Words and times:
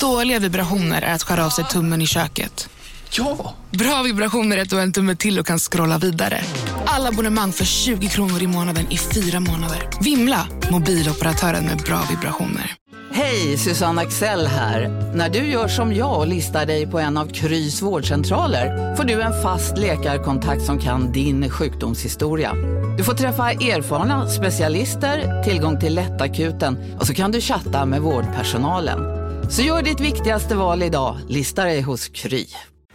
Dåliga 0.00 0.38
vibrationer 0.38 1.02
är 1.02 1.14
att 1.14 1.22
skära 1.22 1.46
av 1.46 1.50
sig 1.50 1.64
tummen 1.64 2.02
i 2.02 2.06
köket. 2.06 2.68
Ja! 3.10 3.54
Bra 3.70 4.02
vibrationer 4.02 4.56
är 4.56 4.62
att 4.62 4.70
du 4.70 4.76
har 4.76 4.82
en 4.82 4.92
tumme 4.92 5.16
till 5.16 5.38
och 5.38 5.46
kan 5.46 5.58
scrolla 5.58 5.98
vidare. 5.98 6.40
Alla 6.84 7.08
abonnemang 7.08 7.52
för 7.52 7.64
20 7.64 8.08
kronor 8.08 8.42
i 8.42 8.46
månaden 8.46 8.86
i 8.90 8.98
fyra 8.98 9.40
månader. 9.40 9.88
Vimla! 10.00 10.46
Mobiloperatören 10.70 11.64
med 11.64 11.78
bra 11.78 12.02
vibrationer. 12.10 12.76
Hej, 13.12 13.58
Susanne 13.58 14.02
Axel 14.02 14.46
här. 14.46 14.88
När 15.14 15.28
du 15.28 15.38
gör 15.38 15.68
som 15.68 15.94
jag 15.94 16.18
och 16.18 16.26
listar 16.26 16.66
dig 16.66 16.86
på 16.86 16.98
en 16.98 17.16
av 17.16 17.26
Krys 17.26 17.82
vårdcentraler 17.82 18.96
får 18.96 19.04
du 19.04 19.22
en 19.22 19.42
fast 19.42 19.78
läkarkontakt 19.78 20.62
som 20.62 20.78
kan 20.78 21.12
din 21.12 21.50
sjukdomshistoria. 21.50 22.54
Du 22.98 23.04
får 23.04 23.14
träffa 23.14 23.50
erfarna 23.50 24.28
specialister, 24.28 25.42
tillgång 25.42 25.80
till 25.80 25.94
lättakuten 25.94 26.96
och 27.00 27.06
så 27.06 27.14
kan 27.14 27.32
du 27.32 27.40
chatta 27.40 27.86
med 27.86 28.00
vårdpersonalen. 28.00 29.19
Så 29.50 29.62
gör 29.62 29.82
ditt 29.82 30.00
viktigaste 30.00 30.56
val 30.56 30.82
idag, 30.82 31.18
listar 31.28 31.66
dig 31.66 31.80
hos 31.80 32.08
Kry. 32.08 32.46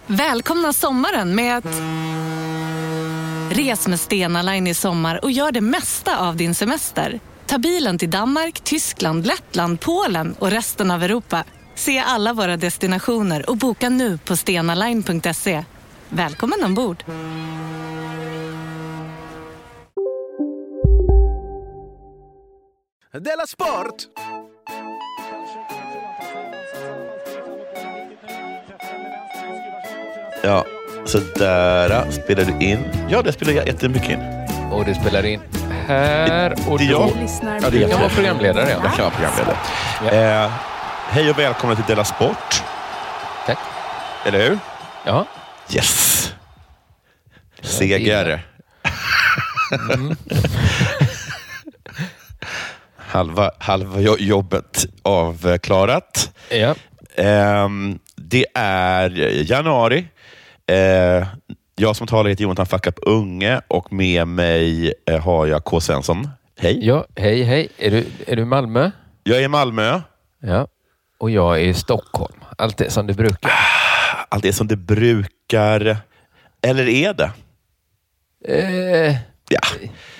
Välkomna 0.07 0.73
sommaren 0.73 1.35
med 1.35 1.57
att... 1.57 1.81
Res 3.57 3.87
med 3.87 3.99
Stena 3.99 4.41
Line 4.41 4.67
i 4.67 4.73
sommar 4.73 5.19
och 5.23 5.31
gör 5.31 5.51
det 5.51 5.61
mesta 5.61 6.19
av 6.19 6.35
din 6.35 6.55
semester. 6.55 7.19
Ta 7.45 7.57
bilen 7.57 7.97
till 7.97 8.09
Danmark, 8.09 8.59
Tyskland, 8.59 9.25
Lettland, 9.25 9.79
Polen 9.79 10.35
och 10.39 10.51
resten 10.51 10.91
av 10.91 11.03
Europa. 11.03 11.43
Se 11.75 11.99
alla 11.99 12.33
våra 12.33 12.57
destinationer 12.57 13.49
och 13.49 13.57
boka 13.57 13.89
nu 13.89 14.17
på 14.17 14.35
stenaline.se. 14.35 15.65
Välkommen 16.09 16.63
ombord! 16.63 17.03
Della 23.11 23.47
Sport! 23.47 23.95
Ja, 30.45 30.65
så 31.05 31.19
där 31.35 32.11
spelar 32.11 32.45
du 32.45 32.65
in. 32.65 32.79
Ja, 33.09 33.21
det 33.21 33.31
spelar 33.33 33.53
jag 33.53 33.67
jättemycket 33.67 34.09
in. 34.09 34.19
Och 34.71 34.85
det 34.85 34.95
spelar 34.95 35.25
in 35.25 35.39
här 35.87 36.55
och 36.69 36.77
Det 36.79 36.85
är 36.85 36.91
då. 36.91 37.11
jag. 37.43 37.59
Ja, 37.63 37.69
du 37.69 37.89
kan 37.89 37.99
vara 37.99 38.09
programledare. 38.09 38.69
Ja. 38.69 38.79
Jag 38.83 38.93
kan 38.95 39.05
vara 39.05 39.09
programledare. 39.15 40.43
Eh, 40.45 40.51
hej 41.09 41.29
och 41.29 41.39
välkomna 41.39 41.75
till 41.75 41.83
Della 41.87 42.03
Sport. 42.05 42.63
Tack. 43.45 43.57
Eller 44.25 44.49
hur? 44.49 44.59
Ja. 45.05 45.25
Yes! 45.75 46.33
Seger. 47.61 48.45
Mm. 49.93 50.15
halva, 52.97 53.51
halva 53.59 53.99
jo- 53.99 54.17
jobbet 54.19 54.85
avklarat. 55.03 56.31
Ja. 56.49 56.75
Ehm, 57.15 57.99
det 58.15 58.45
är 58.53 59.09
januari. 59.51 60.07
Eh, 60.71 61.27
jag 61.75 61.95
som 61.95 62.07
talar 62.07 62.29
heter 62.29 62.43
Jonathan 62.43 62.65
Fuck 62.65 62.87
Up 62.87 62.99
Unge 63.01 63.61
och 63.67 63.93
med 63.93 64.27
mig 64.27 64.93
eh, 65.05 65.19
har 65.21 65.45
jag 65.47 65.63
K. 65.63 65.79
Svensson. 65.81 66.29
Hej. 66.59 66.87
ja, 66.87 67.05
hej 67.15 67.43
hej. 67.43 67.67
Är 67.77 67.91
du, 67.91 68.05
är 68.27 68.35
du 68.35 68.41
i 68.41 68.45
Malmö? 68.45 68.91
Jag 69.23 69.37
är 69.37 69.41
i 69.41 69.47
Malmö. 69.47 70.01
Ja. 70.41 70.67
Och 71.17 71.31
jag 71.31 71.55
är 71.61 71.63
i 71.65 71.73
Stockholm. 71.73 72.35
Allt 72.57 72.77
det 72.77 72.89
som 72.89 73.07
det 73.07 73.13
brukar. 73.13 73.51
Allt 74.29 74.45
är 74.45 74.51
som 74.51 74.67
det 74.67 74.75
brukar. 74.75 75.97
Eller 76.61 76.87
är 76.87 77.13
det? 77.13 77.31
Eh, 78.47 79.15
Ja. 79.49 79.59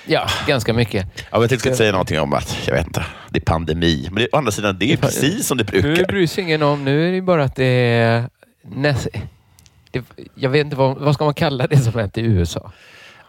ja, 0.06 0.28
ganska 0.48 0.74
mycket. 0.74 1.06
Ja, 1.18 1.24
men 1.32 1.42
jag 1.42 1.50
tänkte 1.50 1.76
säga 1.76 1.92
någonting 1.92 2.20
om 2.20 2.34
att, 2.34 2.58
jag 2.68 2.74
vet 2.74 2.88
inte, 2.88 3.06
det 3.30 3.40
är 3.40 3.44
pandemi. 3.46 4.08
Men 4.12 4.24
det, 4.24 4.30
å 4.34 4.38
andra 4.38 4.52
sidan, 4.52 4.78
det 4.80 4.94
är 4.94 4.98
precis 4.98 5.48
som 5.48 5.58
det 5.58 5.74
Nu 5.74 5.82
brukar. 5.82 6.06
bryr 6.06 6.28
sig 6.28 6.44
ingen 6.44 6.64
om. 6.64 6.86
Nu 6.86 7.08
är 7.08 7.12
det 7.12 7.22
bara 7.22 7.44
att 7.44 7.56
det 7.56 7.66
är... 7.66 8.30
det, 10.16 10.24
jag 10.36 10.50
vet 10.50 10.66
inte 10.66 10.76
vad, 10.76 10.98
vad 10.98 11.14
ska 11.14 11.26
man 11.26 11.34
kalla 11.34 11.68
det 11.68 11.78
som 11.78 11.94
hänt 11.94 12.18
i 12.18 12.22
USA? 12.22 12.72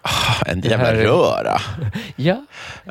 Ah, 0.02 0.42
En 0.46 0.60
det 0.60 0.68
jävla 0.68 0.86
här- 0.86 0.94
röra. 0.94 1.60
Ja, 2.16 2.46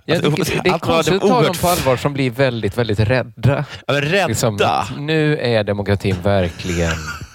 jag 0.06 0.16
Alltså, 0.26 0.32
tycker 0.44 0.64
det 0.64 0.70
är 0.70 0.80
konstigt 0.80 1.16
att 1.16 1.22
det 1.22 1.28
ta 1.28 1.42
dem 1.42 1.56
på 1.62 1.68
allvar 1.68 1.98
som 1.98 2.14
blir 2.14 2.32
väldigt, 2.32 2.78
väldigt 2.78 3.00
rädda. 3.00 3.66
Ja, 3.88 3.94
men 3.94 4.02
rädda. 4.02 4.28
Liksom, 4.28 4.60
nu 4.98 5.38
är 5.38 5.64
demokratin 5.64 6.16
verkligen 6.22 6.92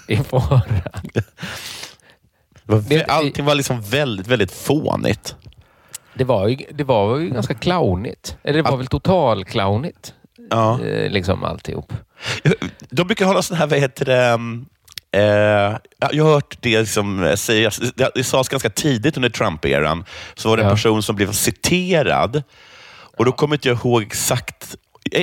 i 0.07 0.17
fara. 0.17 0.61
Det 2.63 2.89
det- 2.89 3.05
Allting 3.05 3.45
var 3.45 3.55
liksom 3.55 3.81
väldigt, 3.81 4.27
väldigt 4.27 4.51
fånigt. 4.51 5.35
Det 6.13 6.23
var 6.23 6.47
ju, 6.47 6.57
det 6.71 6.83
var 6.83 7.17
ju 7.17 7.29
ganska 7.29 7.53
clownigt. 7.53 8.37
Eller 8.43 8.63
det 8.63 8.69
var 8.69 8.77
väl 8.77 8.87
total 8.87 9.45
clownigt. 9.45 10.13
Ja. 10.49 10.79
Eh, 10.85 11.11
liksom 11.11 11.43
alltihop. 11.43 11.93
De 12.89 13.07
brukar 13.07 13.25
hålla 13.25 13.41
sån 13.41 13.57
här, 13.57 13.67
vad 13.67 13.79
heter 13.79 14.05
det, 14.05 14.31
um, 14.33 14.65
eh, 15.11 15.77
jag 16.11 16.23
har 16.25 16.31
hört 16.33 16.57
det 16.61 16.79
liksom 16.79 17.33
sägas, 17.37 17.77
det, 17.95 18.11
det 18.15 18.23
sades 18.23 18.49
ganska 18.49 18.69
tidigt 18.69 19.17
under 19.17 19.29
Trump-eran, 19.29 20.05
så 20.35 20.49
var 20.49 20.57
det 20.57 20.63
en 20.63 20.69
Ja. 20.69 20.75
person 20.75 21.03
som 21.03 21.15
blev 21.15 21.31
citerad 21.31 22.43
och 23.17 23.25
då 23.25 23.31
kommer 23.31 23.55
inte 23.55 23.67
jag 23.67 23.77
ihåg 23.77 24.01
exakt 24.01 24.75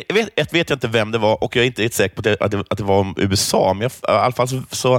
jag 0.08 0.14
vet, 0.14 0.28
jag 0.34 0.52
vet 0.52 0.70
inte 0.70 0.88
vem 0.88 1.10
det 1.12 1.18
var 1.18 1.44
och 1.44 1.56
jag 1.56 1.62
är 1.62 1.66
inte 1.66 1.82
helt 1.82 1.94
säker 1.94 2.14
på 2.14 2.20
att 2.20 2.24
det, 2.24 2.36
att 2.44 2.50
det, 2.50 2.64
att 2.70 2.78
det 2.78 2.84
var 2.84 2.98
om 2.98 3.14
USA, 3.18 3.72
men 3.74 3.82
jag, 3.82 3.90
i 3.90 4.18
alla 4.20 4.32
fall 4.32 4.48
så, 4.48 4.62
så 4.70 4.94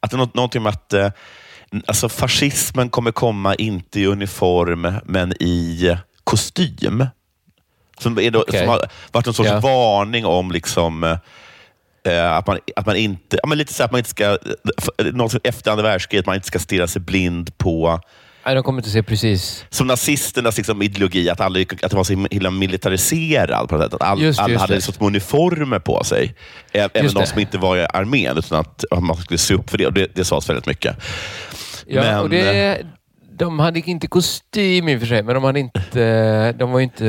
att 0.00 0.10
det 0.10 0.14
är 0.16 0.28
någonting 0.34 0.62
med 0.62 0.70
att 0.70 0.92
eh, 0.92 1.08
alltså 1.86 2.08
fascismen 2.08 2.90
kommer 2.90 3.12
komma 3.12 3.54
inte 3.54 4.00
i 4.00 4.06
uniform, 4.06 4.94
men 5.04 5.32
i 5.42 5.96
kostym. 6.24 7.06
Som, 7.98 8.18
är 8.18 8.30
då, 8.30 8.40
Okej. 8.42 8.60
som 8.60 8.68
har 8.68 8.88
varit 9.12 9.26
en 9.26 9.34
sorts 9.34 9.50
Ja. 9.50 9.60
varning 9.60 10.26
om 10.26 10.50
liksom, 10.50 11.16
eh, 12.06 12.32
att, 12.32 12.46
man, 12.46 12.58
att 12.76 12.86
man 12.86 12.96
inte, 12.96 13.38
ja, 13.42 13.48
men 13.48 13.58
lite 13.58 13.74
så 13.74 13.84
att 13.84 13.90
man 13.92 13.98
inte 13.98 14.10
ska, 14.10 14.38
något 15.12 15.30
som 15.30 15.40
efter 15.44 15.70
andra 15.70 15.82
världskriget, 15.82 16.26
man 16.26 16.34
inte 16.34 16.46
ska 16.46 16.58
stirra 16.58 16.86
sig 16.86 17.02
blind 17.02 17.58
på 17.58 18.00
Nej, 18.44 18.54
de 18.54 18.64
kommer 18.64 18.78
inte 18.78 18.90
se 18.90 19.02
precis... 19.02 19.64
som 19.70 19.86
nazisternas 19.86 20.56
liksom, 20.56 20.82
ideologi, 20.82 21.30
att, 21.30 21.40
alla, 21.40 21.60
att 21.60 21.90
det 21.90 21.94
var 21.94 22.04
så 22.04 22.26
himla 22.30 22.50
militariserad. 22.50 23.68
På 23.68 23.76
något 23.76 23.84
sätt. 23.84 23.94
Att 23.94 24.02
all, 24.02 24.22
Just 24.22 24.40
alla 24.40 24.48
just 24.52 24.60
hade 24.60 24.74
liksom 24.74 24.94
uniformer 25.06 25.78
på 25.78 26.04
sig. 26.04 26.34
Ä- 26.72 26.78
Även 26.94 27.02
Just 27.02 27.14
de 27.14 27.20
det. 27.20 27.26
som 27.26 27.38
inte 27.38 27.58
var 27.58 27.76
i 27.76 27.86
armén, 27.92 28.38
utan 28.38 28.60
att 28.60 28.84
att 28.90 29.02
man 29.02 29.16
skulle 29.16 29.38
se 29.38 29.54
upp 29.54 29.70
för 29.70 29.78
det. 29.78 29.86
Och 29.86 29.92
det, 29.92 30.14
det 30.14 30.24
sades 30.24 30.48
väldigt 30.48 30.66
mycket. 30.66 30.96
Ja, 31.86 32.02
Men, 32.02 32.18
och 32.20 32.30
det, 32.30 32.86
de 33.40 33.58
hade 33.58 33.80
inte 33.80 34.06
kostym 34.06 34.88
i 34.88 34.96
och 34.96 35.00
för 35.00 35.06
sig, 35.06 35.22
men 35.22 35.34
de 35.34 35.44
hade 35.44 35.60
inte... 35.60 36.52
De 36.52 36.70
var 36.72 36.80
inte... 36.80 37.04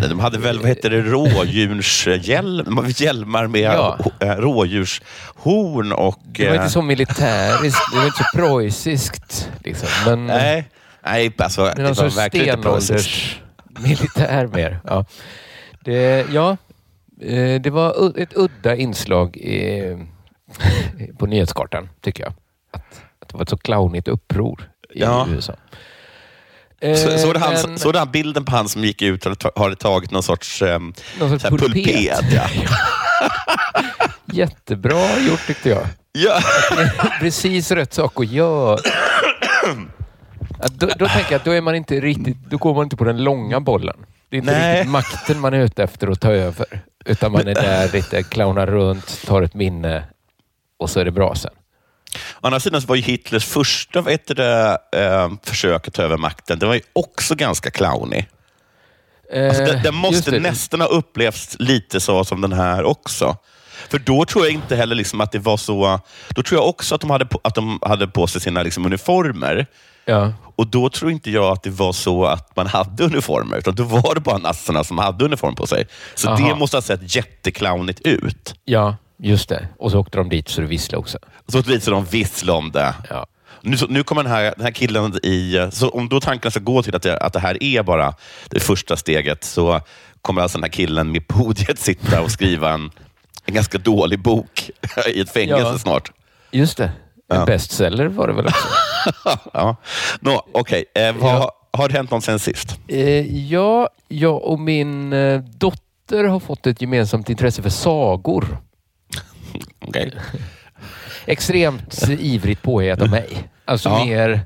Nej, 0.00 0.08
De 0.08 0.20
hade 0.20 0.38
väl, 0.38 0.58
vad 0.58 0.68
heter 0.68 0.90
det, 0.90 1.02
rådjurshjälm, 1.02 2.86
hjälmar 2.96 3.46
med 3.46 3.60
Ja. 3.60 3.98
ja. 4.18 4.36
rådjurshorn 4.36 5.92
och... 5.92 6.18
Det 6.24 6.44
var 6.44 6.54
eh, 6.54 6.56
inte 6.56 6.70
så 6.70 6.82
militäriskt, 6.82 7.92
det 7.92 7.98
var 7.98 8.04
inte 8.04 8.16
så 8.16 8.38
preussiskt. 8.38 9.50
Liksom. 9.64 9.88
Men, 10.06 10.26
Nej, 10.26 10.68
nej 11.04 11.32
alltså, 11.38 11.60
men 11.60 11.76
det 11.76 11.82
någon 11.82 11.94
var 11.94 12.10
verkligen 12.16 12.58
inte 12.58 12.80
stenålders 12.80 13.40
militär 13.78 14.46
mer. 14.46 14.80
Ja. 14.84 15.04
Det, 15.84 16.26
ja, 16.32 16.56
eh, 17.22 17.60
det 17.60 17.70
var 17.70 18.18
ett 18.20 18.32
udda 18.36 18.76
inslag 18.76 19.36
i, 19.36 19.82
på 21.18 21.26
nyhetskartan, 21.26 21.88
tycker 22.00 22.22
jag. 22.22 22.32
Att, 22.72 23.02
att 23.22 23.28
det 23.28 23.34
var 23.34 23.42
ett 23.42 23.48
så 23.48 23.56
clownigt 23.56 24.08
uppror 24.08 24.70
i 24.94 25.00
Ja. 25.00 25.26
USA. 25.30 25.54
Så, 26.82 26.96
så, 26.96 27.32
det 27.32 27.38
Eh, 27.38 27.42
han, 27.42 27.52
men- 27.68 27.78
så 27.78 27.92
det 27.92 27.98
han 27.98 28.10
bilden 28.10 28.44
på 28.44 28.52
han 28.52 28.68
som 28.68 28.84
gick 28.84 29.02
ut 29.02 29.26
och 29.26 29.30
hade 29.30 29.36
ta- 29.40 29.62
hade 29.62 29.76
tagit 29.76 30.10
någon 30.10 30.22
sorts, 30.22 30.62
um, 30.62 30.94
Någon 31.18 31.30
sorts 31.30 31.44
pulpet. 31.44 31.72
pulpet. 31.72 32.32
Ja. 32.32 32.42
Jättebra 34.32 35.18
gjort 35.18 35.46
tyckte 35.46 35.68
jag. 35.68 35.86
Ja. 36.12 36.40
Precis 37.20 37.70
rätt 37.70 37.94
sak 37.94 38.20
att 38.20 38.30
göra. 38.30 38.78
Att 40.58 40.72
då, 40.72 40.86
då 40.86 41.08
tänker 41.08 41.32
jag 41.32 41.38
att 41.38 41.44
då 41.44 41.50
är 41.50 41.60
man 41.60 41.74
inte 41.74 42.00
riktigt, 42.00 42.36
då 42.50 42.56
går 42.56 42.74
man 42.74 42.84
inte 42.84 42.96
på 42.96 43.04
den 43.04 43.24
långa 43.24 43.60
bollen. 43.60 43.96
Det 44.28 44.36
är 44.36 44.38
inte 44.38 44.52
Nej. 44.52 44.72
riktigt 44.76 44.90
makten 44.90 45.40
man 45.40 45.54
är 45.54 45.60
ute 45.60 45.82
efter 45.82 46.08
att 46.08 46.20
ta 46.20 46.32
över. 46.32 46.66
Utan 47.04 47.32
man 47.32 47.48
är 47.48 47.54
där 47.54 47.92
lite, 47.92 48.22
clownar 48.22 48.66
runt, 48.66 49.22
tar 49.26 49.42
ett 49.42 49.54
minne 49.54 50.02
och 50.78 50.90
så 50.90 51.00
är 51.00 51.04
det 51.04 51.10
bra 51.10 51.34
sen. 51.34 51.50
Å 52.14 52.46
andra 52.46 52.60
sidan 52.60 52.80
så 52.82 52.86
var 52.86 52.96
ju 52.96 53.02
Hitlers 53.02 53.44
första 53.44 54.00
vad 54.00 54.12
heter 54.12 54.34
det, 54.34 54.78
eh, 54.92 55.30
försök 55.42 55.88
att 55.88 55.94
ta 55.94 56.02
över 56.02 56.16
makten, 56.16 56.58
det 56.58 56.66
var 56.66 56.74
ju 56.74 56.80
också 56.92 57.34
ganska 57.34 57.70
clownig. 57.70 58.28
Alltså, 59.48 59.64
den, 59.64 59.82
den 59.82 59.86
Eh, 59.86 59.92
måste 59.92 60.30
det. 60.30 60.40
nästan 60.40 60.80
ha 60.80 60.88
upplevts 60.88 61.56
lite 61.58 62.00
så 62.00 62.24
som 62.24 62.40
den 62.40 62.52
här 62.52 62.84
också. 62.84 63.36
För 63.88 63.98
då 63.98 64.24
tror 64.24 64.44
jag 64.44 64.54
inte 64.54 64.76
heller 64.76 64.94
liksom 64.94 65.20
att 65.20 65.32
det 65.32 65.38
var 65.38 65.56
så... 65.56 66.00
Då 66.28 66.42
tror 66.42 66.60
jag 66.60 66.68
också 66.68 66.94
att 66.94 67.00
de 67.00 67.10
hade 67.10 67.26
på, 67.26 67.40
att 67.44 67.54
de 67.54 67.78
hade 67.82 68.06
på 68.06 68.26
sig 68.26 68.40
sina 68.40 68.62
liksom 68.62 68.86
uniformer. 68.86 69.66
Ja. 70.04 70.32
Och 70.56 70.66
då 70.66 70.88
tror 70.90 71.10
inte 71.10 71.30
jag 71.30 71.44
att 71.52 71.62
det 71.62 71.70
var 71.70 71.92
så 71.92 72.24
att 72.24 72.56
man 72.56 72.66
hade 72.66 73.04
uniformer, 73.04 73.58
utan 73.58 73.74
då 73.74 73.82
var 73.82 74.14
det 74.14 74.20
bara 74.20 74.38
nassarna 74.38 74.84
som 74.84 74.98
hade 74.98 75.24
uniform 75.24 75.54
på 75.54 75.66
sig. 75.66 75.86
Så 76.14 76.28
Aha. 76.28 76.48
det 76.48 76.54
måste 76.54 76.76
ha 76.76 76.82
sett 76.82 77.16
jätteclownigt 77.16 78.00
ut. 78.00 78.54
ja, 78.64 78.96
just 79.22 79.48
det. 79.48 79.68
Och 79.78 79.90
så 79.90 79.98
åkte 80.00 80.18
de 80.18 80.28
dit 80.28 80.48
så 80.48 80.60
det 80.60 80.66
visslade 80.66 81.00
också. 81.00 81.18
Så 81.48 81.58
att 81.58 81.66
visade 81.66 81.96
de 81.96 82.04
vissla 82.04 82.52
om 82.52 82.70
det. 82.70 82.94
Ja. 83.10 83.26
Nu, 83.62 83.76
så, 83.76 83.86
nu 83.86 84.02
kommer 84.02 84.22
den 84.22 84.32
här, 84.32 84.54
den 84.56 84.64
här 84.64 84.72
killen 84.72 85.14
i... 85.22 85.68
Så 85.72 85.88
om 85.88 86.08
då 86.08 86.20
tankarna 86.20 86.50
ska 86.50 86.60
gå 86.60 86.82
till 86.82 86.96
att 86.96 87.02
det, 87.02 87.16
att 87.18 87.32
det 87.32 87.40
här 87.40 87.62
är 87.62 87.82
bara 87.82 88.14
det 88.50 88.60
första 88.60 88.96
steget, 88.96 89.44
så 89.44 89.80
kommer 90.22 90.42
alltså 90.42 90.58
den 90.58 90.62
här 90.64 90.70
killen 90.70 91.12
med 91.12 91.28
podiet 91.28 91.78
sitta 91.78 92.20
och 92.22 92.30
skriva 92.30 92.70
en, 92.72 92.90
En 93.44 93.54
ganska 93.54 93.78
dålig 93.78 94.18
bok 94.22 94.70
i 95.14 95.20
ett 95.20 95.30
fängelse 95.30 95.62
Ja. 95.72 95.78
snart. 95.78 96.12
Just 96.50 96.76
det. 96.76 96.84
En 97.32 97.38
Ja. 97.38 97.44
bestseller 97.46 98.06
var 98.06 98.26
det 98.28 98.32
väl 98.34 98.46
också? 98.46 98.68
ja. 99.52 99.76
Nå, 100.20 100.46
Okej, 100.52 100.84
eh, 100.94 101.12
vad, 101.16 101.34
Ja. 101.34 101.52
har 101.72 101.88
det 101.88 101.94
hänt 101.96 102.10
någon 102.10 102.22
sen 102.22 102.38
sist? 102.38 102.78
eh, 102.88 103.36
ja, 103.46 103.88
jag 104.08 104.42
och 104.44 104.60
min 104.60 105.12
eh, 105.12 105.40
dotter 105.40 106.24
har 106.24 106.40
fått 106.40 106.66
ett 106.66 106.80
gemensamt 106.80 107.30
intresse 107.30 107.62
för 107.62 107.70
sagor. 107.70 108.58
Okej. 109.80 110.12
Extremt 111.26 112.08
ivrigt 112.08 112.62
påhejat 112.62 113.02
av 113.02 113.10
mig. 113.10 113.48
Alltså 113.64 113.88
Ja. 113.88 114.04
mer... 114.04 114.40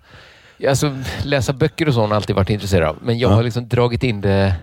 Alltså, 0.68 0.96
läsa 1.24 1.52
böcker 1.52 1.88
och 1.88 1.94
så 1.94 2.06
har 2.06 2.14
alltid 2.16 2.36
varit 2.36 2.50
intresserad 2.50 2.88
av. 2.88 2.96
Men 3.02 3.18
jag 3.18 3.30
Ja. 3.30 3.34
har 3.34 3.42
liksom 3.42 3.68
dragit 3.68 4.02
in 4.02 4.20
det 4.20 4.54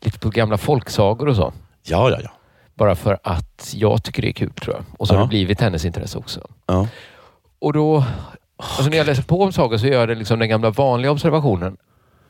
lite 0.00 0.18
på 0.18 0.30
gamla 0.30 0.58
folksagor 0.58 1.28
och 1.28 1.36
så. 1.36 1.52
Ja, 1.82 2.10
ja, 2.10 2.18
ja. 2.22 2.30
Bara 2.74 2.94
för 2.94 3.18
att 3.22 3.72
jag 3.76 4.02
tycker 4.04 4.22
det 4.22 4.28
är 4.28 4.32
kul 4.32 4.50
tror 4.52 4.76
jag. 4.76 4.84
Och 4.98 5.08
så 5.08 5.14
har 5.14 5.18
Ja. 5.20 5.24
det 5.24 5.28
blivit 5.28 5.60
hennes 5.60 5.84
intresse 5.84 6.18
också. 6.18 6.40
ja. 6.66 6.88
Och 7.58 7.72
då, 7.72 8.04
alltså 8.56 8.90
när 8.90 8.96
jag 8.96 9.06
läser 9.06 9.22
på 9.22 9.42
om 9.42 9.52
sagor 9.52 9.78
så 9.78 9.86
gör 9.86 10.00
jag 10.00 10.08
det 10.08 10.14
liksom 10.14 10.38
den 10.38 10.48
gamla 10.48 10.70
vanliga 10.70 11.10
observationen. 11.10 11.76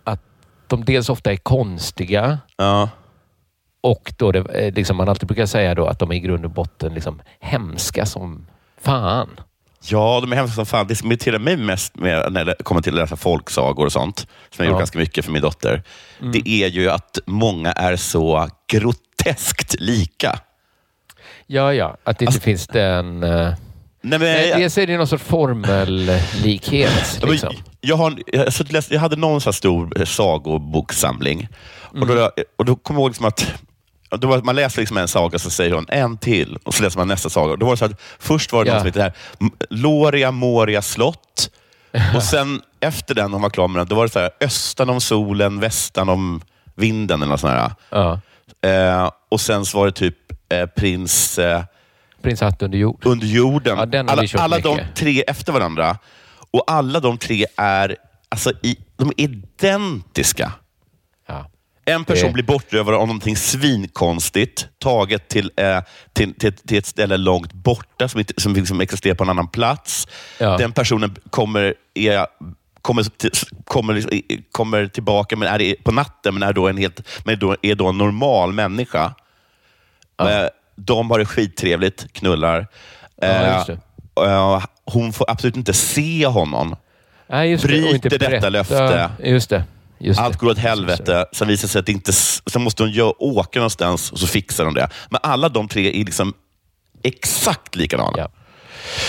Att 0.05 0.21
de 0.67 0.85
dels 0.85 1.09
ofta 1.09 1.33
är 1.33 1.37
konstiga 1.37 2.39
ja. 2.57 2.89
Och 3.91 4.13
då 4.17 4.33
det, 4.33 4.39
eh, 4.39 4.75
liksom 4.75 4.97
man 4.97 5.09
alltid 5.09 5.27
brukar 5.29 5.47
säga 5.47 5.75
då 5.75 5.87
att 5.87 5.99
de 5.99 6.11
är 6.11 6.15
i 6.17 6.21
grund 6.21 6.45
och 6.45 6.51
botten 6.51 6.95
liksom 6.95 7.23
hemska 7.41 8.07
som 8.07 8.47
fan. 8.81 9.29
Ja, 9.89 10.19
de 10.21 10.33
är 10.33 10.37
hemska 10.37 10.55
som 10.55 10.67
fan. 10.67 10.87
Det 10.87 10.97
som 10.97 11.13
irriterar 11.13 11.39
mig 11.39 11.57
mest 11.57 11.97
med, 11.97 12.33
när 12.33 12.45
det 12.45 12.55
kommer 12.63 12.81
till 12.83 12.93
att 12.93 12.99
läsa 13.01 13.17
folksagor 13.17 13.87
och 13.87 13.93
sånt, 13.93 14.19
som 14.19 14.65
jag 14.65 14.67
Ja. 14.67 14.71
gjort 14.71 14.79
ganska 14.81 14.99
mycket 14.99 15.25
för 15.25 15.33
min 15.33 15.43
dotter, 15.43 15.83
det 16.33 16.49
är 16.49 16.69
ju 16.69 16.91
att 16.91 17.19
många 17.27 17.73
är 17.73 17.97
så 17.97 18.49
groteskt 18.73 19.75
lika. 19.81 20.39
Ja, 21.47 21.75
ja. 21.75 21.97
Att 22.05 22.19
det 22.19 22.25
inte 22.25 22.41
finns 22.41 22.67
den... 22.67 23.23
eh, 23.23 23.53
Nej, 24.01 24.19
men, 24.19 24.21
Nej, 24.21 24.53
dels 24.57 24.79
är 24.79 24.87
det 24.87 24.97
någon 24.97 25.07
sorts 25.07 25.25
formellikhet. 25.25 27.21
Liksom. 27.23 27.55
Jag, 27.81 27.97
har, 27.97 28.15
jag, 28.27 28.85
jag 28.91 29.01
hade 29.01 29.17
någon 29.17 29.41
så 29.41 29.53
stor 29.53 30.01
eh, 30.01 30.05
sagoboksamling. 30.05 31.49
Och, 32.01 32.07
då, 32.07 32.31
och 32.59 32.65
då 32.65 32.77
kommer 32.77 33.01
jag 33.01 33.03
ihåg 33.05 33.11
liksom 33.11 33.27
att 33.27 33.53
då 34.11 34.29
var, 34.29 34.43
man 34.43 34.57
läser 34.57 34.81
liksom 34.83 34.97
en 34.97 35.09
saga, 35.09 35.39
så 35.39 35.51
säger 35.51 35.73
hon 35.75 35.87
en 35.89 36.19
till 36.19 36.59
och 36.65 36.75
så 36.75 36.83
läser 36.83 36.99
man 36.99 37.09
nästa 37.09 37.31
saga. 37.31 37.57
Då 37.57 37.67
var 37.67 37.73
det 37.73 37.77
så 37.77 37.85
att 37.85 38.01
först 38.19 38.53
var 38.53 38.65
det 38.65 38.69
Ja. 38.71 38.75
något 38.75 38.81
som 38.81 38.87
hette 38.87 38.99
det 38.99 39.03
här, 39.03 39.13
M- 39.41 39.51
Loria 39.71 40.31
Moria 40.31 40.83
slott. 40.83 41.51
Och 42.17 42.23
sen 42.31 42.61
efter 42.81 43.15
den, 43.15 43.33
hon 43.33 43.43
var 43.43 43.51
klar 43.51 43.69
med 43.69 43.81
den, 43.81 43.87
då 43.89 43.95
var 43.97 44.03
det 44.07 44.13
så 44.13 44.19
här, 44.19 44.31
östan 44.41 44.91
om 44.91 45.01
solen, 45.01 45.61
västan 45.61 46.09
om 46.09 46.41
vinden 46.75 47.23
eller 47.23 47.31
något 47.31 47.41
sånt 47.41 47.53
här. 47.53 47.71
Ja. 47.91 48.21
Eh, 48.71 49.11
och 49.29 49.41
sen 49.41 49.65
så 49.65 49.79
var 49.79 49.87
det 49.87 49.93
typ 49.93 50.17
eh, 50.53 50.67
prins 50.67 51.39
eh, 51.39 51.63
Prins 52.23 52.41
Hatt 52.41 52.63
under 52.63 52.79
jord. 52.79 53.01
under 53.07 53.27
jorden. 53.27 53.77
Ja, 53.93 54.05
alla 54.09 54.23
alla 54.39 54.59
de 54.59 54.81
tre 54.95 55.23
efter 55.23 55.53
varandra. 55.53 55.99
Och 56.51 56.65
alla 56.67 57.01
de 57.01 57.19
tre 57.19 57.47
är, 57.57 57.97
alltså, 58.29 58.53
i, 58.63 58.77
de 58.97 59.09
är 59.09 59.15
identiska. 59.21 60.53
Ja. 61.89 61.93
En 61.95 62.05
person 62.05 62.33
blir 62.33 62.45
bortrövad 62.45 62.95
av 62.95 63.01
någonting 63.07 63.37
svinkonstigt, 63.37 64.69
taget 64.79 65.29
till, 65.29 65.51
eh, 65.57 65.81
till, 66.13 66.35
till, 66.35 66.53
till 66.53 66.79
ett 66.79 66.87
ställe 66.87 67.17
långt 67.17 67.53
borta 67.53 68.09
som, 68.09 68.21
inte, 68.21 68.35
som 68.37 68.55
liksom 68.55 68.81
existerar 68.81 69.15
på 69.15 69.25
en 69.25 69.31
annan 69.31 69.49
plats. 69.49 70.09
Ja. 70.39 70.57
Den 70.57 70.73
personen 70.73 71.17
kommer, 71.31 71.75
är, 71.95 72.27
kommer, 72.83 73.03
till, 73.03 73.31
kommer, 73.65 74.05
kommer 74.53 74.87
tillbaka 74.87 75.37
men 75.37 75.49
är 75.61 75.75
på 75.85 75.93
natten, 75.93 76.35
men 76.35 76.43
är 76.43 76.53
då 76.53 76.69
en, 76.69 76.77
helt, 76.77 77.01
men 77.25 77.39
då, 77.39 77.57
är 77.63 77.75
då 77.75 77.89
en 77.89 77.99
normal 77.99 78.53
människa. 78.53 79.15
Eh, 80.21 80.47
De 80.77 81.11
har 81.11 81.19
det 81.19 81.25
skittrevligt, 81.27 82.13
knullar. 82.13 82.67
Ja, 83.21 83.27
Eh, 83.27 83.67
det. 83.67 83.79
eh, 84.27 84.65
hon 84.85 85.13
får 85.13 85.31
absolut 85.31 85.57
inte 85.57 85.73
se 85.73 86.27
honom. 86.27 86.77
Nej, 87.27 87.51
just 87.51 87.67
det. 87.67 87.83
Och 87.85 87.95
inte 87.95 88.09
Bryter 88.09 88.31
detta 88.31 88.49
löfte. 88.49 89.11
Just 89.25 89.51
det. 89.51 89.65
Allt 90.19 90.37
går 90.39 90.51
åt 90.51 90.59
helvete. 90.59 91.27
Sen 91.33 91.49
visar 91.49 91.67
det 91.67 91.73
sig 91.73 91.79
att 91.81 91.89
inte... 91.89 92.13
Sen 92.13 92.63
måste 92.63 92.83
gö- 92.83 93.13
åka 93.19 93.59
någonstans 93.59 94.13
och 94.13 94.19
så 94.19 94.27
fixar 94.27 94.65
de 94.65 94.75
det. 94.75 94.89
Men 95.11 95.21
alla 95.23 95.49
de 95.49 95.69
tre 95.69 96.01
är 96.01 96.05
liksom 96.05 96.35
exakt 97.03 97.77
likadana. 97.77 98.13
Ja. 98.17 98.29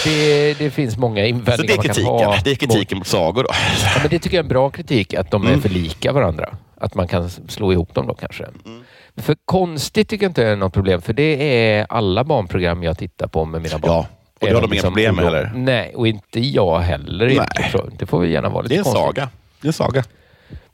Det, 0.04 0.54
det 0.54 0.69
finns 0.72 0.98
många 0.98 1.22
Så 1.22 1.28
invändningar 1.28 1.68
det 1.68 1.74
är 1.74 1.78
man 1.78 1.86
kan 1.86 1.94
kritiken. 1.95 2.13
ha. 2.13 2.39
Det 2.44 2.51
är 2.51 2.56
kritiken 2.56 2.98
mot 2.98 3.07
sagor. 3.07 3.44
Då. 3.44 3.50
Ja, 3.84 3.89
men 4.01 4.10
det 4.10 4.19
tycker 4.19 4.38
jag 4.38 4.42
är 4.44 4.45
en 4.45 4.50
bra 4.50 4.69
kritik, 4.69 5.13
att 5.13 5.31
de 5.31 5.42
Mm. 5.42 5.57
är 5.57 5.62
för 5.62 5.69
lika 5.69 6.12
varandra. 6.12 6.56
Att 6.81 6.95
man 6.95 7.07
kan 7.07 7.30
slå 7.30 7.72
ihop 7.74 7.94
dem 7.94 8.07
då 8.07 8.13
kanske. 8.13 8.44
Mm. 8.66 8.83
För 9.18 9.36
konstigt 9.45 10.10
tycker 10.10 10.25
jag 10.25 10.30
inte 10.30 10.44
är 10.44 10.56
något 10.56 10.74
problem, 10.74 11.01
för 11.01 11.13
det 11.13 11.44
är 11.63 11.86
alla 11.90 12.24
barnprogram 12.24 12.83
jag 12.83 12.98
tittar 12.98 13.28
på 13.28 13.45
med 13.45 13.62
mina 13.62 13.78
barn. 13.78 13.92
Ja, 13.92 14.07
och 14.42 14.48
det 14.48 14.54
har 14.54 14.62
de 14.62 14.74
inga 14.74 14.81
problem 14.81 15.16
med 15.16 15.25
heller. 15.25 15.51
Nej, 15.56 15.94
och 15.95 16.07
inte 16.07 16.40
jag 16.40 16.80
heller. 16.80 17.25
Nej. 17.25 17.36
Inte, 17.36 17.69
så. 17.72 17.90
Det 18.00 18.06
får 18.06 18.19
vi 18.19 18.31
gärna 18.31 18.50
vara 18.50 18.62
lite 18.62 18.74
Det 18.74 18.78
är 18.78 18.80
en 18.80 18.83
konstigt. 18.83 19.04
saga. 19.04 19.30
Det 19.62 19.66
är 19.66 19.69
en 19.69 19.74
saga. 19.74 20.04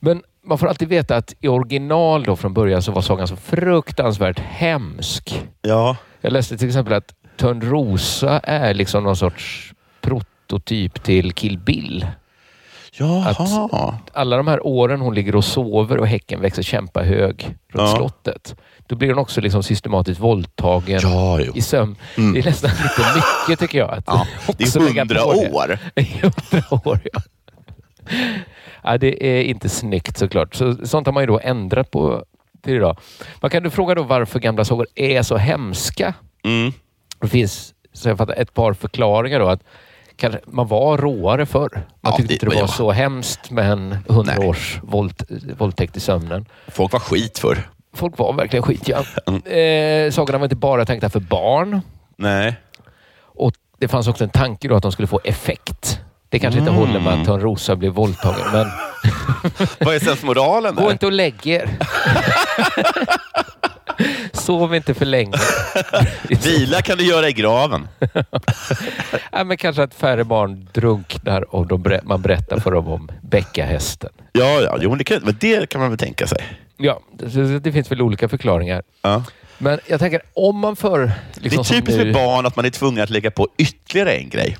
Men 0.05 0.21
man 0.45 0.57
får 0.57 0.67
alltid 0.67 0.87
veta 0.87 1.15
att 1.15 1.33
i 1.41 1.47
original 1.47 2.23
då 2.23 2.35
från 2.35 2.53
början 2.53 2.81
så 2.81 2.91
var 2.91 3.01
sagan 3.01 3.27
så 3.27 3.35
fruktansvärt 3.35 4.39
hemsk. 4.39 5.43
Ja. 5.61 5.97
Jag 6.21 6.33
läste 6.33 6.57
till 6.57 6.67
exempel 6.67 6.93
att 6.93 7.13
Törnrosa 7.37 8.39
är 8.39 8.73
liksom 8.73 9.03
någon 9.03 9.15
sorts 9.15 9.73
prototyp 10.01 11.03
till 11.03 11.31
Kill 11.33 11.57
Bill. 11.57 12.07
Jaha. 12.97 13.97
Alla 14.13 14.37
de 14.37 14.47
här 14.47 14.65
åren 14.67 15.01
hon 15.01 15.15
ligger 15.15 15.35
och 15.35 15.45
sover 15.45 15.97
och 15.97 16.07
häcken 16.07 16.41
växer 16.41 16.63
kämpahög 16.63 17.43
runt 17.43 17.89
Ja. 17.89 17.95
slottet. 17.95 18.55
Då 18.87 18.95
blir 18.95 19.09
hon 19.09 19.17
också 19.17 19.41
liksom 19.41 19.63
systematiskt 19.63 20.19
våldtagen 20.19 20.99
Ja, 21.03 21.39
i 21.41 21.61
sömn. 21.61 21.95
Mm. 22.17 22.33
Det 22.33 22.39
är 22.39 22.45
nästan 22.45 22.69
lite 22.71 23.01
mycket 23.15 23.59
tycker 23.59 23.77
jag. 23.77 23.89
Att 23.89 24.03
Ja, 24.07 24.27
det 24.57 24.63
är 24.63 24.99
hundra 24.99 25.25
år. 25.25 25.79
Hundra 26.51 26.89
år, 26.89 26.99
ja. 27.13 27.19
Ja. 28.83 28.97
Det 28.97 29.25
är 29.25 29.43
inte 29.43 29.69
snyggt 29.69 30.17
såklart. 30.17 30.55
Så, 30.55 30.85
sånt 30.87 31.07
har 31.07 31.13
man 31.13 31.23
ju 31.23 31.27
då 31.27 31.39
ändrat 31.43 31.91
på 31.91 32.25
till 32.61 32.73
idag. 32.75 32.97
Man 33.41 33.51
kan 33.51 33.63
du 33.63 33.69
fråga 33.69 33.95
då 33.95 34.03
varför 34.03 34.39
gamla 34.39 34.65
sagor 34.65 34.87
är 34.95 35.21
så 35.21 35.37
hemska? 35.37 36.13
Mm. 36.43 36.71
Det 37.21 37.27
finns 37.27 37.73
så 37.93 38.09
jag 38.09 38.17
fattar, 38.17 38.33
ett 38.33 38.53
par 38.53 38.73
förklaringar 38.73 39.39
då. 39.39 39.47
Att 39.49 39.63
kanske, 40.15 40.39
man 40.45 40.67
var 40.67 40.97
råare 40.97 41.45
förr. 41.45 41.69
Man 41.73 41.83
Ja, 42.01 42.11
tyckte 42.17 42.33
det- 42.33 42.39
det 42.49 42.55
var 42.55 42.61
ja. 42.61 42.67
så 42.67 42.91
hemskt 42.91 43.51
med 43.51 43.71
en 43.71 43.97
hundra 44.07 44.39
års 44.47 44.79
våld, 44.83 45.23
våldtäkt 45.57 45.97
i 45.97 45.99
sömnen. 45.99 46.45
Folk 46.67 46.91
var 46.93 46.99
skit 46.99 47.39
för. 47.39 47.57
Folk 47.93 48.17
var 48.17 48.33
verkligen 48.33 48.63
skit, 48.63 48.87
ja. 48.87 49.03
Mm. 49.27 49.41
Eh, 49.43 50.11
sagorna 50.11 50.37
var 50.37 50.45
inte 50.45 50.55
bara 50.55 50.85
tänkta 50.85 51.09
för 51.09 51.19
barn. 51.19 51.81
Nej. 52.17 52.55
Och 53.15 53.53
Det 53.77 53.87
fanns 53.87 54.07
också 54.07 54.23
en 54.23 54.29
tanke 54.29 54.67
då 54.67 54.75
att 54.75 54.83
de 54.83 54.91
skulle 54.91 55.07
få 55.07 55.19
effekt. 55.23 55.99
Det 56.33 56.39
kanske 56.39 56.59
inte 56.59 56.71
Mm. 56.71 56.79
håller 56.87 56.99
med 56.99 57.13
att 57.13 57.25
Törnrosa 57.25 57.75
blev 57.75 57.91
våldtagen, 57.91 58.45
men 58.53 58.67
Vad 59.79 59.95
är 59.95 59.99
sensmoralen 59.99 60.75
gå 60.75 60.81
där? 60.83 60.91
inte 60.91 61.05
och 61.05 61.11
lägg 61.11 61.47
er. 61.47 61.69
Sov 64.33 64.75
inte 64.75 64.93
för 64.93 65.05
länge. 65.05 65.37
Vila 66.43 66.81
kan 66.81 66.97
du 66.97 67.03
göra 67.03 67.29
i 67.29 67.33
graven. 67.33 67.87
Nej, 69.33 69.45
men 69.45 69.57
kanske 69.57 69.83
att 69.83 69.93
färre 69.93 70.23
barn 70.23 70.67
drunknar 70.73 71.55
och 71.55 71.67
de, 71.67 71.99
man 72.03 72.21
berättar 72.21 72.59
för 72.59 72.71
dem 72.71 72.87
om 72.87 73.11
bäckahästen. 73.21 74.09
Ja, 74.31 74.61
ja 74.61 74.77
jo, 74.81 74.95
det, 74.95 75.03
kan, 75.03 75.19
men 75.23 75.37
det 75.39 75.69
kan 75.69 75.81
man 75.81 75.89
väl 75.89 75.99
tänka 75.99 76.27
sig. 76.27 76.43
Ja, 76.77 76.99
det, 77.13 77.59
det 77.59 77.71
finns 77.71 77.91
väl 77.91 78.01
olika 78.01 78.29
förklaringar. 78.29 78.83
Ja. 79.01 79.23
Men 79.57 79.79
jag 79.87 79.99
tänker, 79.99 80.21
om 80.33 80.59
man 80.59 80.75
för... 80.75 80.99
Det 80.99 81.11
Liksom 81.35 81.59
är 81.59 81.63
som 81.63 81.75
typiskt 81.75 81.97
nu, 82.03 82.13
för 82.13 82.19
barn 82.25 82.45
att 82.45 82.55
man 82.55 82.65
är 82.65 82.69
tvungen 82.69 83.03
att 83.03 83.09
lägga 83.09 83.31
på 83.31 83.47
ytterligare 83.57 84.11
en 84.15 84.29
grej. 84.29 84.57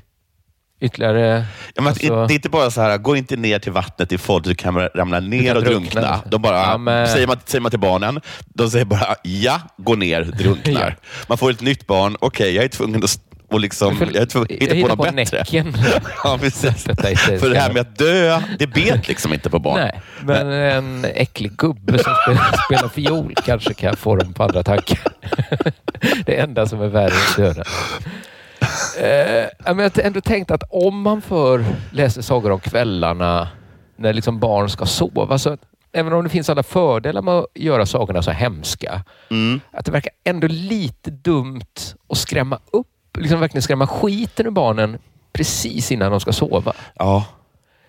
Ytterligare... 0.80 1.44
Ja, 1.74 1.82
men 1.82 1.86
Alltså- 1.86 2.26
Det 2.26 2.32
är 2.32 2.34
inte 2.34 2.48
bara 2.48 2.70
så 2.70 2.80
här, 2.80 2.98
gå 2.98 3.16
inte 3.16 3.36
ner 3.36 3.58
till 3.58 3.72
vattnet 3.72 4.12
i 4.12 4.18
folk, 4.18 4.44
du 4.44 4.54
kan 4.54 4.88
ramla 4.94 5.20
ner 5.20 5.46
kan 5.46 5.56
och 5.56 5.62
drunkna. 5.64 6.00
drunkna. 6.00 6.20
De 6.30 6.42
bara, 6.42 6.56
Ja, 6.56 6.78
men- 6.78 7.08
säger, 7.08 7.26
man, 7.26 7.36
säger 7.44 7.60
man 7.62 7.70
till 7.70 7.80
barnen, 7.80 8.20
de 8.44 8.70
säger 8.70 8.84
bara 8.84 9.14
ja, 9.22 9.60
gå 9.76 9.94
ner, 9.94 10.22
drunknar. 10.22 10.96
Man 11.28 11.38
får 11.38 11.50
ett 11.50 11.60
nytt 11.60 11.86
barn, 11.86 12.16
okej, 12.20 12.54
jag 12.54 12.64
är 12.64 12.68
tvungen 12.68 13.04
att, 13.04 13.18
och 13.50 13.60
liksom, 13.60 13.96
jag 14.00 14.22
är 14.22 14.26
tvungen 14.26 14.48
att 14.56 14.62
hitta 14.62 14.88
på 14.88 14.94
något 14.96 15.14
bättre. 15.16 15.38
näcken. 15.38 15.74
Ja, 16.24 16.38
precis. 16.40 16.84
För 16.84 17.50
det 17.50 17.58
här 17.58 17.72
med 17.72 17.80
att 17.80 17.98
dö, 17.98 18.40
det 18.58 18.66
bet 18.66 19.08
liksom 19.08 19.32
inte 19.32 19.50
på 19.50 19.58
barn. 19.58 19.80
Nej, 19.80 20.00
men 20.22 20.52
en 20.52 21.04
äcklig 21.04 21.52
gubbe 21.56 21.98
som 21.98 22.12
spelar, 22.24 22.56
spelar 22.66 22.88
fiol 22.88 23.34
kanske 23.46 23.74
kan 23.74 23.96
få 23.96 24.16
dem 24.16 24.32
på 24.34 24.42
andra 24.42 24.62
tankar. 24.62 24.98
Det 26.26 26.40
enda 26.40 26.66
som 26.66 26.80
är 26.80 26.88
värre 26.88 27.14
än 27.14 27.44
döden. 27.44 27.64
Eh, 28.98 29.74
men 29.74 29.78
jag 29.78 29.90
har 29.96 30.02
ändå 30.02 30.20
tänkt 30.20 30.50
att 30.50 30.62
om 30.70 31.00
man 31.02 31.22
för 31.22 31.64
läser 31.92 32.22
sagor 32.22 32.50
om 32.52 32.60
kvällarna 32.60 33.48
när 33.96 34.12
liksom 34.12 34.38
barn 34.38 34.70
ska 34.70 34.86
sova, 34.86 35.38
så 35.38 35.56
även 35.92 36.12
om 36.12 36.24
det 36.24 36.30
finns 36.30 36.50
alla 36.50 36.62
fördelar 36.62 37.22
med 37.22 37.34
att 37.34 37.46
göra 37.54 37.86
sagorna 37.86 38.22
så 38.22 38.30
hemska, 38.30 39.02
Mm. 39.30 39.60
att 39.72 39.84
det 39.84 39.92
verkar 39.92 40.12
ändå 40.24 40.46
lite 40.50 41.10
dumt 41.10 41.60
att 42.08 42.18
skrämma 42.18 42.58
upp, 42.72 43.16
liksom 43.18 43.40
verkligen 43.40 43.62
skrämma 43.62 43.86
skiten 43.86 44.46
ur 44.46 44.50
barnen 44.50 44.98
precis 45.32 45.92
innan 45.92 46.10
de 46.10 46.20
ska 46.20 46.32
sova. 46.32 46.72
Ja. 46.94 47.24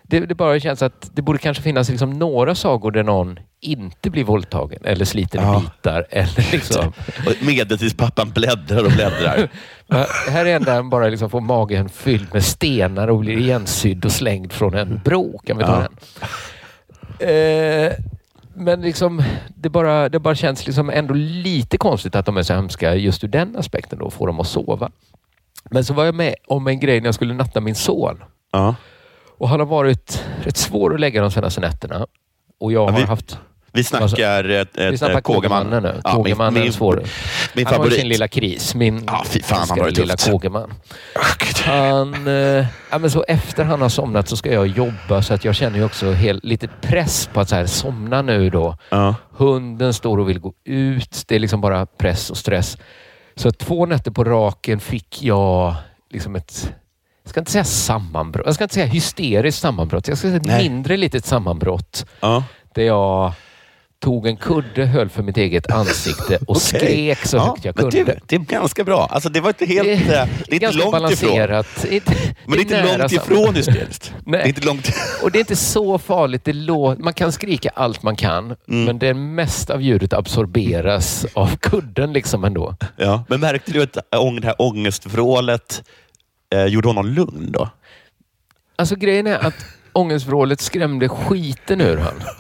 Det, 0.08 0.20
det 0.20 0.36
bara 0.36 0.60
känns 0.60 0.82
att 0.82 1.10
det 1.14 1.22
borde 1.22 1.40
kanske 1.40 1.64
finnas 1.64 1.90
liksom 1.90 2.10
några 2.14 2.56
sagor 2.56 2.92
där 2.92 3.04
någon 3.04 3.40
inte 3.62 4.10
blir 4.10 4.24
våldtagen 4.24 4.80
eller 4.86 5.06
sliter 5.06 5.40
Ja. 5.40 5.58
i 5.58 5.62
bitar. 5.64 6.06
Eller 6.12 6.52
liksom, 6.52 6.88
Och 7.26 7.34
Medeltidspappan 7.46 8.30
bläddrar 8.30 8.84
och 8.86 8.92
bläddrar. 8.92 9.50
Här 10.32 10.46
är 10.46 10.56
en 10.56 10.64
där 10.64 10.76
han 10.76 10.90
bara 10.90 11.08
liksom 11.08 11.30
får 11.30 11.42
magen 11.42 11.90
fylld 11.90 12.28
med 12.34 12.44
stenar 12.44 13.08
och 13.08 13.20
blir 13.20 13.38
igensydd 13.38 14.06
och 14.06 14.12
slängd 14.12 14.54
från 14.54 14.74
en 14.76 15.02
bro. 15.06 15.38
Kan 15.46 15.58
vi 15.58 15.64
ta 15.64 15.72
Ja. 15.72 15.88
den? 17.20 17.88
Eh, 17.88 17.92
men 18.56 18.82
liksom, 18.82 19.24
det, 19.56 19.70
bara, 19.70 20.10
det 20.10 20.20
bara 20.20 20.36
känns 20.36 20.66
liksom 20.66 20.90
ändå 20.90 21.14
lite 21.14 21.78
konstigt 21.78 22.16
att 22.16 22.26
de 22.26 22.38
är 22.38 22.44
så 22.44 22.54
hemska 22.54 22.96
just 22.96 23.24
ur 23.24 23.28
den 23.28 23.56
aspekten 23.56 24.00
då, 24.00 24.10
får 24.10 24.28
dem 24.28 24.40
att 24.40 24.48
sova. 24.48 24.92
Men 25.72 25.84
så 25.86 25.94
var 25.94 26.06
jag 26.06 26.16
med 26.16 26.36
om 26.48 26.68
en 26.68 26.80
grej 26.80 27.00
när 27.02 27.08
jag 27.08 27.16
skulle 27.16 27.34
natta 27.34 27.60
min 27.62 27.76
son. 27.76 28.24
Ja. 28.52 28.76
Och 29.38 29.50
han 29.50 29.60
har 29.60 29.68
varit 29.68 30.24
rätt 30.44 30.58
svår 30.58 30.94
att 30.94 31.00
lägga 31.00 31.22
de 31.22 31.32
senaste 31.32 31.62
nätterna. 31.62 32.08
Och 32.60 32.72
jag 32.72 32.88
Ja, 32.88 32.92
har 32.92 33.00
vi- 33.00 33.06
haft... 33.06 33.38
Vi 33.72 33.84
snackar 33.84 34.50
ett, 34.50 34.70
Vi 34.78 34.98
snackar 34.98 35.18
ett 35.18 35.24
Kågemannen 35.24 35.84
nu. 35.84 36.02
Ja, 36.04 36.10
min- 36.14 36.24
Kågemannen 36.24 36.58
är 36.58 36.64
min, 36.64 36.74
svår. 36.74 37.04
min 37.56 37.66
han 37.66 37.80
har 37.82 37.90
sin 37.90 38.08
lilla 38.08 38.28
kris. 38.28 38.76
Min 38.76 39.04
Ja, 39.08 39.24
fy 39.28 39.42
fan, 39.42 39.66
han 39.70 39.80
var 39.80 39.90
lilla 39.90 40.16
tufft. 40.18 40.32
Kågeman. 40.32 40.74
Han, 41.66 42.28
eh, 42.28 42.66
ja, 42.92 42.98
men 42.98 43.12
så 43.12 43.24
efter 43.28 43.64
han 43.64 43.82
har 43.82 43.90
somnat 43.90 44.28
så 44.30 44.38
ska 44.38 44.54
jag 44.54 44.68
jobba 44.68 45.22
så 45.22 45.34
att 45.34 45.46
jag 45.46 45.56
känner 45.56 45.78
ju 45.80 45.86
också 45.86 46.12
hel, 46.12 46.40
lite 46.44 46.68
press 46.82 47.30
på 47.34 47.40
att 47.40 47.50
så 47.50 47.56
här, 47.56 47.66
somna 47.66 48.22
nu 48.22 48.50
då. 48.50 48.78
Ja. 48.90 49.16
Hunden 49.32 49.94
står 49.94 50.18
och 50.20 50.30
vill 50.30 50.40
gå 50.40 50.54
ut. 50.66 51.24
Det 51.28 51.36
är 51.36 51.40
liksom 51.40 51.62
bara 51.62 51.86
press 51.86 52.30
och 52.30 52.38
stress. 52.38 52.78
Så 53.36 53.52
två 53.52 53.86
nätter 53.86 54.12
på 54.12 54.24
raken 54.24 54.80
fick 54.80 55.24
jag 55.24 55.76
liksom 56.10 56.36
ett, 56.36 56.74
jag 57.26 57.30
ska 57.30 57.40
inte 57.40 57.52
säga 57.52 57.64
sammanbrott, 57.64 58.46
jag 58.46 58.56
ska 58.56 58.64
inte 58.64 58.74
säga 58.74 58.86
hysteriskt 58.86 59.60
sammanbrott. 59.62 60.08
Jag 60.08 60.18
ska 60.18 60.28
säga 60.28 60.38
ett 60.38 60.46
Nej. 60.46 60.70
mindre 60.70 60.98
litet 60.98 61.26
sammanbrott. 61.26 62.06
Ja. 62.20 62.44
Där 62.76 62.84
jag 62.84 63.34
tog 64.00 64.28
en 64.28 64.38
kudde, 64.38 64.86
höll 64.86 65.10
för 65.10 65.24
mitt 65.24 65.38
eget 65.38 65.72
ansikte 65.72 66.36
och 66.36 66.42
Okej. 66.58 66.80
skrek 66.80 67.26
så 67.26 67.38
Ja, 67.38 67.46
högt 67.46 67.66
jag 67.66 67.76
kunde. 67.76 68.04
det, 68.04 68.20
det 68.28 68.36
är 68.36 68.40
ganska 68.40 68.84
bra. 68.84 69.08
Alltså, 69.12 69.30
det 69.30 69.42
var 69.42 69.50
inte 69.50 69.66
helt... 69.66 69.88
Det- 69.88 69.94
eh, 69.94 70.00
det 70.08 70.14
är 70.16 70.28
det 70.48 70.52
är 70.52 70.54
inte 70.54 70.58
ganska 70.58 70.80
långt 70.82 70.92
ifrån. 71.12 71.32
balanserat. 71.32 71.86
Inte, 71.92 72.12
Men 72.46 72.52
det 72.52 72.58
är 72.58 72.62
inte 72.62 72.98
långt 72.98 73.12
samma. 73.12 73.24
ifrån 73.24 73.56
hysteriskt. 73.56 74.14
Nej. 74.26 74.40
Det 74.40 74.46
är 74.46 74.48
inte 74.48 74.66
långt... 74.66 74.90
Och 75.24 75.32
det 75.32 75.38
är 75.38 75.40
inte 75.40 75.56
så 75.56 75.98
farligt. 75.98 76.44
Det 76.46 76.54
lå- 76.54 77.00
man 77.00 77.14
kan 77.14 77.32
skrika 77.32 77.70
allt 77.76 78.04
man 78.04 78.16
kan, 78.16 78.46
Mm. 78.46 78.86
men 78.86 79.00
det 79.00 79.14
mesta 79.14 79.74
av 79.74 79.82
ljudet 79.82 80.14
absorberas 80.14 81.26
av 81.34 81.56
kudden 81.58 82.14
liksom 82.14 82.44
ändå. 82.44 82.76
Ja. 82.98 83.24
Men 83.30 83.40
märkte 83.40 83.72
du 83.72 83.82
att 83.84 83.98
ång- 84.16 84.40
det 84.42 84.48
här 84.48 84.56
ångestvrålet 84.62 85.84
eh, 86.54 86.66
gjorde 86.66 86.88
honom 86.88 87.06
lugn 87.06 87.52
då? 87.52 87.70
Alltså 88.76 88.96
grejen 88.96 89.28
är 89.28 89.46
att 89.48 89.66
ångestvrålet 89.94 90.62
skrämde 90.62 91.10
skiten 91.10 91.82
ur 91.82 91.98
han. 91.98 92.14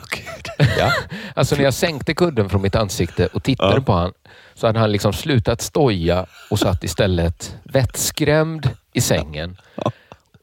Ja. 0.77 0.91
Alltså 1.35 1.55
när 1.55 1.63
jag 1.63 1.73
sänkte 1.73 2.13
kudden 2.13 2.49
från 2.49 2.61
mitt 2.61 2.75
ansikte 2.75 3.27
och 3.27 3.43
tittade 3.43 3.75
Ja. 3.75 3.81
på 3.81 3.93
han 3.93 4.13
så 4.53 4.67
hade 4.67 4.79
han 4.79 4.91
liksom 4.91 5.13
slutat 5.13 5.61
stoja 5.61 6.25
och 6.49 6.59
satt 6.59 6.83
istället 6.83 7.55
vettskrämd 7.63 8.69
i 8.93 9.01
sängen. 9.01 9.57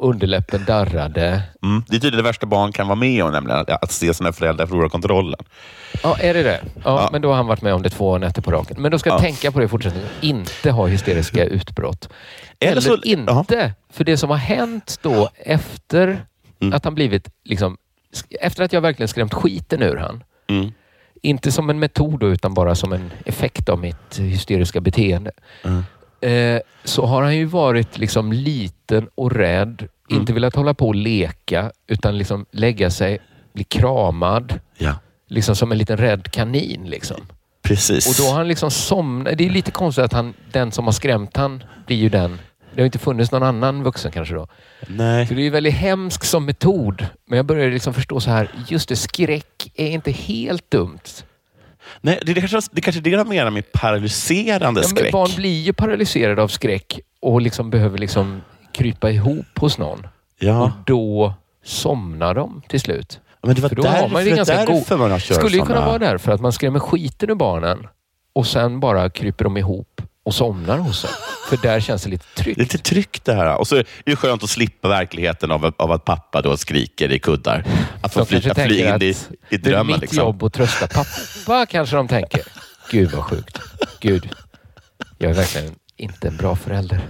Underläppen 0.03 0.65
darrade. 0.65 1.43
Mm. 1.63 1.83
Det 1.89 1.97
är 1.97 2.01
tydligen 2.01 2.17
det 2.17 2.29
värsta 2.29 2.47
barn 2.47 2.73
kan 2.73 2.87
vara 2.89 2.97
med 2.97 3.25
om, 3.25 3.33
nämligen 3.33 3.61
att, 3.61 3.71
att 3.83 3.93
se 3.93 4.15
sina 4.15 4.33
föräldrar 4.33 4.67
förlora 4.67 4.89
kontrollen. 4.89 5.41
Ja, 6.03 6.17
är 6.19 6.35
det 6.35 6.43
det? 6.43 6.61
Ja, 6.75 6.81
Ja. 6.85 7.09
men 7.13 7.23
då 7.23 7.29
har 7.29 7.37
han 7.37 7.47
varit 7.47 7.63
med 7.63 7.75
om 7.75 7.83
det 7.83 7.91
två 7.91 8.19
nätter 8.19 8.43
på 8.43 8.51
raken. 8.51 8.83
Men 8.83 8.91
då 8.91 8.99
ska 8.99 9.11
jag 9.11 9.17
Ja. 9.19 9.23
tänka 9.23 9.53
på 9.53 9.59
det 9.59 9.65
i 9.65 9.69
fortsättningen. 9.69 10.09
Inte 10.21 10.71
ha 10.71 10.87
hysteriska 10.87 11.45
utbrott. 11.45 12.09
Eller 12.61 12.73
Eller, 12.73 12.81
så- 12.81 12.97
inte. 13.03 13.73
För 13.93 14.05
det 14.05 14.17
som 14.17 14.31
har 14.31 14.37
hänt 14.37 14.99
då 15.03 15.31
efter 15.37 16.25
Mm. 16.61 16.75
att 16.75 16.85
han 16.85 16.95
blivit, 16.95 17.29
liksom, 17.45 17.77
efter 18.41 18.65
att 18.65 18.73
jag 18.73 18.81
verkligen 18.81 19.09
skrämt 19.09 19.35
skiten 19.35 19.83
ur 19.83 19.97
han. 19.97 20.23
Mm. 20.49 20.73
Inte 21.23 21.53
som 21.53 21.71
en 21.71 21.79
metod 21.79 22.23
utan 22.23 22.55
bara 22.55 22.75
som 22.75 22.93
en 22.93 23.13
effekt 23.27 23.69
av 23.69 23.79
mitt 23.79 24.19
hysteriska 24.19 24.81
beteende. 24.81 25.31
Eh, 26.23 26.61
så 26.85 27.07
har 27.07 27.23
han 27.23 27.37
ju 27.37 27.45
varit 27.45 27.99
liksom 27.99 28.33
liten 28.33 29.09
och 29.15 29.33
rädd. 29.33 29.89
Mm. 30.11 30.21
Inte 30.21 30.33
velat 30.33 30.57
hålla 30.57 30.75
på 30.75 30.87
och 30.89 30.95
leka, 30.95 31.73
utan 31.87 32.19
liksom 32.19 32.47
lägga 32.51 32.91
sig, 32.91 33.19
bli 33.55 33.65
kramad. 33.65 34.61
Ja, 34.79 34.95
Liksom 35.29 35.57
som 35.57 35.73
en 35.73 35.79
liten 35.79 35.97
rädd 35.97 36.31
kanin. 36.31 36.85
Liksom. 36.85 37.17
precis. 37.63 38.07
Och 38.07 38.25
då 38.25 38.31
har 38.31 38.39
han 38.39 38.49
liksom 38.49 38.71
somnat. 38.71 39.39
Det 39.39 39.47
är 39.47 39.51
lite 39.51 39.71
konstigt 39.71 40.05
att 40.05 40.13
han, 40.13 40.35
den 40.53 40.73
som 40.73 40.85
har 40.85 40.93
skrämt 40.93 41.37
han 41.37 41.65
blir 41.87 41.97
ju 41.97 42.09
den. 42.09 42.39
Det 42.75 42.81
har 42.81 42.85
inte 42.87 42.99
funnits 42.99 43.33
någon 43.33 43.43
annan 43.43 43.83
vuxen 43.83 44.13
kanske 44.13 44.35
då. 44.35 44.49
Nej. 44.87 45.27
Så 45.27 45.35
det 45.35 45.41
är 45.41 45.45
ju 45.45 45.51
väldigt 45.51 45.75
hemskt 45.75 46.29
som 46.29 46.45
metod. 46.45 47.07
Men 47.27 47.37
jag 47.37 47.47
börjar 47.47 47.71
liksom 47.71 47.95
förstå 47.95 48.21
så 48.21 48.31
här, 48.31 48.51
just 48.69 48.89
det, 48.89 48.97
skräck 48.97 49.73
är 49.75 49.91
inte 49.91 50.11
helt 50.11 50.71
dumt. 50.71 51.25
Nej, 52.01 52.19
det, 52.27 52.33
är 52.33 52.35
kanske, 52.35 52.61
det 52.73 52.81
kanske 52.81 53.01
är 53.01 53.03
det 53.03 53.17
de 53.17 53.29
menar 53.29 53.51
med 53.51 53.73
paralyserande 53.73 54.65
Ja, 54.67 54.71
men 54.73 54.85
skräck. 54.85 55.13
barn 55.13 55.31
blir 55.37 55.61
ju 55.63 55.73
paralyserade 55.73 56.43
av 56.43 56.49
skräck 56.49 57.01
och 57.21 57.41
liksom 57.41 57.71
behöver 57.71 57.99
liksom 57.99 58.43
krypa 58.75 59.11
ihop 59.11 59.59
hos 59.59 59.79
någon. 59.79 59.99
Och 59.99 60.07
Ja, 60.39 60.73
då 60.87 61.35
somnar 61.65 62.35
de 62.35 62.63
till 62.69 62.81
slut. 62.81 63.21
men 63.43 63.55
det 63.55 63.63
var 63.63 63.69
För 63.69 63.77
då 63.77 63.83
har 63.83 63.93
därför, 63.93 64.09
man 64.09 64.25
ju 64.25 64.31
det 64.31 64.37
ganska 64.37 64.55
är 64.55 64.67
därför 64.67 64.97
man 64.97 65.21
kör 65.21 65.35
skulle 65.35 65.57
ju 65.57 65.63
kunna 65.63 65.87
vara 65.87 65.99
därför 65.99 66.33
att 66.33 66.41
man 66.41 66.53
skrämmer 66.53 66.79
skiten 66.81 67.31
ur 67.31 67.35
barnen 67.35 67.87
och 68.33 68.47
sen 68.47 68.81
bara 68.81 69.11
kryper 69.11 69.45
de 69.45 69.57
ihop 69.57 70.03
och 70.25 70.35
somnar 70.35 70.79
hos 70.79 71.03
dem. 71.03 71.11
För 71.49 71.57
där 71.57 71.81
känns 71.81 72.03
det 72.03 72.11
lite 72.11 72.25
tryggt. 72.35 72.59
lite 72.59 72.79
tryggt 72.79 73.25
det 73.25 73.35
här. 73.35 73.57
Och 73.57 73.69
så 73.69 73.77
är 73.77 73.85
det 74.05 74.17
skönt 74.17 74.43
att 74.43 74.51
slippa 74.51 74.89
verkligheten 74.89 75.51
av, 75.51 75.73
av 75.77 75.93
att 75.93 76.05
pappa 76.05 76.43
då 76.43 76.57
skriker 76.57 77.13
i 77.13 77.19
kuddar. 77.19 77.65
Att 78.03 78.13
få 78.15 78.21
De 78.21 78.27
fly, 78.55 78.81
in 78.81 79.03
i, 79.03 79.07
i 79.07 79.15
det 79.51 79.55
är 79.55 79.59
drömmen. 79.59 79.87
mitt 79.87 80.01
Liksom. 80.01 80.19
jobb 80.19 80.43
att 80.43 80.53
trösta 80.53 80.87
pappa, 80.87 81.67
kanske 81.67 81.97
de 81.97 82.09
tänker. 82.09 82.41
Gud 82.91 83.11
vad 83.11 83.25
sjukt. 83.25 83.59
Gud, 84.01 84.29
jag 85.19 85.31
är 85.31 85.35
verkligen 85.35 85.75
inte 85.97 86.29
en 86.29 86.37
bra 86.37 86.57
förälder. 86.57 87.01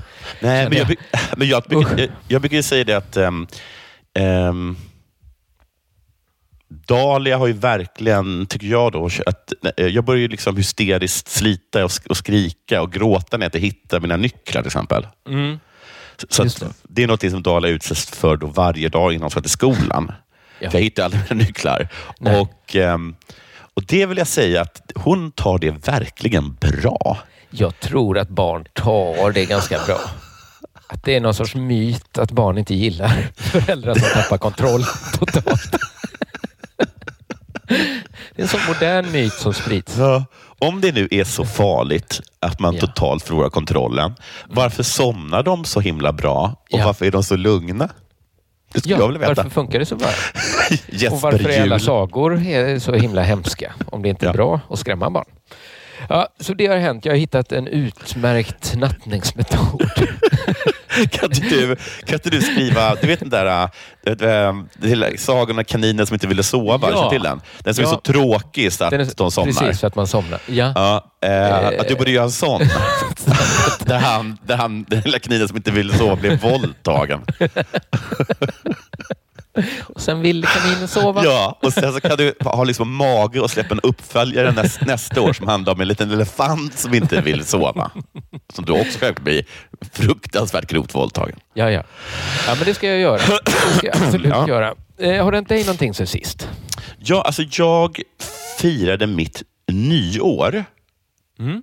Nej, 0.41 0.69
men 0.69 0.79
jag, 0.79 0.95
men 1.37 1.49
jag, 1.49 1.65
jag, 1.69 2.09
jag 2.29 2.41
brukar 2.41 2.63
säga 2.63 2.85
det 2.85 2.95
att 2.95 3.17
ehm, 3.17 3.47
ehm, 4.15 4.77
Dahlia 6.87 7.37
har 7.39 7.47
ju 7.47 7.53
verkligen, 7.53 8.47
tycker 8.47 8.67
jag, 8.67 8.93
då, 8.93 9.09
att 9.27 9.53
eh, 9.77 9.87
jag 9.87 10.05
börjar 10.05 10.21
ju 10.21 10.29
liksom 10.29 10.57
hysteriskt 10.57 11.29
slita 11.29 11.85
och, 11.85 11.91
sk- 11.91 12.07
och 12.07 12.17
skrika 12.17 12.83
och 12.83 12.93
gråta 12.93 13.37
när 13.37 13.45
jag 13.45 13.49
inte 13.49 13.59
hittar 13.59 14.01
mina 14.01 14.17
nycklar 14.17 14.63
till 14.63 14.69
exempel. 14.69 15.07
Så, 16.29 16.49
så 16.51 16.65
det. 16.65 16.73
det 16.83 17.03
är 17.03 17.07
något 17.07 17.31
som 17.31 17.43
Dahlia 17.43 17.71
utsätts 17.71 18.11
för 18.11 18.37
då 18.37 18.47
varje 18.47 18.89
dag 18.89 19.13
innan 19.13 19.23
hon 19.23 19.31
ska 19.31 19.41
till 19.41 19.51
skolan. 19.51 20.13
Ja. 20.59 20.71
För 20.71 20.79
jag 20.79 20.85
hittar 20.85 21.05
aldrig 21.05 21.23
mina 21.31 21.45
nycklar. 21.45 21.89
Nej. 22.21 22.41
Och, 22.41 22.77
ehm, 22.77 23.15
och 23.75 23.85
Det 23.87 24.07
vill 24.07 24.19
jag 24.19 24.27
säga 24.27 24.61
att 24.63 24.93
hon 24.95 25.33
tar 25.33 25.59
det 25.59 25.71
verkligen 25.71 26.55
bra. 26.55 27.19
Jag 27.51 27.81
tror 27.81 28.19
att 28.19 28.29
barn 28.29 28.65
tar 28.73 29.33
det 29.33 29.45
ganska 29.45 29.79
bra. 29.87 30.01
Att 30.87 31.05
det 31.05 31.17
är 31.17 31.21
någon 31.21 31.35
sorts 31.35 31.55
myt 31.55 32.19
att 32.19 32.31
barn 32.31 32.59
inte 32.59 32.75
gillar 32.75 33.29
föräldrar 33.37 33.95
som 33.95 34.23
tappar 34.23 34.39
kontroll 34.39 34.85
totalt. 35.19 35.77
Det 38.37 38.43
är 38.43 38.43
en 38.43 38.49
sån 38.49 38.61
modern 38.69 39.13
myt 39.13 39.33
som 39.33 39.55
sprids. 39.55 39.97
Ja. 39.99 40.25
Om 40.59 40.81
det 40.81 40.93
nu 40.93 41.09
är 41.11 41.25
så 41.25 41.45
farligt 41.45 42.21
att 42.41 42.61
man 42.61 42.75
Ja. 42.75 42.81
totalt 42.81 43.23
förlorar 43.25 43.51
kontrollen, 43.51 44.15
varför 44.49 44.83
somnar 44.83 45.43
de 45.43 45.65
så 45.65 45.81
himla 45.81 46.13
bra 46.13 46.57
och 46.73 46.79
Ja. 46.79 46.87
varför 46.87 47.07
är 47.07 47.11
de 47.11 47.23
så 47.23 47.37
lugna? 47.37 47.89
Det 48.73 48.81
skulle 48.81 48.95
Ja, 48.95 49.01
jag 49.01 49.07
vilja 49.09 49.21
veta. 49.29 49.35
varför 49.43 49.51
funkar 49.55 49.79
det 49.79 49.87
så 49.87 49.97
bra? 49.97 50.09
Jesper 50.89 51.13
Och 51.17 51.21
varför 51.21 51.49
är 51.49 51.63
alla 51.63 51.79
sagor 51.79 52.43
är 52.47 52.79
så 52.79 52.95
himla 52.95 53.23
hemska 53.23 53.73
om 53.87 54.03
det 54.03 54.09
inte 54.09 54.29
är 54.29 54.33
bra 54.33 54.61
att 54.71 54.79
skrämma 54.79 55.11
barn? 55.11 55.25
Ja, 56.09 56.29
så 56.41 56.55
det 56.55 56.67
har 56.67 56.77
hänt. 56.77 57.05
Jag 57.05 57.13
har 57.13 57.19
hittat 57.19 57.53
en 57.53 57.67
utmärkt 57.67 58.75
nattningsmetod. 58.77 59.91
Kan 61.11 61.25
inte, 61.33 61.41
du, 61.49 61.77
kan 62.05 62.15
inte 62.15 62.31
du 62.31 62.41
skriva, 62.43 62.95
du 62.95 63.07
vet 63.07 63.21
den 63.21 63.31
där 63.31 63.69
äh, 64.07 64.13
äh, 64.13 65.17
sagan 65.19 65.59
om 65.59 65.65
kaninen 65.65 66.07
som 66.07 66.15
inte 66.15 66.27
ville 66.27 66.43
sova? 66.43 66.91
Ja. 66.91 67.11
Till 67.11 67.23
den? 67.23 67.41
Den 67.59 67.75
som 67.75 67.85
är 67.85 67.89
Ja. 67.89 67.95
så 67.95 68.01
tråkig 68.01 68.73
så 68.73 68.85
att 68.85 68.93
är- 68.93 69.09
de 69.17 69.31
somnar. 69.31 69.53
Precis, 69.53 69.81
för 69.81 69.87
att 69.87 69.95
man 69.95 70.07
somnar. 70.07 70.41
Ja. 70.47 70.73
Ja, 70.75 71.29
eh, 71.29 71.81
att 71.81 71.89
du 71.89 71.95
borde 71.95 72.11
göra 72.11 72.25
en 72.25 72.31
sån. 72.31 72.61
där 73.85 73.99
han, 73.99 74.39
där 74.47 74.57
han, 74.57 74.85
den 74.85 75.01
lilla 75.01 75.19
kaninen 75.19 75.49
som 75.49 75.57
inte 75.57 75.71
ville 75.71 75.95
sova 75.99 76.17
blev 76.17 76.41
våldtagen. 76.41 77.21
Och 79.83 80.01
sen 80.01 80.21
ville 80.21 80.47
kaninen 80.47 80.89
sova. 80.89 81.25
Ja, 81.25 81.59
och 81.63 81.73
sen 81.73 81.93
så 81.93 82.01
kan 82.01 82.17
du 82.17 82.35
ha 82.41 82.65
liksom 82.65 82.95
mage 82.97 83.41
och 83.41 83.51
släppa 83.51 83.75
en 83.75 83.81
uppföljare 83.83 84.53
näst, 84.53 84.81
nästa 84.81 85.21
år 85.21 85.33
som 85.33 85.49
handlar 85.49 85.73
om 85.73 85.81
en 85.81 85.89
liten 85.89 86.11
elefant 86.11 86.79
som 86.79 86.95
inte 86.95 87.21
vill 87.21 87.45
sova. 87.45 87.91
Som 88.55 88.65
du 88.65 88.73
också 88.73 88.99
själv 88.99 89.15
blir 89.23 89.45
fruktansvärt 89.93 90.67
grovt 90.67 90.95
våldtagen. 90.95 91.37
Ja, 91.55 91.71
ja. 91.71 91.83
Ja, 92.47 92.55
men 92.55 92.65
det 92.65 92.75
ska 92.75 92.89
jag 92.89 92.99
göra. 92.99 93.17
Det 93.45 93.77
ska 93.77 93.87
jag 93.87 93.97
absolut 93.97 94.27
Ja. 94.31 94.49
göra. 94.49 94.75
Eh, 94.99 95.25
har 95.25 95.33
det 95.33 95.37
hänt 95.37 95.49
dig 95.49 95.61
någonting 95.65 95.95
sen 95.95 96.07
sist? 96.07 96.49
Ja, 96.99 97.23
alltså 97.23 97.43
jag 97.51 98.01
firade 98.59 99.07
mitt 99.07 99.43
nyår 99.73 100.65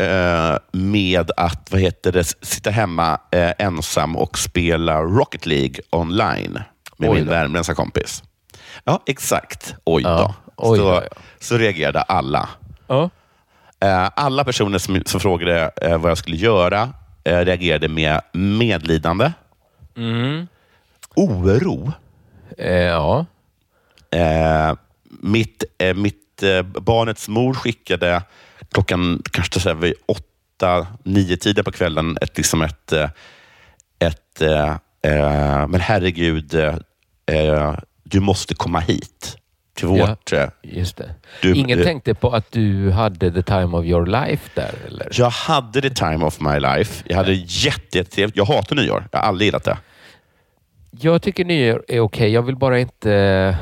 eh, 0.01 0.57
med 0.71 1.31
att 1.37 1.67
vad 1.71 1.81
heter 1.81 2.11
det, 2.11 2.23
sitta 2.41 2.69
hemma 2.69 3.19
eh, 3.31 3.51
ensam 3.59 4.15
och 4.15 4.37
spela 4.39 5.01
Rocket 5.01 5.45
League 5.45 5.75
online 5.89 6.59
med 6.99 7.09
Oj 7.09 7.15
min 7.15 7.25
då. 7.25 7.31
värmländska 7.31 7.75
kompis. 7.75 8.23
Ja, 8.83 9.03
exakt. 9.05 9.75
Oj 9.83 10.03
då. 10.03 10.09
Ja, 10.09 10.33
oj 10.55 10.77
så, 10.77 10.83
ja. 10.85 11.17
så 11.39 11.57
reagerade 11.57 12.01
alla. 12.01 12.49
Ja. 12.87 13.09
Eh, 13.79 14.09
alla 14.15 14.43
personer 14.43 14.77
som, 14.77 15.01
som 15.05 15.19
frågade 15.19 15.71
eh, 15.81 15.97
vad 15.97 16.11
jag 16.11 16.17
skulle 16.17 16.37
göra 16.37 16.93
eh, 17.23 17.37
reagerade 17.39 17.87
med 17.87 18.21
medlidande, 18.33 19.31
Mm. 19.97 20.47
oro. 21.15 21.91
Eh, 22.57 22.73
ja. 22.73 23.25
Eh, 24.11 24.73
mitt 25.21 25.63
eh, 25.77 25.95
mitt 25.95 26.43
barnets 26.81 27.29
mor 27.29 27.53
skickade 27.53 28.21
klockan 28.71 29.21
kanske 29.31 29.59
så 29.59 29.69
här 29.69 29.75
vid 29.75 29.93
åtta, 30.05 30.87
nio 31.03 31.37
tiden 31.37 31.63
på 31.65 31.71
kvällen 31.71 32.17
ett, 32.21 32.37
liksom 32.37 32.61
ett, 32.61 32.91
ett 33.99 34.41
men 35.67 35.79
herregud, 35.81 36.55
eh, 37.33 37.75
du 38.03 38.19
måste 38.19 38.55
komma 38.55 38.79
hit 38.79 39.35
till 39.75 39.87
vårt... 39.87 40.33
eh, 40.33 40.49
Just 40.63 40.97
det. 40.97 41.15
Du- 41.41 41.55
Ingen 41.55 41.79
eh, 41.79 41.85
tänkte 41.85 42.13
på 42.13 42.29
att 42.31 42.51
du 42.51 42.91
hade 42.91 43.31
the 43.31 43.41
time 43.43 43.77
of 43.77 43.85
your 43.85 44.05
life 44.05 44.49
där, 44.55 44.73
eller? 44.87 45.07
Jag 45.13 45.29
hade 45.29 45.81
the 45.81 45.89
time 45.89 46.25
of 46.25 46.39
my 46.39 46.59
life. 46.59 47.03
Jag 47.07 47.17
hade 47.17 47.33
jätte- 47.33 47.97
jättetrevligt. 47.97 48.37
Jag 48.37 48.45
hatar 48.45 48.75
nyår. 48.75 49.07
Jag 49.11 49.19
har 49.19 49.27
aldrig 49.27 49.45
gillat 49.47 49.63
det. 49.63 49.77
Jag 50.91 51.21
tycker 51.21 51.45
nyår 51.45 51.83
är 51.87 51.99
okej. 51.99 52.29
Jag 52.31 52.41
vill 52.41 52.55
bara 52.55 52.79
inte 52.79 53.57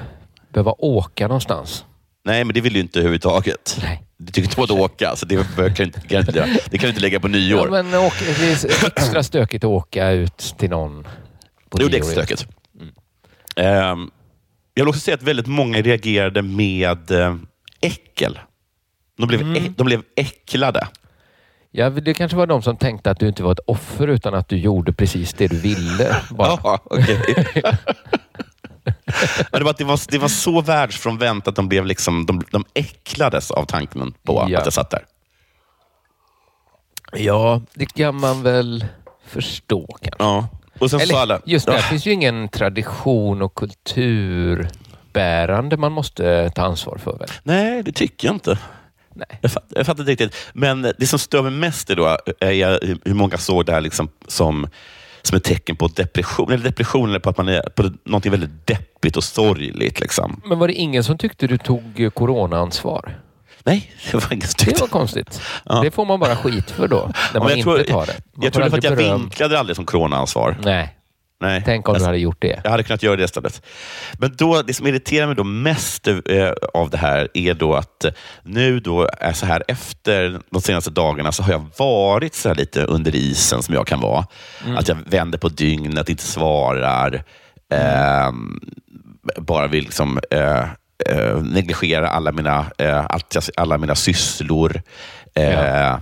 behöva 0.53 0.71
åka 0.77 1.27
någonstans. 1.27 1.85
Nej, 2.25 2.43
men 2.43 2.53
det 2.53 2.61
vill 2.61 2.73
du 2.73 2.79
inte 2.79 2.99
överhuvudtaget. 2.99 3.79
Nej. 3.83 4.03
Du 4.17 4.31
tycker 4.31 4.49
inte 4.49 4.57
om 4.57 4.63
att 4.63 4.71
åka, 4.91 5.15
så 5.15 5.25
det 5.25 5.35
kan 5.35 5.45
du 5.77 5.83
inte, 5.83 5.99
kan 6.01 6.09
du 6.09 6.17
inte, 6.19 6.59
det 6.69 6.77
kan 6.77 6.81
du 6.81 6.89
inte 6.89 7.01
lägga 7.01 7.19
på 7.19 7.27
nyår. 7.27 7.65
Ja, 7.75 7.83
men 7.83 7.99
åk, 8.05 8.13
det 8.39 8.47
är 8.63 8.87
extra 8.87 9.23
stökigt 9.23 9.63
att 9.63 9.67
åka 9.69 10.09
ut 10.11 10.37
till 10.57 10.69
någon. 10.69 11.03
på 11.69 11.77
Jo, 11.81 11.87
det 11.87 11.97
är 11.97 12.01
nyår. 12.01 12.11
stökigt. 12.11 12.47
Ehm, 13.57 14.11
jag 14.73 14.83
vill 14.83 14.89
också 14.89 14.99
säga 15.01 15.15
att 15.15 15.23
väldigt 15.23 15.47
många 15.47 15.81
reagerade 15.81 16.41
med 16.41 17.11
eh, 17.11 17.35
äckel. 17.81 18.39
De 19.17 19.27
blev, 19.27 19.41
ä- 19.57 19.73
de 19.77 19.83
blev 19.83 20.01
äcklade. 20.15 20.87
Ja, 21.71 21.89
det 21.89 22.13
kanske 22.13 22.37
var 22.37 22.47
de 22.47 22.61
som 22.61 22.77
tänkte 22.77 23.11
att 23.11 23.19
du 23.19 23.27
inte 23.27 23.43
var 23.43 23.51
ett 23.51 23.59
offer 23.67 24.07
utan 24.07 24.33
att 24.33 24.49
du 24.49 24.57
gjorde 24.57 24.93
precis 24.93 25.33
det 25.33 25.47
du 25.47 25.57
ville. 25.59 26.15
Bara. 26.31 26.47
Ja, 26.63 26.79
okej. 26.83 27.45
Det, 29.51 29.63
var, 29.63 29.75
det, 29.77 29.83
var, 29.83 30.11
det 30.11 30.17
var 30.17 30.27
så 30.27 30.61
världsfrånvänt 30.61 31.47
att 31.47 31.55
de, 31.55 31.69
blev 31.69 31.85
liksom, 31.85 32.25
de, 32.25 32.41
de 32.51 32.65
äcklades 32.73 33.51
av 33.51 33.65
tanken 33.65 34.13
på 34.23 34.33
Ja. 34.49 34.57
att 34.59 34.65
jag 34.65 34.73
satt 34.73 34.89
där. 34.89 35.05
Ja, 37.13 37.61
det 37.73 37.85
kan 37.85 38.15
man 38.19 38.43
väl 38.43 38.85
förstå 39.27 39.87
kanske. 40.01 40.23
Ja. 40.23 40.47
Och 40.79 40.91
sen 40.91 40.99
Eller, 40.99 41.15
alla, 41.15 41.39
just 41.45 41.65
det, 41.65 41.71
Ja. 41.73 41.79
finns 41.79 42.05
ju 42.05 42.11
ingen 42.11 42.49
tradition 42.49 43.41
och 43.41 43.55
kulturbärande 43.55 45.77
man 45.77 45.91
måste 45.91 46.49
ta 46.49 46.61
ansvar 46.61 46.97
för. 46.97 47.17
Väl? 47.17 47.27
Nej, 47.43 47.83
det 47.83 47.91
tycker 47.91 48.27
jag 48.27 48.35
inte. 48.35 48.59
Nej. 49.13 49.39
Jag 49.41 49.51
fattar, 49.51 49.77
jag 49.77 49.85
fattar 49.85 49.99
inte 50.01 50.11
riktigt. 50.11 50.35
Men 50.53 50.81
det 50.97 51.07
som 51.07 51.19
stör 51.19 51.41
mig 51.43 51.51
mest 51.51 51.89
är, 51.89 51.95
då, 51.95 52.17
är 52.39 52.79
hur- 53.05 53.13
många 53.13 53.37
såg 53.37 53.65
det 53.65 53.71
här 53.71 53.81
liksom 53.81 54.09
som, 54.27 54.67
som 55.21 55.37
ett 55.37 55.43
tecken 55.43 55.75
på 55.75 55.87
depression. 55.87 56.51
Eller 56.51 56.63
depression, 56.63 57.09
eller 57.09 57.19
på 57.19 57.29
att 57.29 57.37
man 57.37 57.47
är 57.47 57.61
på 57.61 57.91
något 58.03 58.25
väldigt 58.25 58.67
deppigt 58.67 59.17
och 59.17 59.23
sorgligt. 59.23 59.99
Liksom. 59.99 60.41
Men 60.45 60.59
var 60.59 60.67
det 60.67 60.73
ingen 60.73 61.03
som 61.03 61.17
tyckte 61.17 61.47
du 61.47 61.57
tog 61.57 62.09
corona-ansvar? 62.13 63.19
Nej, 63.67 63.91
det 64.11 64.13
var 64.17 64.33
ingen 64.33 64.47
som 64.47 64.65
Det 64.65 64.81
var 64.81 64.87
konstigt. 64.87 65.41
Ja. 65.65 65.81
Det 65.83 65.91
får 65.91 66.05
man 66.05 66.19
bara 66.19 66.35
skit 66.35 66.71
för 66.71 66.87
då, 66.87 67.11
när 67.33 67.39
man 67.39 67.51
inte 67.51 67.63
tror, 67.63 67.77
tar 67.83 68.05
det. 68.05 68.13
Man 68.35 68.43
Jag 68.43 68.53
tror 68.53 68.63
det 68.63 68.69
var 68.69 68.77
att 68.77 68.83
jag 68.83 68.97
beröm. 68.97 69.21
vinklade 69.21 69.59
aldrig 69.59 69.75
som 69.75 69.85
coronaansvar. 69.85 70.57
Nej, 70.63 70.93
Nej. 71.41 71.61
tänk 71.65 71.87
om 71.89 71.93
du 71.93 71.99
Jag- 71.99 72.05
hade 72.05 72.17
gjort 72.17 72.37
det. 72.41 72.61
Jag 72.63 72.71
hade 72.71 72.83
kunnat 72.83 73.03
göra 73.03 73.15
det 73.15 73.23
istället. 73.23 73.61
Men 74.19 74.35
då, 74.37 74.61
det 74.61 74.73
som 74.73 74.87
irriterar 74.87 75.27
mig 75.27 75.35
då 75.35 75.43
mest 75.43 76.07
eh, 76.07 76.15
av 76.73 76.89
det 76.89 76.97
här 76.97 77.27
är 77.33 77.53
då 77.53 77.73
att 77.75 78.05
eh, 78.05 78.11
nu 78.43 78.79
då 78.79 79.09
är 79.19 79.33
så 79.33 79.45
här 79.45 79.63
efter 79.67 80.39
de 80.49 80.61
senaste 80.61 80.89
dagarna 80.89 81.31
så 81.31 81.43
har 81.43 81.51
jag 81.51 81.65
varit 81.77 82.35
så 82.35 82.49
här 82.49 82.55
lite 82.55 82.83
under 82.83 83.15
isen 83.15 83.63
som 83.63 83.75
jag 83.75 83.87
kan 83.87 83.99
vara. 84.01 84.25
Att 84.77 84.87
jag 84.87 84.97
vänder 85.05 85.37
på 85.37 85.49
dygnet, 85.49 86.09
inte 86.09 86.23
svarar. 86.23 87.23
ehm, 87.73 88.59
bara 89.37 89.67
vill 89.67 89.83
liksom 89.83 90.19
eh, 90.31 90.63
eh, 91.05 91.41
negligera 91.43 92.09
alla 92.09 92.31
mina, 92.31 92.65
eh, 92.77 93.05
allt, 93.09 93.49
alla 93.57 93.77
mina 93.77 93.95
sysslor. 93.95 94.81
Eh, 95.35 95.93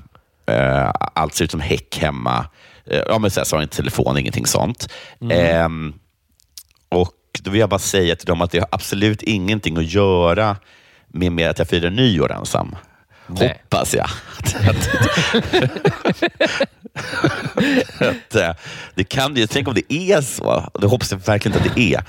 eh, 0.46 0.92
allt 1.14 1.34
ser 1.34 1.46
ut 1.46 1.52
som 1.52 1.60
häck 1.60 1.98
hemma. 1.98 2.46
Eh, 2.86 3.02
ja, 3.08 3.20
men 3.20 3.32
så 3.32 3.40
här, 3.40 3.46
så 3.46 3.56
har 3.56 3.62
jag 3.62 3.66
inte 3.66 3.78
telefon, 3.78 4.18
ingenting 4.18 4.46
sånt. 4.46 4.88
Ehm, 5.32 5.94
och 6.90 7.14
Då 7.42 7.52
vill 7.52 7.60
jag 7.60 7.70
bara 7.70 7.80
säga 7.80 8.16
till 8.16 8.26
dem 8.26 8.42
att 8.42 8.52
det 8.52 8.60
har 8.60 8.68
absolut 8.72 9.24
ingenting 9.24 9.78
att 9.78 9.92
göra 9.94 10.58
med, 11.08 11.32
med 11.32 11.50
att 11.50 11.60
jag 11.60 11.68
firar 11.68 11.90
nyår 11.90 12.32
ensam. 12.32 12.76
Nej. 13.28 13.62
Hoppas 13.64 13.94
jag. 13.94 14.08
att, 18.00 18.58
det 18.96 19.04
kan 19.04 19.36
ju, 19.36 19.48
tänk 19.48 19.68
om 19.68 19.74
det 19.74 19.94
är 19.94 20.22
så. 20.22 20.70
Det 20.82 20.88
hoppas 20.88 21.12
jag 21.12 21.18
verkligen 21.26 21.58
inte 21.58 21.70
att 21.70 21.76
det 21.76 21.94
är. 21.94 22.04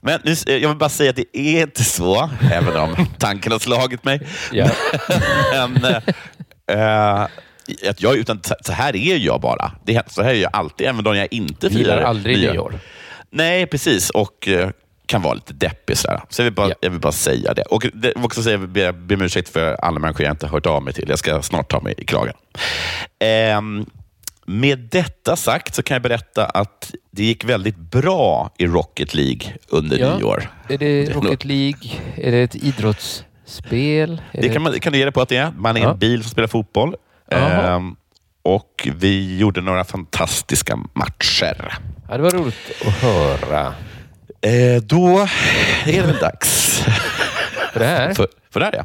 Men 0.00 0.20
nu, 0.24 0.34
jag 0.58 0.68
vill 0.68 0.78
bara 0.78 0.88
säga 0.88 1.10
att 1.10 1.16
det 1.16 1.38
är 1.38 1.62
inte 1.62 1.84
så, 1.84 2.30
även 2.52 2.76
om 2.76 3.06
tanken 3.18 3.52
har 3.52 3.58
slagit 3.58 4.04
mig. 4.04 4.26
Ja. 4.52 4.70
Men, 5.68 5.84
eh, 6.78 7.22
att 7.90 8.02
jag, 8.02 8.16
utan 8.16 8.40
så- 8.64 8.72
här 8.72 8.96
är 8.96 9.16
jag 9.16 9.40
bara. 9.40 9.72
Det, 9.84 10.02
så 10.12 10.22
här 10.22 10.30
är 10.30 10.34
jag 10.34 10.50
alltid, 10.54 10.86
även 10.86 11.06
om 11.06 11.16
jag 11.16 11.28
inte 11.30 11.70
Firar 11.70 11.84
firar 11.84 12.02
aldrig 12.02 12.38
nyår. 12.38 12.78
Nej, 13.30 13.66
precis. 13.66 14.10
Och 14.10 14.48
eh, 14.48 14.70
kan 15.12 15.22
vara 15.22 15.34
lite 15.34 15.52
deppig. 15.52 15.96
Sådär. 15.98 16.20
Så 16.28 16.40
jag 16.42 16.44
vill, 16.44 16.52
bara, 16.54 16.68
Ja. 16.68 16.74
jag 16.80 16.90
vill 16.90 17.00
bara 17.00 17.12
säga 17.12 17.54
det. 17.54 17.62
Och 17.62 17.86
det, 17.94 18.12
också 18.16 18.42
säga, 18.42 18.58
jag 18.58 18.68
ber, 18.68 19.14
om 19.14 19.22
ursäkt 19.22 19.48
för 19.48 19.74
alla 19.84 19.98
människor 20.00 20.24
jag 20.26 20.32
inte 20.32 20.46
hört 20.46 20.66
av 20.66 20.82
mig 20.82 20.92
till. 20.94 21.08
Jag 21.08 21.18
ska 21.18 21.42
snart 21.42 21.70
ta 21.70 21.80
mig 21.80 21.94
i 21.98 22.04
kragen. 22.04 22.34
Ehm, 23.18 23.86
med 24.46 24.78
detta 24.78 25.36
sagt 25.36 25.74
så 25.74 25.82
kan 25.82 25.94
jag 25.94 26.02
berätta 26.02 26.44
att 26.46 26.94
det 27.10 27.24
gick 27.24 27.44
väldigt 27.44 27.76
bra 27.76 28.50
i 28.58 28.66
Rocket 28.66 29.14
League 29.14 29.52
under 29.68 29.98
Ja. 29.98 30.16
nyår. 30.16 30.50
Är 30.68 30.78
det 30.78 31.10
Rocket 31.14 31.44
League? 31.44 31.90
Är 32.16 32.30
det 32.32 32.42
ett 32.42 32.54
idrottsspel? 32.54 34.22
Är 34.32 34.42
Det 34.42 34.48
kan, 34.48 34.62
man, 34.62 34.80
kan 34.80 34.92
du 34.92 34.98
ge 34.98 35.04
det 35.04 35.12
på 35.12 35.20
att 35.20 35.28
det 35.28 35.36
är. 35.36 35.52
Man 35.56 35.76
är 35.76 35.80
Ja. 35.80 35.90
en 35.92 35.98
bil 35.98 36.22
som 36.22 36.30
spelar 36.30 36.48
fotboll. 36.48 36.94
Ehm, 37.30 37.96
och 38.42 38.88
vi 38.96 39.38
gjorde 39.38 39.60
några 39.60 39.84
fantastiska 39.84 40.76
matcher. 40.76 41.78
Ja, 42.08 42.16
det 42.16 42.22
var 42.22 42.30
roligt 42.30 42.56
att 42.86 42.92
höra. 42.92 43.74
Eh, 44.42 44.82
då 44.82 45.18
är 45.86 45.92
det 45.92 46.02
väl 46.02 46.16
dags 46.16 46.80
För 47.72 47.80
det 47.80 47.86
här? 47.86 48.14
för, 48.14 48.26
för 48.50 48.60
det 48.60 48.66
här 48.66 48.74
ja. 48.76 48.84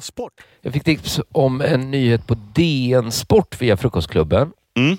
Sport! 0.00 0.32
Jag 0.60 0.72
fick 0.72 0.84
tips 0.84 1.20
om 1.32 1.60
en 1.60 1.90
nyhet 1.90 2.26
på 2.26 2.34
DN 2.34 3.12
Sport 3.12 3.60
via 3.60 3.76
Frukostklubben. 3.76 4.52
Mm. 4.76 4.96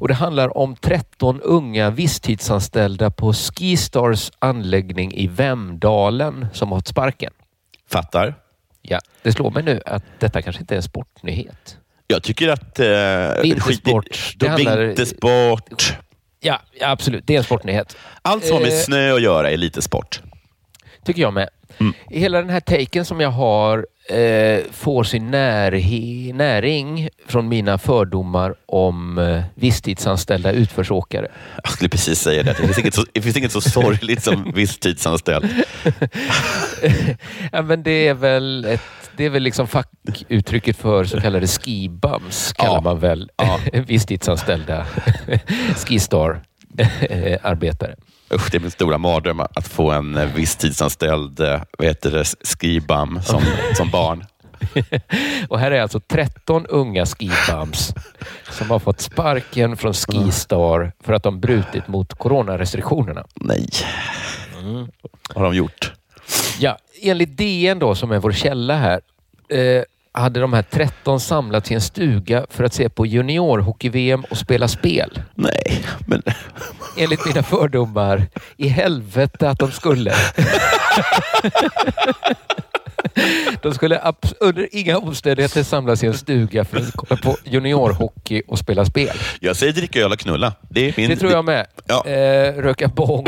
Och 0.00 0.08
Det 0.08 0.14
handlar 0.14 0.58
om 0.58 0.76
13 0.76 1.40
unga 1.40 1.90
visstidsanställda 1.90 3.10
på 3.10 3.32
Skistars 3.32 4.30
anläggning 4.38 5.12
i 5.14 5.26
Vemdalen 5.26 6.46
som 6.52 6.68
har 6.72 6.78
fått 6.78 6.88
sparken. 6.88 7.32
Fattar. 7.90 8.34
Ja, 8.82 8.98
det 9.22 9.32
slår 9.32 9.50
mig 9.50 9.62
nu 9.62 9.82
att 9.86 10.04
detta 10.18 10.42
kanske 10.42 10.60
inte 10.60 10.74
är 10.74 10.76
en 10.76 10.82
sportnyhet. 10.82 11.78
Jag 12.10 12.22
tycker 12.22 12.48
att... 12.48 12.78
Eh, 12.80 13.42
Vintersport. 13.42 14.34
då 14.36 14.56
Vintersport. 14.56 15.94
Ja, 16.40 16.60
ja, 16.80 16.90
absolut. 16.90 17.26
Det 17.26 17.34
är 17.34 17.38
en 17.38 17.44
sportnyhet. 17.44 17.96
Allt 18.22 18.44
som 18.44 18.54
har 18.56 18.62
med 18.62 18.72
Eh. 18.72 18.78
snö 18.78 19.14
att 19.14 19.22
göra 19.22 19.50
är 19.50 19.56
lite 19.56 19.82
sport. 19.82 20.20
Tycker 21.04 21.22
jag 21.22 21.32
med. 21.32 21.48
Mm. 21.78 21.92
Hela 22.10 22.38
den 22.38 22.50
här 22.50 22.60
taken 22.60 23.04
som 23.04 23.20
jag 23.20 23.30
har 23.30 23.86
eh, 24.08 24.60
får 24.72 25.04
sin 25.04 25.34
närhe- 25.34 26.34
näring 26.34 27.08
från 27.26 27.48
mina 27.48 27.78
fördomar 27.78 28.54
om 28.66 29.18
eh, 29.18 29.42
visstidsanställda 29.54 30.52
utförsåkare. 30.52 31.28
Jag 31.64 31.72
skulle 31.72 31.90
precis 31.90 32.20
säga 32.20 32.42
det. 32.42 32.50
Det 32.50 32.54
finns 32.66 32.78
inget 32.78 32.94
så, 32.94 33.04
det 33.12 33.22
finns 33.22 33.36
inget 33.36 33.52
så 33.52 33.60
sorgligt 33.60 34.22
som 34.22 34.52
visstidsanställd. 34.54 35.48
Ja, 37.52 37.62
men 37.62 37.82
det 37.82 38.08
är 38.08 38.14
väl 38.14 38.64
ett, 38.64 38.80
det 39.16 39.24
är 39.24 39.30
väl 39.30 39.42
liksom 39.42 39.66
fackuttrycket 39.68 40.76
för 40.76 41.04
så 41.04 41.20
kallade 41.20 41.46
skibums, 41.46 42.52
kallar 42.52 42.74
Ja. 42.74 42.80
man 42.80 43.00
väl 43.00 43.30
Ja. 43.36 43.60
visstidsanställda 43.86 44.86
skistar-arbetare. 45.76 47.94
Usch, 48.30 48.50
det 48.50 48.58
är 48.58 48.60
min 48.60 48.70
stora 48.70 48.98
mardröm 48.98 49.40
att 49.40 49.68
få 49.68 49.90
en 49.90 50.16
eh, 50.16 50.34
visstidsanställd 50.34 51.40
eh, 51.40 51.60
vad 51.78 51.88
heter 51.88 52.10
det, 52.10 52.24
skibam 52.24 53.22
som, 53.22 53.42
som 53.76 53.90
barn. 53.90 54.24
Och 55.48 55.58
här 55.58 55.70
är 55.70 55.80
alltså 55.80 56.00
13 56.00 56.66
unga 56.66 57.06
skibums 57.06 57.94
som 58.50 58.70
har 58.70 58.78
fått 58.78 59.00
sparken 59.00 59.76
från 59.76 59.94
Skistar 59.94 60.92
för 61.00 61.12
att 61.12 61.22
de 61.22 61.40
brutit 61.40 61.88
mot 61.88 62.14
coronarestriktionerna. 62.14 63.24
Nej. 63.34 63.68
Vad 65.34 65.36
har 65.36 65.44
de 65.44 65.54
gjort? 65.54 65.92
Ja, 66.58 66.78
enligt 67.02 67.36
DN 67.36 67.78
då, 67.78 67.94
som 67.94 68.10
är 68.10 68.18
vår 68.18 68.32
källa 68.32 68.76
här, 68.76 69.00
eh, 69.48 69.82
hade 70.12 70.40
de 70.40 70.52
här 70.52 70.62
13 70.62 71.20
samlats 71.20 71.70
i 71.70 71.74
en 71.74 71.80
stuga 71.80 72.46
för 72.50 72.64
att 72.64 72.74
se 72.74 72.88
på 72.88 73.06
juniorhockey-VM 73.06 74.24
och 74.30 74.36
spela 74.36 74.68
spel. 74.68 75.22
Nej, 75.34 75.84
men... 76.06 76.22
Enligt 76.96 77.26
mina 77.26 77.42
fördomar, 77.42 78.26
i 78.56 78.68
helvete 78.68 79.50
att 79.50 79.58
de 79.58 79.70
skulle. 79.70 80.14
De 83.62 83.74
skulle 83.74 84.12
under 84.40 84.68
inga 84.72 84.98
omständigheter 84.98 85.62
samlas 85.62 86.04
i 86.04 86.06
en 86.06 86.14
stuga 86.14 86.64
för 86.64 86.76
att 86.76 86.92
kolla 86.94 87.20
på 87.20 87.36
juniorhockey 87.44 88.42
och 88.48 88.58
spela 88.58 88.84
spel. 88.84 89.16
Jag 89.40 89.56
säger 89.56 89.72
dricka 89.72 90.00
öl 90.00 90.12
och 90.12 90.18
knulla. 90.18 90.52
Det, 90.70 90.96
min, 90.96 91.10
Det 91.10 91.16
tror 91.16 91.32
jag 91.32 91.44
med. 91.44 91.66
Ja. 91.86 92.06
Eh, 92.06 92.52
röka 92.54 92.88
bong, 92.88 93.26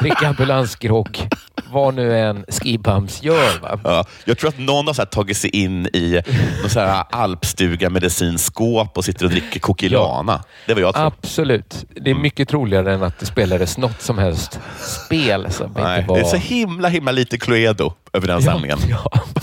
dricka 0.00 0.28
ambulansgrogg, 0.28 1.28
vad 1.72 1.94
nu 1.94 2.18
en 2.18 2.44
skibums 2.48 3.22
gör. 3.22 3.60
Va? 3.62 3.80
Ja, 3.84 4.04
jag 4.24 4.38
tror 4.38 4.48
att 4.48 4.58
någon 4.58 4.86
har 4.86 4.94
så 4.94 5.04
tagit 5.04 5.36
sig 5.36 5.50
in 5.50 5.86
i 5.86 6.22
någon 6.60 6.70
så 6.70 6.80
här 6.80 7.04
alpstuga 7.10 7.90
medicinskåp 7.90 8.98
och 8.98 9.04
sitter 9.04 9.24
och 9.24 9.30
dricker 9.30 9.60
kokilana. 9.60 10.44
Det 10.66 10.74
var 10.74 10.80
jag 10.80 10.94
tror. 10.94 11.06
Absolut. 11.06 11.84
Det 11.94 12.10
är 12.10 12.14
mycket 12.14 12.48
troligare 12.48 12.94
än 12.94 13.02
att 13.02 13.18
det 13.18 13.26
spelades 13.26 13.78
något 13.78 14.02
som 14.02 14.18
helst 14.18 14.60
spel 14.78 15.46
som 15.50 15.72
Nej, 15.76 15.98
inte 15.98 16.08
var... 16.08 16.16
Det 16.16 16.22
är 16.22 16.28
så 16.28 16.36
himla, 16.36 16.88
himla 16.88 17.12
lite 17.12 17.38
Cluedo 17.38 17.92
över 18.12 18.26
den 18.26 18.42
samlingen. 18.42 18.78
Ja, 18.88 19.10
ja, 19.12 19.39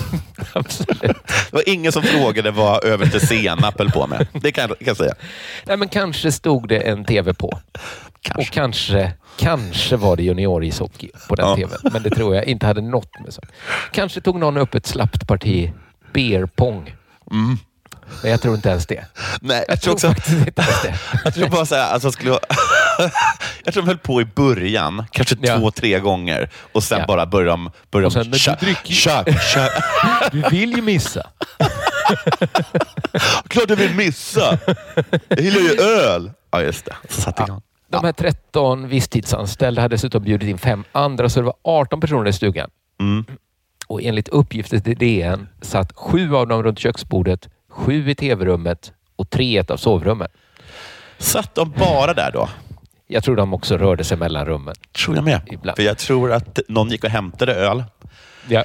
absolut. 0.54 1.00
Det 1.28 1.52
var 1.54 1.70
ingen 1.70 1.92
som 1.92 2.04
frågade 2.04 2.52
vad 2.52 2.84
överste 2.84 3.20
Senap 3.28 3.78
höll 3.80 3.92
på 3.92 4.08
med. 4.08 4.28
Det 4.34 4.52
kan 4.52 4.62
jag, 4.70 4.78
kan 4.80 4.88
jag 4.88 4.98
säga. 4.98 5.14
Nej, 5.66 5.78
men 5.78 5.90
kanske 5.90 6.32
stod 6.32 6.68
det 6.68 6.78
en 6.80 7.06
tv 7.06 7.34
på. 7.34 7.60
Kanske. 8.22 8.42
Och 8.42 8.54
kanske, 8.54 9.14
kanske 9.38 9.96
var 9.96 10.16
det 10.16 10.24
juniorishockey 10.24 11.10
på 11.30 11.36
den 11.36 11.46
Ja. 11.50 11.56
tvn. 11.56 11.78
Men 11.94 12.04
det 12.04 12.10
tror 12.10 12.36
jag 12.36 12.46
inte 12.46 12.66
hade 12.66 12.82
något 12.82 13.20
med 13.24 13.34
så. 13.34 13.42
Kanske 13.92 14.22
tog 14.22 14.40
någon 14.40 14.58
upp 14.58 14.76
ett 14.76 14.88
slappt 14.88 15.28
parti 15.28 15.72
beerpong. 16.14 16.96
Men 18.22 18.32
jag 18.32 18.42
tror 18.42 18.56
inte 18.56 18.70
ens 18.70 18.86
det. 18.88 19.06
Nej, 19.42 19.66
Jag 19.68 19.82
tror 19.82 19.94
också, 19.94 20.08
faktiskt 20.08 20.38
inte 20.48 20.62
ens 20.62 20.82
det. 20.82 20.96
jag 21.26 21.34
tror 21.34 21.48
bara 21.50 21.66
så 21.66 21.76
här, 21.76 21.94
alltså, 21.94 22.12
skulle, 22.12 22.40
jag 23.64 23.74
tror 23.74 23.84
de 23.84 23.88
höll 23.88 23.98
på 23.98 24.22
i 24.22 24.26
början, 24.26 25.06
kanske 25.12 25.36
Ja. 25.42 25.58
två, 25.58 25.72
tre 25.72 26.00
gånger 26.00 26.50
och 26.72 26.84
sen 26.84 27.00
Ja. 27.00 27.06
bara 27.08 27.26
började 27.26 27.52
de... 27.52 27.72
Började 27.92 28.08
Och 28.08 28.14
sen, 28.14 28.24
de 28.24 28.30
du 28.30 28.38
tja- 28.38 29.26
tja- 29.26 30.30
Du 30.32 30.42
vill 30.50 30.72
ju 30.76 30.82
missa. 30.82 31.30
Klart 33.48 33.68
du 33.68 33.76
vill 33.76 33.96
missa! 33.96 34.58
Jag 35.28 35.40
gillar 35.42 35.60
ju 35.62 35.82
öl. 35.82 36.32
Ja, 36.52 36.62
just 36.62 36.86
det. 36.86 36.96
Så 37.10 37.22
satte 37.22 37.44
igång. 37.44 37.62
De 37.90 38.06
här 38.06 38.12
13 38.14 38.88
visstidsanställda 38.88 39.82
hade 39.82 39.96
dessutom 39.96 40.24
bjudit 40.24 40.50
in 40.50 40.58
fem 40.58 40.84
andra, 40.92 41.30
så 41.30 41.40
det 41.40 41.46
var 41.46 41.56
18 41.64 42.00
personer 42.02 42.30
i 42.30 42.34
stugan. 42.34 42.70
Mm. 43.02 43.26
Och 43.88 44.02
enligt 44.02 44.28
uppgifter 44.30 44.80
till 44.80 44.98
DN 44.98 45.48
satt 45.62 45.92
sju 45.96 46.36
av 46.36 46.48
dem 46.48 46.64
runt 46.64 46.80
köksbordet, 46.80 47.50
sju 47.70 48.10
i 48.10 48.16
tv-rummet 48.16 48.92
och 49.16 49.30
tre 49.30 49.46
i 49.46 49.58
ett 49.58 49.72
av 49.72 49.78
sovrummen. 49.78 50.28
Satt 51.18 51.56
de 51.56 51.72
bara 51.72 52.14
där 52.14 52.32
då? 52.32 52.50
Jag 53.08 53.24
tror 53.24 53.36
de 53.36 53.54
också 53.54 53.78
rörde 53.78 54.04
sig 54.04 54.17
mellan 54.17 54.46
rummen. 54.46 54.76
Tror 55.06 55.15
jag 55.15 55.26
med. 55.26 55.41
Ibland. 55.46 55.76
För 55.76 55.84
jag 55.84 55.98
tror 55.98 56.32
att 56.32 56.60
någon 56.67 56.89
gick 56.89 57.04
och 57.04 57.10
hämtade 57.10 57.56
öl, 57.56 57.84
Ja. 58.48 58.63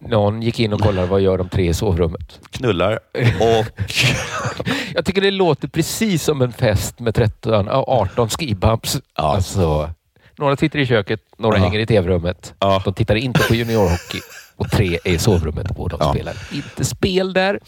Någon 0.00 0.42
gick 0.42 0.60
in 0.60 0.72
och 0.72 0.80
kollade 0.80 1.06
vad 1.06 1.20
gör 1.20 1.38
de 1.38 1.48
tre 1.48 1.68
i 1.68 1.74
sovrummet. 1.74 2.40
knullar 2.50 2.98
och... 3.40 3.66
Jag 4.94 5.04
tycker 5.04 5.20
det 5.20 5.30
låter 5.30 5.68
precis 5.68 6.22
som 6.24 6.42
en 6.42 6.52
fest 6.52 7.00
med 7.00 7.14
13, 7.14 7.66
ja, 7.66 7.84
18 7.88 8.28
skibumps. 8.28 9.00
Ja. 9.16 9.34
Alltså, 9.34 9.90
några 10.38 10.56
sitter 10.56 10.78
i 10.78 10.86
köket, 10.86 11.20
några 11.38 11.58
Ja. 11.58 11.64
hänger 11.64 11.78
i 11.80 11.86
tv-rummet. 11.86 12.54
Ja. 12.58 12.82
De 12.84 12.94
tittar 12.94 13.14
inte 13.16 13.40
på 13.48 13.54
juniorhockey 13.54 14.20
och 14.56 14.70
tre 14.70 14.98
är 15.04 15.12
i 15.12 15.18
sovrummet 15.18 15.66
och 15.76 15.88
de 15.88 15.96
Ja. 16.00 16.12
spelar 16.12 16.34
inte 16.52 16.84
spel 16.84 17.32
där. 17.32 17.60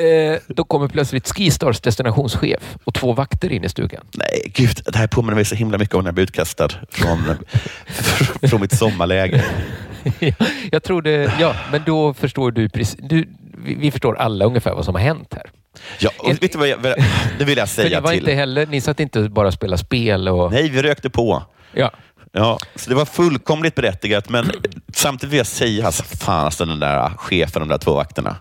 Eh, 0.00 0.38
då 0.46 0.64
kommer 0.64 0.88
plötsligt 0.88 1.28
Skistars 1.28 1.80
destinationschef 1.80 2.76
och 2.84 2.94
två 2.94 3.12
vakter 3.12 3.52
in 3.52 3.64
i 3.64 3.68
stugan. 3.68 4.04
Nej, 4.12 4.52
gud. 4.54 4.82
Det 4.84 4.98
här 4.98 5.06
påminner 5.06 5.34
mig 5.34 5.44
så 5.44 5.54
himla 5.54 5.78
mycket 5.78 5.94
om 5.94 6.04
när 6.04 6.08
jag 6.08 6.14
blev 6.14 6.24
utkastad 6.24 6.68
från, 6.90 7.18
från 8.50 8.60
mitt 8.60 8.78
sommarläger. 8.78 9.44
Jag 10.72 10.82
tror 10.82 11.02
det, 11.02 11.32
ja, 11.40 11.54
men 11.72 11.82
då 11.86 12.14
förstår 12.14 12.50
du 12.50 12.68
precis. 12.68 12.96
Du, 13.02 13.28
vi, 13.64 13.74
vi 13.74 13.90
förstår 13.90 14.16
alla 14.16 14.44
ungefär 14.44 14.74
vad 14.74 14.84
som 14.84 14.94
har 14.94 15.02
hänt 15.02 15.34
här. 15.34 15.50
Ja, 15.98 16.10
och 16.18 16.42
vet 16.42 16.52
du 16.52 16.58
vad 16.58 16.68
jag, 16.68 16.80
det 17.38 17.44
vill 17.44 17.58
jag 17.58 17.68
säga 17.68 18.00
var 18.00 18.10
till. 18.10 18.18
inte 18.18 18.32
heller, 18.32 18.66
ni 18.66 18.80
satt 18.80 19.00
inte 19.00 19.20
bara 19.28 19.46
och 19.46 19.54
spelade 19.54 19.78
spel 19.78 20.28
och... 20.28 20.52
Nej, 20.52 20.68
vi 20.68 20.82
rökte 20.82 21.10
på. 21.10 21.42
Ja. 21.72 21.90
Ja, 22.32 22.58
så 22.74 22.90
det 22.90 22.96
var 22.96 23.04
fullkomligt 23.04 23.74
berättigat, 23.74 24.28
men 24.28 24.50
samtidigt 24.94 25.32
vill 25.32 25.38
jag 25.38 25.46
säga, 25.46 25.86
alltså, 25.86 26.02
fan 26.02 26.44
alltså, 26.44 26.64
den 26.64 26.80
där 26.80 27.08
chefen, 27.08 27.60
de 27.60 27.68
där 27.68 27.78
två 27.78 27.94
vakterna. 27.94 28.36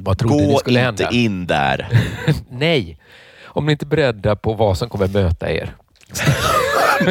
Vad 0.00 0.18
trodde 0.18 0.36
ni 0.36 0.52
Gå 0.52 0.58
skulle 0.58 0.88
inte 0.88 1.04
hända? 1.04 1.18
in 1.18 1.46
där. 1.46 1.88
Nej. 2.50 2.98
Om 3.44 3.66
ni 3.66 3.72
inte 3.72 3.84
är 3.84 3.88
beredda 3.88 4.36
på 4.36 4.54
vad 4.54 4.78
som 4.78 4.88
kommer 4.88 5.08
möta 5.08 5.50
er. 5.50 5.74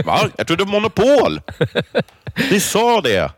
Va? 0.06 0.19
Jag 0.38 0.47
trodde 0.47 0.65
monopol. 0.65 1.41
Vi 2.50 2.60
sa 2.60 3.02
det. 3.02 3.32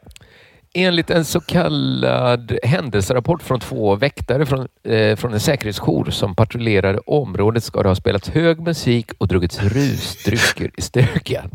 Enligt 0.74 1.10
en 1.10 1.26
så 1.26 1.40
kallad 1.40 2.58
händelserapport 2.64 3.44
från 3.44 3.60
två 3.60 3.96
väktare 3.96 4.46
från, 4.46 4.68
eh, 4.84 5.16
från 5.16 5.34
en 5.34 5.40
säkerhetsjour 5.40 6.12
som 6.12 6.36
patrullerade 6.36 7.00
området 7.06 7.64
ska 7.64 7.84
det 7.84 7.90
ha 7.90 7.96
spelats 7.96 8.30
hög 8.30 8.60
musik 8.60 9.12
och 9.18 9.28
druckits 9.28 9.60
rusdrycker 9.64 10.72
i 10.78 10.82
stugan. 10.82 11.50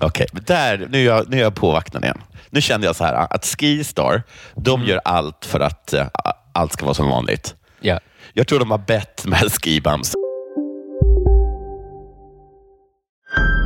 Okej, 0.00 0.26
men 0.32 0.42
där, 0.46 0.86
nu 0.90 0.98
är, 0.98 1.04
jag, 1.04 1.28
nu 1.28 1.36
är 1.36 1.42
jag 1.42 1.54
på 1.54 1.70
vakten 1.70 2.04
igen. 2.04 2.18
Nu 2.50 2.60
kände 2.60 2.86
jag 2.86 2.96
så 2.96 3.04
här 3.04 3.26
att 3.30 3.44
Skistar, 3.44 4.22
de 4.54 4.82
gör 4.84 5.00
allt 5.04 5.44
för 5.44 5.60
att 5.60 5.92
eh, 5.92 6.06
allt 6.60 6.72
ska 6.72 6.84
vara 6.84 6.94
som 6.94 7.08
vanligt. 7.08 7.54
Ja. 7.80 8.00
Jag 8.32 8.46
tror 8.46 8.58
de 8.58 8.70
har 8.70 8.78
bett 8.78 9.26
med 9.26 9.52
Skibams. 9.52 10.14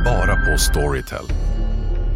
Bara 0.05 0.35
på 0.35 0.57
Storytel. 0.57 1.25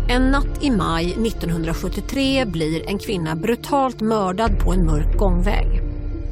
En 0.09 0.31
natt 0.31 0.63
i 0.63 0.71
maj 0.71 1.05
1973 1.11 2.45
blir 2.45 2.89
en 2.89 2.99
kvinna 2.99 3.35
brutalt 3.35 4.01
mördad 4.01 4.59
på 4.59 4.73
en 4.73 4.85
mörk 4.85 5.17
gångväg. 5.17 5.81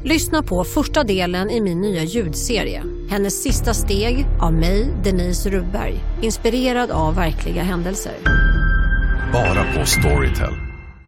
Lyssna 0.04 0.42
på 0.42 0.64
första 0.64 1.04
delen 1.04 1.50
i 1.50 1.60
min 1.60 1.80
nya 1.80 2.02
ljudserie. 2.02 2.82
Hennes 3.10 3.42
sista 3.42 3.74
steg 3.74 4.26
av 4.40 4.52
mig, 4.52 4.94
Denise 5.04 5.50
Rubberg. 5.50 5.94
Inspirerad 6.22 6.90
av 6.90 7.14
verkliga 7.14 7.62
händelser. 7.62 8.14
Bara 9.32 9.64
på 9.74 9.86
Storytel. 9.86 10.67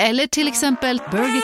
eller 0.00 0.26
till 0.26 0.48
exempel 0.48 1.00
Burger... 1.10 1.42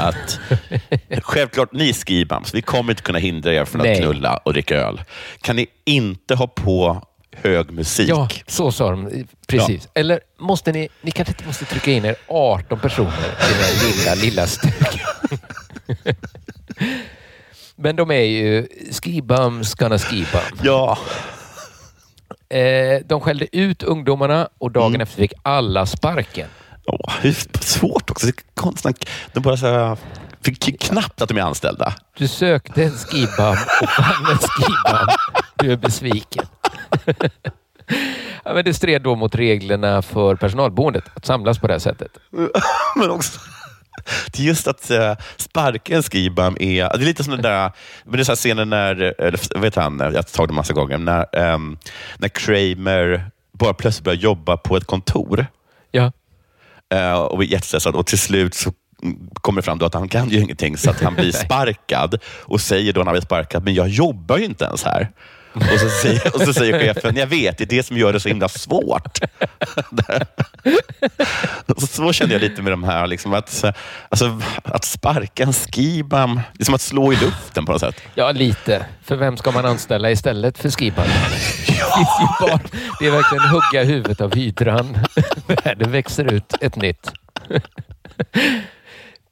att 0.00 0.40
självklart, 1.22 1.72
ni 1.72 1.92
Skibams, 1.92 2.54
vi 2.54 2.62
kommer 2.62 2.92
inte 2.92 3.02
kunna 3.02 3.18
hindra 3.18 3.54
er 3.54 3.64
från 3.64 3.80
att 3.80 3.86
Nej. 3.86 4.00
knulla 4.00 4.36
och 4.36 4.52
dricka 4.52 4.76
öl. 4.76 5.02
Kan 5.40 5.56
ni 5.56 5.66
inte 5.84 6.34
ha 6.34 6.46
på 6.46 7.02
hög 7.32 7.70
musik? 7.70 8.08
Ja, 8.08 8.28
så 8.46 8.72
sa 8.72 8.90
de. 8.90 9.26
Precis. 9.48 9.88
Eller 9.94 10.20
måste 10.38 10.72
ni, 10.72 10.88
ni 11.02 11.10
kanske 11.10 11.32
inte 11.32 11.46
måste 11.46 11.64
trycka 11.64 11.90
in 11.90 12.04
er 12.04 12.16
18 12.28 12.80
personer 12.80 13.10
i 13.10 13.52
den 13.52 13.62
här 13.62 13.86
lilla, 13.86 14.14
lilla 14.14 14.46
stugan. 14.46 14.98
Men 17.76 17.96
de 17.96 18.10
är 18.10 18.24
ju 18.24 18.68
skibums 19.02 19.74
gonna 19.74 19.98
skibum. 19.98 20.40
Ja. 20.62 20.98
Eh, 22.50 23.00
de 23.06 23.20
skällde 23.20 23.56
ut 23.56 23.82
ungdomarna 23.82 24.48
och 24.58 24.70
dagen 24.70 24.88
Mm. 24.88 25.00
efter 25.00 25.16
fick 25.16 25.32
alla 25.42 25.86
sparken. 25.86 26.48
Åh, 26.86 27.12
hur 27.20 27.32
svårt 27.60 28.10
också. 28.10 28.26
Det 28.26 28.30
är 28.38 28.44
konstigt. 28.62 29.08
De 29.32 29.40
bara 29.40 29.56
så 29.56 29.66
här, 29.66 29.96
fick 30.44 30.80
knappt 30.80 31.22
att 31.22 31.28
de 31.28 31.38
är 31.38 31.42
anställda. 31.42 31.94
Du 32.16 32.28
sökte 32.28 32.84
en 32.84 32.90
skibum 32.90 33.56
och 33.82 33.88
fann 33.88 34.26
en 34.32 34.38
skibum. 34.38 35.08
Du 35.56 35.72
är 35.72 35.76
besviken. 35.76 36.46
ja, 38.44 38.54
men 38.54 38.64
det 38.64 38.74
stred 38.74 39.02
då 39.02 39.16
mot 39.16 39.34
reglerna 39.34 40.02
för 40.02 40.34
personalboendet 40.36 41.04
att 41.14 41.26
samlas 41.26 41.58
på 41.58 41.66
det 41.66 41.72
här 41.74 41.78
sättet. 41.78 42.10
Men 42.96 43.10
också 43.10 43.40
det 44.32 44.42
är 44.42 44.46
just 44.46 44.68
att 44.68 44.90
uh, 44.90 45.12
sparka 45.36 45.96
en 45.96 46.02
skibam 46.02 46.56
är... 46.60 46.84
Det 46.84 47.02
är 47.02 47.06
lite 47.06 47.24
som 47.24 47.32
den 47.32 47.42
där, 47.42 47.72
men 48.04 48.12
det 48.12 48.22
är 48.22 48.24
så 48.24 48.34
scenen 48.34 48.70
när, 48.70 49.20
eller, 49.20 49.58
vet 49.60 49.74
han, 49.74 49.98
jag 49.98 50.12
har 50.12 50.22
tagit 50.22 50.48
det 50.48 50.54
massa 50.54 50.72
gånger, 50.72 50.98
när, 50.98 51.26
ehm, 51.36 51.78
när 52.18 52.28
Kramer 52.28 53.30
bara 53.52 53.74
plötsligt 53.74 54.04
börjar 54.04 54.18
jobba 54.18 54.56
på 54.56 54.76
ett 54.76 54.84
kontor. 54.84 55.46
Ja. 55.90 56.12
Eh, 56.94 57.12
och 57.12 57.38
blir 57.38 57.48
jättestressad 57.48 57.94
och 57.94 58.06
till 58.06 58.18
slut 58.18 58.54
så 58.54 58.72
kommer 59.40 59.62
fram 59.62 59.78
då 59.78 59.86
att 59.86 59.94
han 59.94 60.08
kan 60.08 60.28
ju 60.28 60.40
ingenting 60.40 60.76
så 60.76 60.90
att 60.90 61.00
han 61.00 61.14
blir 61.14 61.32
sparkad 61.44 62.18
och 62.24 62.60
säger 62.60 62.92
då 62.92 63.00
när 63.00 63.04
han 63.04 63.14
blir 63.14 63.22
sparkad, 63.22 63.64
men 63.64 63.74
jag 63.74 63.88
jobbar 63.88 64.38
ju 64.38 64.44
inte 64.44 64.64
ens 64.64 64.84
här. 64.84 65.10
Och 65.54 65.80
så, 65.80 65.88
säger, 65.88 66.34
och 66.34 66.40
så 66.40 66.52
säger 66.52 66.78
chefen, 66.78 67.16
jag 67.16 67.26
vet, 67.26 67.58
det 67.58 67.64
är 67.64 67.68
det 67.68 67.82
som 67.82 67.96
gör 67.96 68.12
det 68.12 68.20
så 68.20 68.28
himla 68.28 68.48
svårt. 68.48 69.18
så, 71.78 71.86
så 71.86 72.12
känner 72.12 72.32
jag 72.32 72.40
lite 72.40 72.62
med 72.62 72.72
de 72.72 72.84
här, 72.84 73.06
liksom 73.06 73.34
att, 73.34 73.64
alltså, 74.08 74.40
att 74.64 74.84
sparka 74.84 75.42
en 75.42 75.52
skibam, 75.52 76.34
det 76.34 76.62
är 76.62 76.64
som 76.64 76.74
att 76.74 76.80
slå 76.80 77.12
i 77.12 77.16
luften 77.16 77.66
på 77.66 77.72
något 77.72 77.80
sätt. 77.80 78.02
Ja, 78.14 78.32
lite. 78.32 78.86
För 79.02 79.16
vem 79.16 79.36
ska 79.36 79.50
man 79.50 79.66
anställa 79.66 80.10
istället 80.10 80.58
för 80.58 80.70
skiban? 80.70 81.06
Ja. 82.40 82.60
Det 83.00 83.06
är 83.06 83.10
verkligen 83.10 83.44
hugga 83.44 83.84
huvudet 83.84 84.20
av 84.20 84.34
hydran. 84.34 84.98
Det 85.76 85.86
växer 85.86 86.32
ut 86.32 86.54
ett 86.60 86.76
nytt. 86.76 87.10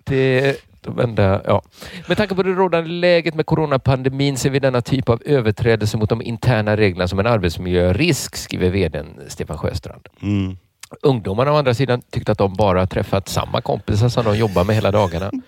Det, 0.05 0.57
de 0.81 0.99
enda, 1.01 1.41
ja. 1.47 1.63
Med 2.09 2.17
tanke 2.17 2.35
på 2.35 2.43
det 2.43 2.51
rådande 2.51 2.91
läget 2.91 3.35
med 3.35 3.47
coronapandemin 3.47 4.37
ser 4.37 4.51
vi 4.51 4.59
denna 4.59 4.81
typ 4.81 5.09
av 5.09 5.23
överträdelse 5.25 5.97
mot 5.97 6.09
de 6.09 6.23
interna 6.23 6.77
reglerna 6.77 7.09
som 7.09 7.19
en 7.19 7.27
arbetsmiljörisk, 7.27 8.37
skriver 8.37 8.71
vdn 8.71 9.07
Stefan 9.29 9.59
Sjöstrand. 9.59 10.09
Mm. 10.23 10.57
Ungdomarna 11.03 11.53
å 11.53 11.57
andra 11.57 11.75
sidan 11.75 12.03
tyckte 12.11 12.33
att 12.33 12.39
de 12.39 12.55
bara 12.55 12.87
träffat 12.87 13.29
samma 13.29 13.61
kompisar 13.61 14.09
som 14.09 14.25
de 14.25 14.37
jobbar 14.39 14.65
med 14.65 14.75
hela 14.75 14.91
dagarna. 14.91 15.31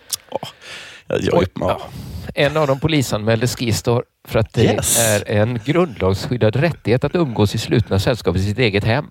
Jag, 1.08 1.22
jag, 1.22 1.44
ja. 1.60 1.80
En 2.34 2.56
av 2.56 2.66
dem 2.66 2.80
polisanmälde 2.80 3.46
Skistar 3.46 4.04
för 4.28 4.38
att 4.38 4.52
det 4.52 4.62
Yes. 4.62 4.98
är 5.08 5.30
en 5.30 5.60
grundlagsskyddad 5.64 6.56
rättighet 6.56 7.04
att 7.04 7.14
umgås 7.14 7.54
i 7.54 7.58
slutna 7.58 7.98
sällskap 7.98 8.36
i 8.36 8.38
sitt 8.38 8.58
eget 8.58 8.84
hem. 8.84 9.10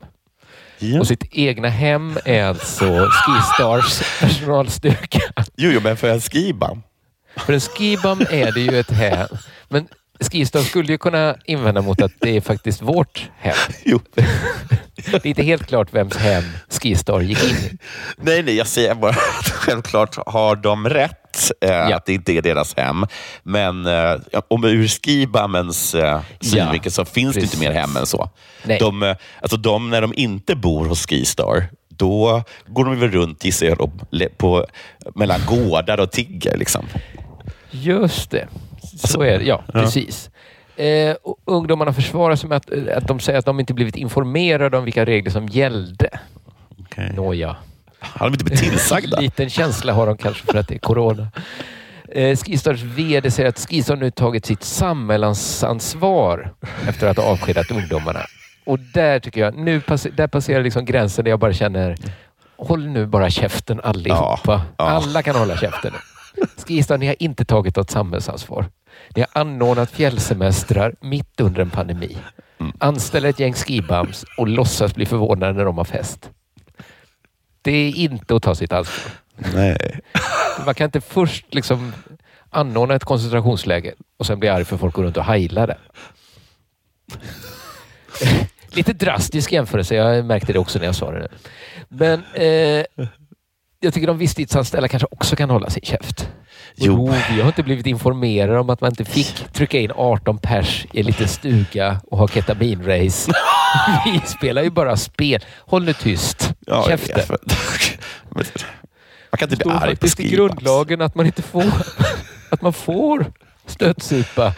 Ja. 0.79 0.99
Och 0.99 1.07
sitt 1.07 1.27
egna 1.31 1.69
hem 1.69 2.17
är 2.25 2.43
alltså 2.43 3.09
Skistars 3.11 4.19
personalstyrka. 4.19 5.21
Jo, 5.57 5.71
jo, 5.71 5.79
men 5.83 5.97
för 5.97 6.09
en 6.09 6.21
skibam. 6.21 6.81
För 7.35 7.53
en 7.53 7.59
skibam 7.59 8.21
är 8.29 8.51
det 8.51 8.59
ju 8.59 8.79
ett 8.79 8.91
hem. 8.91 9.27
Men 9.69 9.87
Skistar 10.19 10.61
skulle 10.61 10.91
ju 10.91 10.97
kunna 10.97 11.35
invända 11.45 11.81
mot 11.81 12.01
att 12.01 12.11
det 12.19 12.37
är 12.37 12.41
faktiskt 12.41 12.81
vårt 12.81 13.29
hem. 13.37 13.55
Jo. 13.85 13.99
Det 15.11 15.25
är 15.25 15.27
inte 15.27 15.43
helt 15.43 15.67
klart 15.67 15.93
vems 15.93 16.17
hem 16.17 16.43
Skistar 16.69 17.21
gick 17.21 17.43
in 17.43 17.55
i. 17.55 17.77
Nej, 18.17 18.43
nej, 18.43 18.55
jag 18.55 18.67
säger 18.67 18.95
bara 18.95 19.11
att 19.11 19.49
självklart 19.49 20.17
har 20.25 20.55
de 20.55 20.89
rätt 20.89 21.51
eh, 21.61 21.87
att 21.87 22.05
det 22.05 22.13
inte 22.13 22.33
är 22.33 22.41
deras 22.41 22.77
hem. 22.77 23.05
Men 23.43 23.85
eh, 23.85 24.15
om 24.47 24.63
ur 24.63 24.87
skibamens 24.87 25.95
eh, 25.95 26.21
synvinkel 26.41 26.91
så 26.91 27.05
finns 27.05 27.35
det 27.35 27.41
inte 27.41 27.57
precis. 27.57 27.69
mer 27.69 27.79
hem 27.79 27.97
än 27.97 28.05
så. 28.05 28.29
Nej. 28.63 28.79
De, 28.79 29.03
eh, 29.03 29.15
alltså 29.41 29.57
de, 29.57 29.89
när 29.89 30.01
de 30.01 30.13
inte 30.15 30.55
bor 30.55 30.85
hos 30.85 31.07
Skistar, 31.07 31.69
då 31.89 32.43
går 32.67 32.85
de 32.85 32.99
väl 32.99 33.11
runt 33.11 33.45
gissar 33.45 33.65
jag, 33.65 33.91
på, 34.37 34.65
mellan 35.15 35.39
gårdar 35.45 35.99
och 35.99 36.11
tigger. 36.11 36.57
Liksom. 36.57 36.85
Just 37.71 38.31
det. 38.31 38.47
Så 39.07 39.21
är 39.21 39.39
det. 39.39 39.45
Ja, 39.45 39.63
precis. 39.73 40.29
Eh, 40.75 41.15
ungdomarna 41.45 41.93
försvarar 41.93 42.35
sig 42.35 42.49
med 42.49 42.55
att, 42.55 42.71
eh, 42.71 42.97
att 42.97 43.07
de 43.07 43.19
säger 43.19 43.39
att 43.39 43.45
de 43.45 43.59
inte 43.59 43.73
blivit 43.73 43.95
informerade 43.95 44.77
om 44.77 44.83
vilka 44.83 45.05
regler 45.05 45.31
som 45.31 45.47
gällde. 45.47 46.09
Okay. 46.79 47.11
Nåja. 47.11 47.55
Har 47.99 48.25
de 48.25 48.33
inte 48.33 48.45
blivit 48.45 48.63
tillsagda? 48.69 49.19
Liten 49.21 49.49
känsla 49.49 49.93
har 49.93 50.05
de 50.05 50.17
kanske 50.17 50.45
för 50.45 50.57
att 50.59 50.67
det 50.67 50.75
är 50.75 50.79
corona. 50.79 51.27
Eh, 52.11 52.37
Skistars 52.37 52.81
VD 52.81 53.31
säger 53.31 53.49
att 53.49 53.59
Skistar 53.69 53.95
nu 53.95 54.11
tagit 54.11 54.45
sitt 54.45 54.63
samhällsansvar 54.63 56.53
efter 56.87 57.07
att 57.07 57.17
ha 57.17 57.23
avskedat 57.23 57.71
ungdomarna. 57.71 58.19
Och 58.65 58.79
där 58.79 59.19
tycker 59.19 59.41
jag, 59.41 59.55
nu 59.57 59.81
pass- 59.81 60.07
där 60.17 60.27
passerar 60.27 60.63
liksom 60.63 60.85
gränsen 60.85 61.23
där 61.25 61.29
jag 61.31 61.39
bara 61.39 61.53
känner, 61.53 61.95
håll 62.57 62.87
nu 62.87 63.05
bara 63.05 63.29
käften 63.29 63.79
allihopa. 63.83 64.41
Ja, 64.45 64.61
ja. 64.77 64.85
Alla 64.85 65.21
kan 65.23 65.35
hålla 65.35 65.57
käften. 65.57 65.93
Skistar, 66.67 66.97
ni 66.97 67.07
har 67.07 67.15
inte 67.19 67.45
tagit 67.45 67.75
något 67.75 67.89
samhällsansvar. 67.89 68.65
Ni 69.15 69.21
har 69.21 69.41
anordnat 69.41 69.91
fjällsemestrar 69.91 70.95
mitt 71.01 71.39
under 71.39 71.61
en 71.61 71.69
pandemi. 71.69 72.17
Anställer 72.77 73.29
ett 73.29 73.39
gäng 73.39 73.53
skibams 73.53 74.25
och 74.37 74.47
låtsas 74.47 74.95
bli 74.95 75.05
förvånade 75.05 75.53
när 75.53 75.65
de 75.65 75.77
har 75.77 75.85
fest. 75.85 76.29
Det 77.61 77.71
är 77.71 77.95
inte 77.95 78.35
att 78.35 78.43
ta 78.43 78.55
sitt 78.55 78.73
ansvar. 78.73 79.11
Nej. 79.53 79.99
Man 80.65 80.75
kan 80.75 80.85
inte 80.85 81.01
först 81.01 81.53
liksom 81.53 81.93
anordna 82.49 82.95
ett 82.95 83.03
koncentrationsläger 83.03 83.93
och 84.17 84.25
sen 84.25 84.39
bli 84.39 84.49
arg 84.49 84.65
för 84.65 84.77
folk 84.77 84.95
går 84.95 85.03
runt 85.03 85.17
och 85.17 85.23
heilar 85.23 85.67
det. 85.67 85.77
Lite 88.75 88.93
drastisk 88.93 89.51
jämförelse. 89.51 89.95
Jag 89.95 90.25
märkte 90.25 90.53
det 90.53 90.59
också 90.59 90.79
när 90.79 90.85
jag 90.85 90.95
sa 90.95 91.11
det. 91.11 91.27
Men 91.87 92.23
eh, 92.33 92.85
jag 93.79 93.93
tycker 93.93 94.07
de 94.07 94.17
visstidsanställda 94.17 94.87
kanske 94.87 95.07
också 95.11 95.35
kan 95.35 95.49
hålla 95.49 95.69
sin 95.69 95.83
käft. 95.83 96.29
Jo. 96.81 97.05
Jo, 97.07 97.15
vi 97.35 97.41
har 97.41 97.47
inte 97.47 97.63
blivit 97.63 97.85
informerade 97.85 98.59
om 98.59 98.69
att 98.69 98.81
man 98.81 98.89
inte 98.89 99.05
fick 99.05 99.53
trycka 99.53 99.79
in 99.79 99.91
18 99.95 100.37
pers 100.37 100.85
i 100.93 100.99
en 100.99 101.05
liten 101.05 101.27
stuga 101.27 102.01
och 102.11 102.17
ha 102.17 102.27
ketaminrace. 102.27 103.31
Vi 104.05 104.21
spelar 104.25 104.61
ju 104.63 104.69
bara 104.69 104.97
spel. 104.97 105.45
Håll 105.59 105.83
nu 105.85 105.93
tyst. 105.93 106.53
Ja, 106.67 106.85
Käften. 106.87 107.23
Men- 108.29 108.45
Man 109.31 109.37
kan 109.37 109.49
Det 109.49 109.53
inte 109.55 109.65
bli 109.65 109.73
arg 109.73 109.79
på 109.81 109.87
faktiskt 109.87 110.19
i 110.19 110.29
grundlagen 110.29 111.01
att 111.01 111.15
man 111.15 111.25
inte 111.25 111.41
får 111.41 111.63
att 112.49 112.61
man 112.61 112.73
får 112.73 113.25
stötsupa 113.65 114.53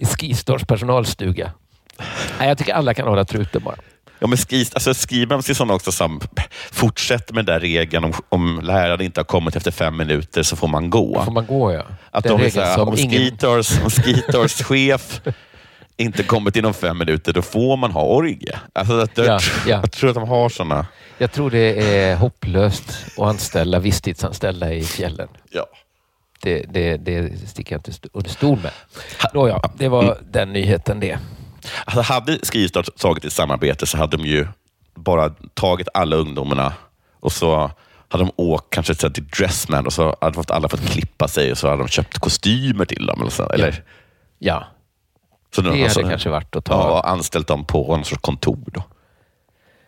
i 0.00 0.06
Skistars 0.06 0.64
personalstuga. 0.64 1.52
Nej, 2.38 2.48
jag 2.48 2.58
tycker 2.58 2.74
alla 2.74 2.94
kan 2.94 3.08
hålla 3.08 3.24
truten 3.24 3.62
bara. 3.64 3.76
Ja, 4.18 4.26
men 4.26 4.38
skis, 4.38 4.74
alltså 4.74 4.94
skibams 4.94 5.50
är 5.50 5.54
sådana 5.54 5.74
också 5.74 5.92
som 5.92 6.20
fortsätter 6.78 7.34
med 7.34 7.44
den 7.46 7.54
där 7.54 7.60
regeln 7.60 8.04
om, 8.04 8.12
om 8.28 8.60
läraren 8.62 9.00
inte 9.00 9.20
har 9.20 9.24
kommit 9.24 9.56
efter 9.56 9.70
fem 9.70 9.96
minuter 9.96 10.42
så 10.42 10.56
får 10.56 10.68
man 10.68 10.90
gå. 10.90 11.22
Får 11.24 11.32
man 11.32 11.46
gå 11.46 11.72
ja. 11.72 11.82
Att 12.10 12.24
Den 12.24 12.38
de 12.38 12.46
är 12.46 12.50
såhär, 12.50 12.80
om, 12.80 12.94
ingen- 12.98 13.10
Skitars, 13.10 13.80
om 13.84 13.90
Skitars 13.90 14.62
chef 14.62 15.20
inte 15.96 16.22
kommit 16.22 16.56
inom 16.56 16.74
fem 16.74 16.98
minuter, 16.98 17.32
då 17.32 17.42
får 17.42 17.76
man 17.76 17.90
ha 17.92 18.02
orgie. 18.02 18.58
Alltså, 18.72 18.98
att 19.00 19.16
jag, 19.18 19.26
Ja, 19.26 19.38
tror- 19.38 19.70
ja. 19.72 19.80
jag 19.82 19.92
tror 19.92 20.10
att 20.10 20.14
de 20.16 20.28
har 20.28 20.48
sådana. 20.48 20.86
Jag 21.18 21.32
tror 21.32 21.50
det 21.50 21.96
är 21.98 22.16
hopplöst 22.16 23.06
att 23.16 23.26
anställa 23.26 23.78
visstidsanställda 23.78 24.72
i 24.74 24.82
fjällen. 24.82 25.28
Ja. 25.50 25.66
Det, 26.42 26.64
det, 26.70 26.96
det 26.96 27.48
sticker 27.48 27.74
jag 27.74 27.78
inte 27.78 28.08
under 28.12 28.30
stol 28.30 28.58
med. 28.62 28.72
Nåja, 29.34 29.60
det 29.78 29.88
var 29.88 30.18
den 30.30 30.52
nyheten 30.52 31.00
det. 31.00 31.18
Alltså, 31.84 32.12
hade 32.12 32.38
Skistar 32.42 32.82
tagit 32.82 33.24
ett 33.24 33.32
samarbete 33.32 33.86
så 33.86 33.96
hade 33.98 34.16
de 34.16 34.26
ju 34.26 34.46
bara 34.98 35.30
tagit 35.54 35.88
alla 35.94 36.16
ungdomarna 36.16 36.72
och 37.20 37.32
så 37.32 37.70
hade 38.08 38.24
de 38.24 38.32
åkt 38.36 38.70
kanske 38.70 38.94
till 38.94 39.26
Dressman 39.28 39.86
och 39.86 39.92
så 39.92 40.16
hade 40.20 40.34
fått 40.34 40.50
alla 40.50 40.68
fått 40.68 40.90
klippa 40.90 41.28
sig 41.28 41.52
och 41.52 41.58
så 41.58 41.68
hade 41.68 41.82
de 41.82 41.88
köpt 41.88 42.18
kostymer 42.18 42.84
till 42.84 43.06
dem. 43.06 43.20
Eller 43.20 43.30
så, 43.30 43.48
eller, 43.48 43.84
Ja, 44.38 44.64
så 45.54 45.60
de, 45.60 45.76
det 45.78 45.84
alltså, 45.84 46.00
hade 46.00 46.10
kanske 46.10 46.28
varit 46.30 46.56
att 46.56 46.64
ta... 46.64 46.72
ja, 46.72 47.02
anställt 47.10 47.46
dem 47.46 47.64
på 47.64 47.78
någon 47.96 48.04
sorts 48.04 48.22
kontor. 48.22 48.58
Då. 48.66 48.82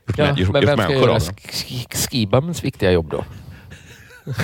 Gjort, 0.09 0.19
Ja, 0.19 0.25
män- 0.25 0.39
gjort, 0.39 0.53
men 0.53 0.63
gjort 0.63 0.71
vem 0.71 0.79
ska 0.79 0.89
människor 0.89 1.09
göra 1.09 1.21
skibamens 2.11 2.65
viktiga 2.65 2.91
jobb 2.91 3.11
då? 3.11 3.25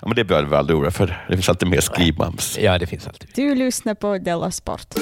Ja, 0.00 0.06
men 0.08 0.16
det 0.16 0.24
behöver 0.24 0.48
vi 0.50 0.56
aldrig 0.56 0.78
oroa 0.78 0.90
för. 0.90 1.24
Det 1.28 1.34
finns 1.34 1.48
alltid 1.48 1.68
mer 1.68 1.80
skibams. 1.80 2.58
Ja, 2.60 2.78
det 2.78 2.86
finns 2.86 3.06
alltid. 3.06 3.30
Du 3.34 3.54
lyssnar 3.54 3.94
på 3.94 4.18
Della 4.18 4.50
Sport. 4.50 4.94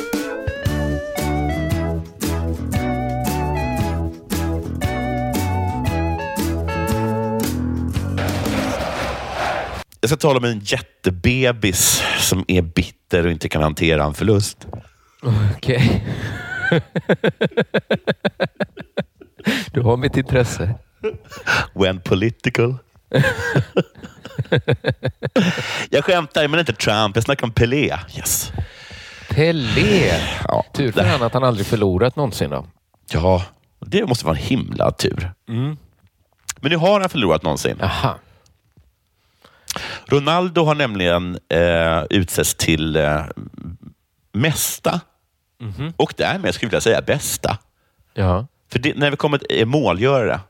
Jag 10.05 10.09
ska 10.09 10.17
tala 10.17 10.39
om 10.39 10.45
en 10.45 10.61
jättebebis 10.61 12.03
som 12.19 12.45
är 12.49 12.63
bitter 12.63 13.27
och 13.27 13.33
inte 13.33 13.49
kan 13.49 13.63
hantera 13.63 14.05
en 14.05 14.15
förlust. 14.15 14.67
Okej. 15.57 16.05
du 19.73 19.81
har 19.81 19.97
mitt 19.97 20.17
intresse. 20.17 20.75
When 21.75 22.01
political. 22.01 22.77
jag 25.91 26.05
skämtar, 26.05 26.49
men 26.49 26.61
inte 26.61 26.73
Trump. 26.73 27.17
Jag 27.17 27.25
snackar 27.25 27.47
om 27.47 27.53
Pelé. 27.53 27.99
Yes. 28.17 28.53
Pelé. 29.31 30.13
Ja, 30.49 30.65
Tur 30.75 30.93
för 30.93 31.05
han 31.05 31.23
att 31.23 31.35
han 31.35 31.45
aldrig 31.45 31.67
förlorat 31.67 32.17
någonsin 32.17 32.51
då. 32.51 32.67
Ja, 33.13 33.45
det 33.81 34.07
måste 34.07 34.27
vara 34.27 34.37
en 34.37 34.43
himla 34.43 34.91
tur. 34.91 35.33
Mm. 35.49 35.77
Men 36.61 36.71
nu 36.71 36.77
har 36.77 37.01
han 37.01 37.09
förlorat 37.09 37.43
någonsin. 37.43 37.81
Aha. 37.81 38.19
Ronaldo 40.07 40.65
har 40.65 40.75
nämligen 40.75 41.39
eh, 41.49 42.03
utsetts 42.11 42.55
till 42.55 42.97
eh, 42.97 43.23
mesta 44.33 45.01
och 45.97 46.15
därmed 46.17 46.55
skulle 46.55 46.67
jag 46.67 46.71
vilja 46.71 46.81
säga 46.81 47.03
bästa. 47.03 47.59
Ja. 48.15 48.47
För 48.73 48.79
det, 48.79 48.97
när 48.97 49.11
vi 49.11 49.17
kommer 49.17 49.39
till 49.39 49.61
eh, 49.61 49.67
målgörare 49.67 50.41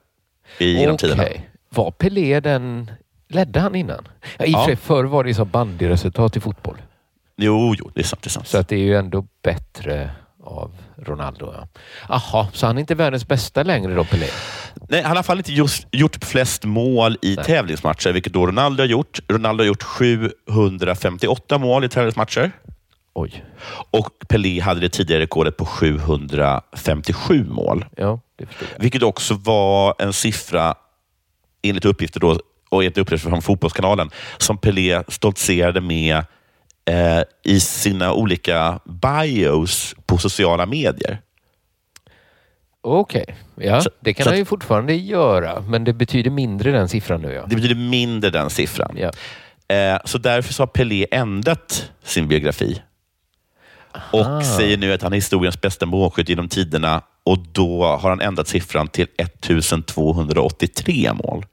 i 0.58 0.72
genom 0.72 0.96
tiderna. 0.96 1.24
Var 1.68 1.90
Pelé 1.90 2.40
den... 2.40 2.90
Ledde 3.28 3.60
han 3.60 3.74
innan? 3.74 4.08
Ja, 4.38 4.44
I 4.44 4.54
och 4.54 4.58
Ja. 4.58 4.64
sig, 4.66 4.76
förr 4.76 5.04
var 5.04 5.24
det 5.24 5.34
så 5.34 5.44
bandyresultat 5.44 6.36
i 6.36 6.40
fotboll. 6.40 6.76
Jo, 7.36 7.74
jo, 7.78 7.90
det 7.94 8.00
är 8.00 8.04
sant. 8.04 8.22
Det 8.22 8.28
är 8.28 8.30
sant. 8.30 8.48
Så 8.48 8.58
att 8.58 8.68
det 8.68 8.76
är 8.76 8.80
ju 8.80 8.96
ändå 8.96 9.26
bättre 9.42 10.10
av 10.44 10.70
Ronaldo. 10.96 11.54
Ja. 11.56 11.68
Jaha, 12.08 12.48
så 12.52 12.66
han 12.66 12.76
är 12.76 12.80
inte 12.80 12.94
världens 12.94 13.28
bästa 13.28 13.62
längre 13.62 13.94
då, 13.94 14.04
Pelé? 14.04 14.26
Nej, 14.88 15.02
han 15.02 15.10
har 15.10 15.14
i 15.14 15.16
alla 15.16 15.22
fall 15.22 15.38
inte 15.38 15.52
just, 15.52 15.86
gjort 15.90 16.24
flest 16.24 16.64
mål 16.64 17.16
i 17.22 17.36
tävlingsmatcher, 17.36 18.12
vilket 18.12 18.32
då 18.32 18.46
Ronaldo 18.46 18.82
har 18.82 18.88
gjort. 18.88 19.20
Ronaldo 19.28 19.62
har 19.62 19.66
gjort 19.66 19.82
758 19.82 21.58
mål 21.58 21.84
i 21.84 21.88
tävlingsmatcher. 21.88 22.52
Oj. 23.14 23.44
Och 23.90 24.08
Pelé 24.28 24.60
hade 24.60 24.80
det 24.80 24.88
tidigare 24.88 25.22
rekordet 25.22 25.56
på 25.56 25.66
757 25.66 27.44
mål. 27.48 27.84
Ja, 27.96 28.20
det 28.38 28.46
förstår 28.46 28.68
jag. 28.72 28.82
Vilket 28.82 29.02
också 29.02 29.34
var 29.34 29.94
en 29.98 30.12
siffra, 30.12 30.74
enligt 31.62 31.84
uppgifter 31.84 32.20
då, 32.20 32.38
och 32.68 32.82
enligt 32.82 32.98
uppgifter 32.98 33.30
från 33.30 33.42
Fotbollskanalen, 33.42 34.10
som 34.38 34.58
Pelé 34.58 35.02
stoltserade 35.08 35.80
med 35.80 36.24
eh, 36.90 37.22
i 37.44 37.60
sina 37.60 38.12
olika 38.12 38.80
bios 38.84 39.94
på 40.06 40.18
sociala 40.18 40.66
medier. 40.66 41.20
Okej, 42.86 43.36
ja, 43.56 43.80
Så- 43.80 43.90
det 44.00 44.14
kan 44.14 44.26
han 44.26 44.36
ju 44.36 44.44
fortfarande 44.44 44.94
göra, 44.94 45.60
men 45.60 45.84
det 45.84 45.92
betyder 45.92 46.30
mindre 46.30 46.70
den 46.70 46.88
siffran 46.88 47.20
nu. 47.20 47.32
Ja. 47.32 47.46
Det 47.46 47.56
betyder 47.56 47.74
mindre 47.74 48.30
den 48.30 48.50
siffran. 48.50 48.96
Ja. 48.98 49.10
Eh, 49.76 49.98
så 50.04 50.18
därför 50.18 50.52
så 50.52 50.62
har 50.62 50.66
Pelé 50.66 51.06
ändrat 51.10 51.90
sin 52.02 52.28
biografi. 52.28 52.82
Och 54.12 54.44
säger 54.44 54.76
nu 54.76 54.92
att 54.92 55.02
han 55.02 55.12
är 55.12 55.16
historiens 55.16 55.60
bästa 55.60 55.86
målskytt 55.86 56.28
genom 56.28 56.48
tiderna 56.48 57.02
och 57.24 57.38
då 57.38 57.84
har 57.84 58.10
han 58.10 58.20
ändrat 58.20 58.48
siffran 58.48 58.88
till 58.88 59.06
1283 59.16 61.12
mål. 61.14 61.46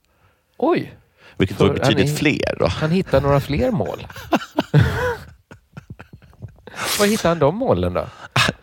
Oj, 0.58 0.94
Vilket 1.38 1.58
då 1.58 1.66
är 1.66 1.74
betydligt 1.74 2.08
han 2.10 2.18
fler. 2.18 2.56
Då. 2.60 2.68
han 2.68 2.92
hittar 2.92 3.22
några 3.22 3.40
fler 3.40 3.72
mål. 3.72 4.08
Var 7.00 7.06
hittar 7.06 7.30
han 7.30 7.40
de 7.40 7.56
målen 7.56 7.94
då? 7.94 8.06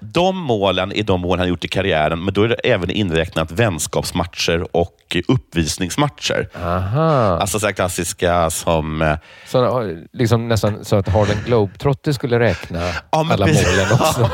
De 0.00 0.36
målen 0.36 0.92
är 0.92 1.02
de 1.02 1.20
mål 1.20 1.38
han 1.38 1.48
gjort 1.48 1.64
i 1.64 1.68
karriären, 1.68 2.24
men 2.24 2.34
då 2.34 2.42
är 2.42 2.48
det 2.48 2.54
även 2.54 2.90
inräknat 2.90 3.50
vänskapsmatcher 3.50 4.76
och 4.76 5.16
uppvisningsmatcher. 5.28 6.48
Aha. 6.64 7.38
Alltså 7.40 7.60
så 7.60 7.66
här 7.66 7.72
klassiska 7.72 8.50
som... 8.50 9.02
eh, 9.02 9.16
Så, 9.46 9.92
liksom 10.12 10.48
nästan 10.48 10.84
så 10.84 10.96
att 10.96 11.08
Harlem 11.08 11.38
Globetrotter 11.46 12.12
skulle 12.12 12.38
räkna 12.38 12.78
Ja, 12.88 12.92
alla 13.10 13.46
precis. 13.46 13.66
målen 13.68 13.92
också. 13.92 14.20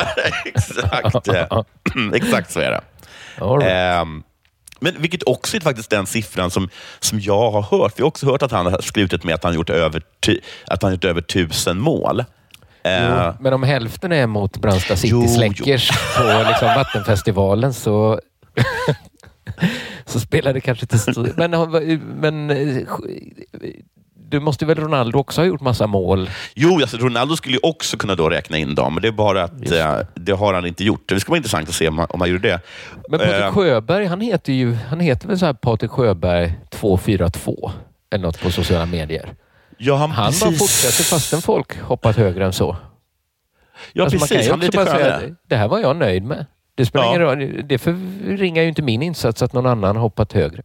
Ja, 0.92 1.00
exakt. 1.04 1.28
exakt 2.14 2.50
så 2.52 2.60
är 2.60 2.70
det. 2.70 2.80
Right. 3.38 3.72
Ehm, 3.72 4.22
men 4.80 4.94
vilket 5.02 5.22
också 5.26 5.56
är 5.56 5.60
faktiskt 5.60 5.90
den 5.90 6.06
siffran 6.06 6.50
som, 6.50 6.68
som 7.00 7.20
jag 7.20 7.50
har 7.50 7.62
hört. 7.62 7.92
Vi 7.96 8.02
har 8.02 8.08
också 8.08 8.26
hört 8.26 8.42
att 8.42 8.50
han 8.52 8.66
har 8.66 8.80
skrutit 8.82 9.24
med 9.24 9.34
att 9.34 9.44
han 9.44 9.54
gjort 9.54 9.70
över, 9.70 10.02
att 10.66 10.82
han 10.82 10.92
gjort 10.92 11.04
över 11.04 11.20
tusen 11.20 11.78
mål. 11.78 12.24
Eh, 12.84 13.34
men 13.40 13.52
om 13.52 13.62
hälften 13.62 14.12
är 14.12 14.26
mot 14.26 14.58
Brandsta 14.58 14.94
Jo, 15.02 15.22
City 15.22 15.34
Släckers 15.34 15.88
på 16.16 16.44
liksom 16.48 16.68
Vattenfestivalen 16.68 17.74
så, 17.74 18.20
så 20.04 20.20
spelar 20.20 20.54
det 20.54 20.60
kanske 20.60 20.84
inte 20.84 20.98
stor 20.98 21.32
men, 21.36 21.50
men 22.20 22.50
eh, 22.50 22.86
du 24.30 24.40
måste 24.40 24.66
väl 24.66 24.76
Ronaldo 24.78 25.18
också 25.18 25.40
ha 25.40 25.46
gjort 25.46 25.60
massa 25.60 25.86
mål? 25.86 26.30
Jo, 26.54 26.74
alltså 26.74 26.96
Ronaldo 26.96 27.36
skulle 27.36 27.54
ju 27.54 27.60
också 27.62 27.96
kunna 27.96 28.14
då 28.14 28.30
räkna 28.30 28.58
in 28.58 28.74
dem, 28.74 28.94
men 28.94 29.02
det 29.02 29.08
är 29.08 29.12
bara 29.12 29.44
att 29.44 29.70
eh, 29.72 29.98
det 30.14 30.32
har 30.32 30.54
han 30.54 30.66
inte 30.66 30.84
gjort. 30.84 31.08
Det 31.08 31.20
skulle 31.20 31.32
vara 31.32 31.36
intressant 31.36 31.68
att 31.68 31.74
se 31.74 31.88
om 31.88 31.98
han, 31.98 32.06
om 32.10 32.20
han 32.20 32.30
gjorde 32.30 32.48
det. 32.48 32.60
Men 33.08 33.18
Patrik 33.20 33.34
Eh, 33.40 33.52
Sjöberg, 33.52 34.06
han 34.06 34.20
heter 34.20 34.52
ju 34.52 34.74
han 34.74 35.00
heter 35.00 35.28
väl 35.28 35.38
så 35.38 35.46
här 35.46 35.52
Patrik 35.52 35.90
Sjöberg 35.90 36.58
242 36.70 37.70
eller 38.10 38.24
något 38.24 38.40
på 38.40 38.50
sociala 38.50 38.86
medier. 38.86 39.34
Ja, 39.78 39.96
han, 39.96 40.10
Han 40.10 40.26
precis. 40.26 40.40
bara 40.44 40.52
fortsätter 40.52 41.04
fastän 41.04 41.42
folk 41.42 41.80
hoppat 41.80 42.16
högre 42.16 42.44
än 42.46 42.52
så. 42.52 42.76
Ja, 43.92 44.04
Alltså, 44.04 44.18
precis. 44.18 44.50
Han 44.50 44.58
är 44.60 44.64
lite 44.64 44.76
bara 44.76 44.86
säga, 44.86 44.96
skönare. 45.18 45.34
det 45.48 45.56
här 45.56 45.68
var 45.68 45.78
jag 45.78 45.96
nöjd 45.96 46.22
med. 46.24 46.46
Det 46.74 46.86
spelar 46.86 47.04
Ja. 47.04 47.10
ingen 47.10 47.20
roll. 47.22 47.62
Det 47.68 47.78
förringar 47.78 48.62
ju 48.62 48.68
inte 48.68 48.82
min 48.82 49.02
insats 49.02 49.42
att 49.42 49.52
någon 49.52 49.66
annan 49.66 49.96
har 49.96 50.02
hoppat 50.02 50.32
högre. 50.32 50.62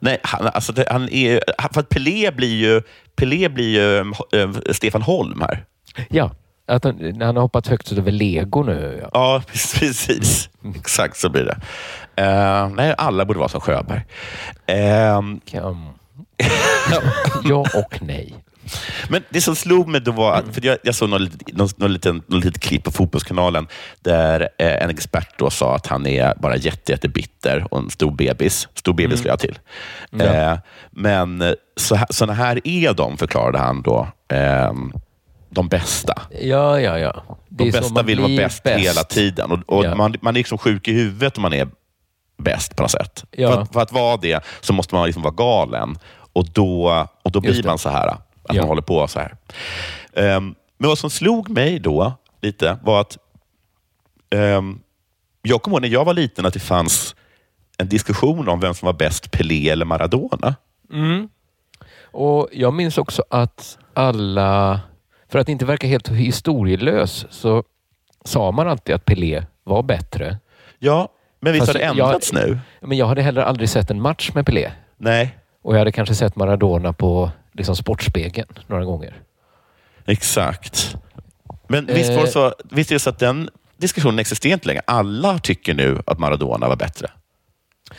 Nej, 0.00 0.18
han, 0.22 0.46
alltså 0.46 0.72
det, 0.72 0.84
han 0.90 1.08
är, 1.08 1.40
för 1.72 1.80
att 1.80 1.88
Pelé 1.88 2.30
blir 2.30 2.54
ju, 2.56 2.82
Pelé 3.16 3.48
blir 3.48 3.68
ju 3.68 3.98
eh, 4.40 4.50
Stefan 4.72 5.02
Holm 5.02 5.40
här. 5.40 5.64
Ja, 6.10 6.30
att 6.66 6.84
han, 6.84 7.20
han 7.22 7.36
har 7.36 7.42
hoppat 7.42 7.66
högt 7.66 7.92
över 7.92 8.10
lego 8.12 8.62
nu. 8.62 8.98
Ja. 9.02 9.08
Ja, 9.12 9.42
precis. 9.52 10.48
Exakt 10.76 11.16
så 11.16 11.28
blir 11.28 11.44
det. 11.44 11.56
Eh, 12.22 12.68
nej, 12.68 12.94
alla 12.98 13.24
borde 13.24 13.38
vara 13.38 13.48
som 13.48 13.60
Sjöberg. 13.60 14.04
Kan- 15.50 15.92
ja 17.44 17.66
och 17.74 17.98
nej. 18.02 18.34
Men 19.08 19.22
det 19.30 19.40
som 19.40 19.56
slog 19.56 19.88
mig 19.88 20.00
då 20.00 20.12
var, 20.12 20.34
att, 20.34 20.44
för 20.54 20.66
jag, 20.66 20.78
jag 20.82 20.94
såg 20.94 21.08
någon, 21.08 21.28
någon, 21.52 21.68
någon, 21.76 21.92
liten, 21.92 22.22
någon 22.26 22.40
litet 22.40 22.62
klipp 22.62 22.84
på 22.84 22.90
Fotbollskanalen 22.90 23.66
där 24.02 24.40
eh, 24.58 24.82
en 24.82 24.90
expert 24.90 25.38
då 25.38 25.50
sa 25.50 25.74
att 25.76 25.86
han 25.86 26.06
är 26.06 26.34
bara 26.36 26.56
jätte, 26.56 26.92
jätte 26.92 27.08
bitter 27.08 27.66
och 27.70 27.78
en 27.78 27.90
stor 27.90 28.10
bebis. 28.10 28.68
Stor 28.74 28.92
bebis 28.94 29.18
ska 29.20 29.28
jag 29.28 29.38
till. 29.38 29.58
Ja. 30.10 30.24
Eh, 30.24 30.58
men 30.90 31.42
eh, 31.42 31.52
så 31.76 31.94
här, 31.94 32.06
såna 32.10 32.32
här 32.32 32.60
är 32.64 32.94
de, 32.94 33.16
förklarade 33.16 33.58
han 33.58 33.82
då. 33.82 34.08
ehm, 34.28 34.92
de 35.50 35.68
bästa. 35.68 36.22
Ja, 36.40 36.80
ja, 36.80 36.98
ja. 36.98 37.22
Det 37.48 37.64
De 37.64 37.70
bästa 37.70 38.02
vill 38.02 38.18
vara 38.18 38.28
blir 38.28 38.36
bäst, 38.38 38.66
hela 38.66 39.04
tiden. 39.04 39.50
Och, 39.52 39.58
och 39.78 39.84
Ja. 39.84 39.94
man, 39.94 40.14
man 40.20 40.34
är 40.36 40.38
liksom 40.40 40.58
sjuk 40.58 40.88
i 40.88 40.92
huvudet 40.92 41.36
om 41.36 41.42
man 41.42 41.52
är 41.52 41.68
bäst 42.42 42.76
på 42.76 42.82
något 42.82 42.90
sätt. 42.90 43.24
Ja. 43.30 43.52
För, 43.52 43.60
att, 43.62 43.72
för 43.72 43.80
att 43.80 43.92
vara 43.92 44.16
det 44.16 44.44
så 44.60 44.72
måste 44.72 44.94
man 44.94 45.06
liksom 45.06 45.22
vara 45.22 45.34
galen. 45.34 45.98
Och 46.36 46.46
då, 46.52 47.06
och 47.22 47.30
då 47.32 47.40
blir 47.40 47.62
det. 47.62 47.68
man 47.68 47.78
så 47.78 47.88
här. 47.88 48.06
Att 48.08 48.20
Ja. 48.48 48.54
man 48.54 48.68
håller 48.68 48.82
på 48.82 49.06
så 49.08 49.18
här. 49.20 49.36
Ehm, 50.12 50.54
men 50.78 50.88
vad 50.88 50.98
som 50.98 51.10
slog 51.10 51.48
mig 51.50 51.78
då 51.78 52.12
lite 52.42 52.78
var 52.82 53.00
att 53.00 53.18
ehm, 54.30 54.80
jag 55.42 55.62
kommer 55.62 55.76
ihåg 55.76 55.82
när 55.82 55.88
jag 55.88 56.04
var 56.04 56.14
liten 56.14 56.46
att 56.46 56.52
det 56.54 56.60
fanns 56.60 57.14
en 57.78 57.88
diskussion 57.88 58.48
om 58.48 58.60
vem 58.60 58.74
som 58.74 58.86
var 58.86 58.92
bäst, 58.92 59.30
Pelé 59.30 59.68
eller 59.70 59.84
Maradona. 59.84 60.54
Mm. 60.92 61.28
Och 62.02 62.48
Jag 62.52 62.74
minns 62.74 62.98
också 62.98 63.24
att 63.30 63.78
alla, 63.94 64.80
för 65.28 65.38
att 65.38 65.48
inte 65.48 65.64
verka 65.64 65.86
helt 65.86 66.08
historielös, 66.08 67.26
så 67.30 67.64
sa 68.24 68.50
man 68.52 68.68
alltid 68.68 68.94
att 68.94 69.04
Pelé 69.04 69.42
var 69.64 69.82
bättre. 69.82 70.38
Ja, 70.78 71.08
men 71.40 71.52
visst 71.52 71.60
har 71.60 71.66
Fast 71.66 71.78
det 71.78 71.84
jag- 71.84 71.90
ändrats 72.06 72.32
nu? 72.32 72.58
Men 72.80 72.98
jag 72.98 73.06
hade 73.06 73.22
heller 73.22 73.42
aldrig 73.42 73.68
sett 73.68 73.90
en 73.90 74.00
match 74.00 74.30
med 74.34 74.46
Pelé. 74.46 74.70
Nej, 74.96 75.38
Och 75.66 75.74
jag 75.74 75.78
hade 75.78 75.92
kanske 75.92 76.14
sett 76.14 76.36
Maradona 76.36 76.92
på 76.92 77.30
liksom 77.52 77.76
Sportspegeln 77.76 78.48
några 78.66 78.84
gånger. 78.84 79.14
exakt. 80.06 80.96
Men 81.68 81.86
visst, 81.86 82.10
var 82.10 82.16
det 82.16 82.22
Eh. 82.22 82.28
så, 82.28 82.54
visst 82.70 82.90
är 82.90 82.94
det 82.94 82.98
så 83.00 83.10
att 83.10 83.18
den 83.18 83.50
diskussionen 83.76 84.18
existerar 84.18 84.52
inte 84.52 84.66
längre? 84.68 84.82
Alla 84.86 85.38
tycker 85.38 85.74
nu 85.74 86.02
att 86.06 86.18
Maradona 86.18 86.68
var 86.68 86.76
bättre. 86.76 87.10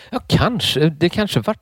Ja, 0.10 0.20
kanske. 0.28 0.90
Det 0.90 1.10
kanske 1.10 1.40
var 1.40 1.56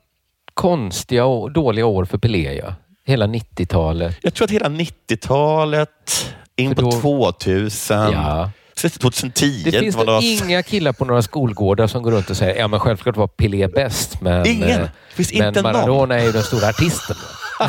konstiga 0.54 1.24
och 1.24 1.52
dåliga 1.52 1.86
år 1.86 2.04
för 2.04 2.18
Pelé, 2.18 2.52
ja. 2.54 2.74
Hela 3.04 3.26
90-talet. 3.26 4.18
Jag 4.22 4.34
tror 4.34 4.44
att 4.44 4.50
hela 4.50 4.68
90-talet, 4.68 6.34
in 6.56 6.74
För 6.74 6.82
på 6.82 6.90
då- 6.90 7.00
2000, 7.00 8.12
Ja. 8.12 8.50
Så 8.78 8.88
2010 8.88 9.62
Det 9.64 9.72
finns 9.80 9.96
det- 9.96 10.20
inga 10.22 10.62
killar 10.62 10.92
på 10.92 11.04
några 11.04 11.22
skolgårdar 11.22 11.86
som 11.86 12.02
går 12.02 12.10
runt 12.12 12.30
och 12.30 12.36
säger 12.36 12.60
ja 12.60 12.68
men 12.68 12.80
självklart 12.80 13.16
var 13.16 13.26
Pelé 13.26 13.68
bäst, 13.68 14.20
men, 14.20 14.46
Ingen. 14.46 14.70
eh, 14.70 14.78
Det 14.78 14.90
finns 15.14 15.32
men 15.34 15.48
inte 15.48 15.62
någon. 15.62 15.72
Maradona 15.72 16.14
är 16.20 16.24
ju 16.24 16.32
den 16.32 16.42
stora 16.42 16.68
artisten. 16.68 17.16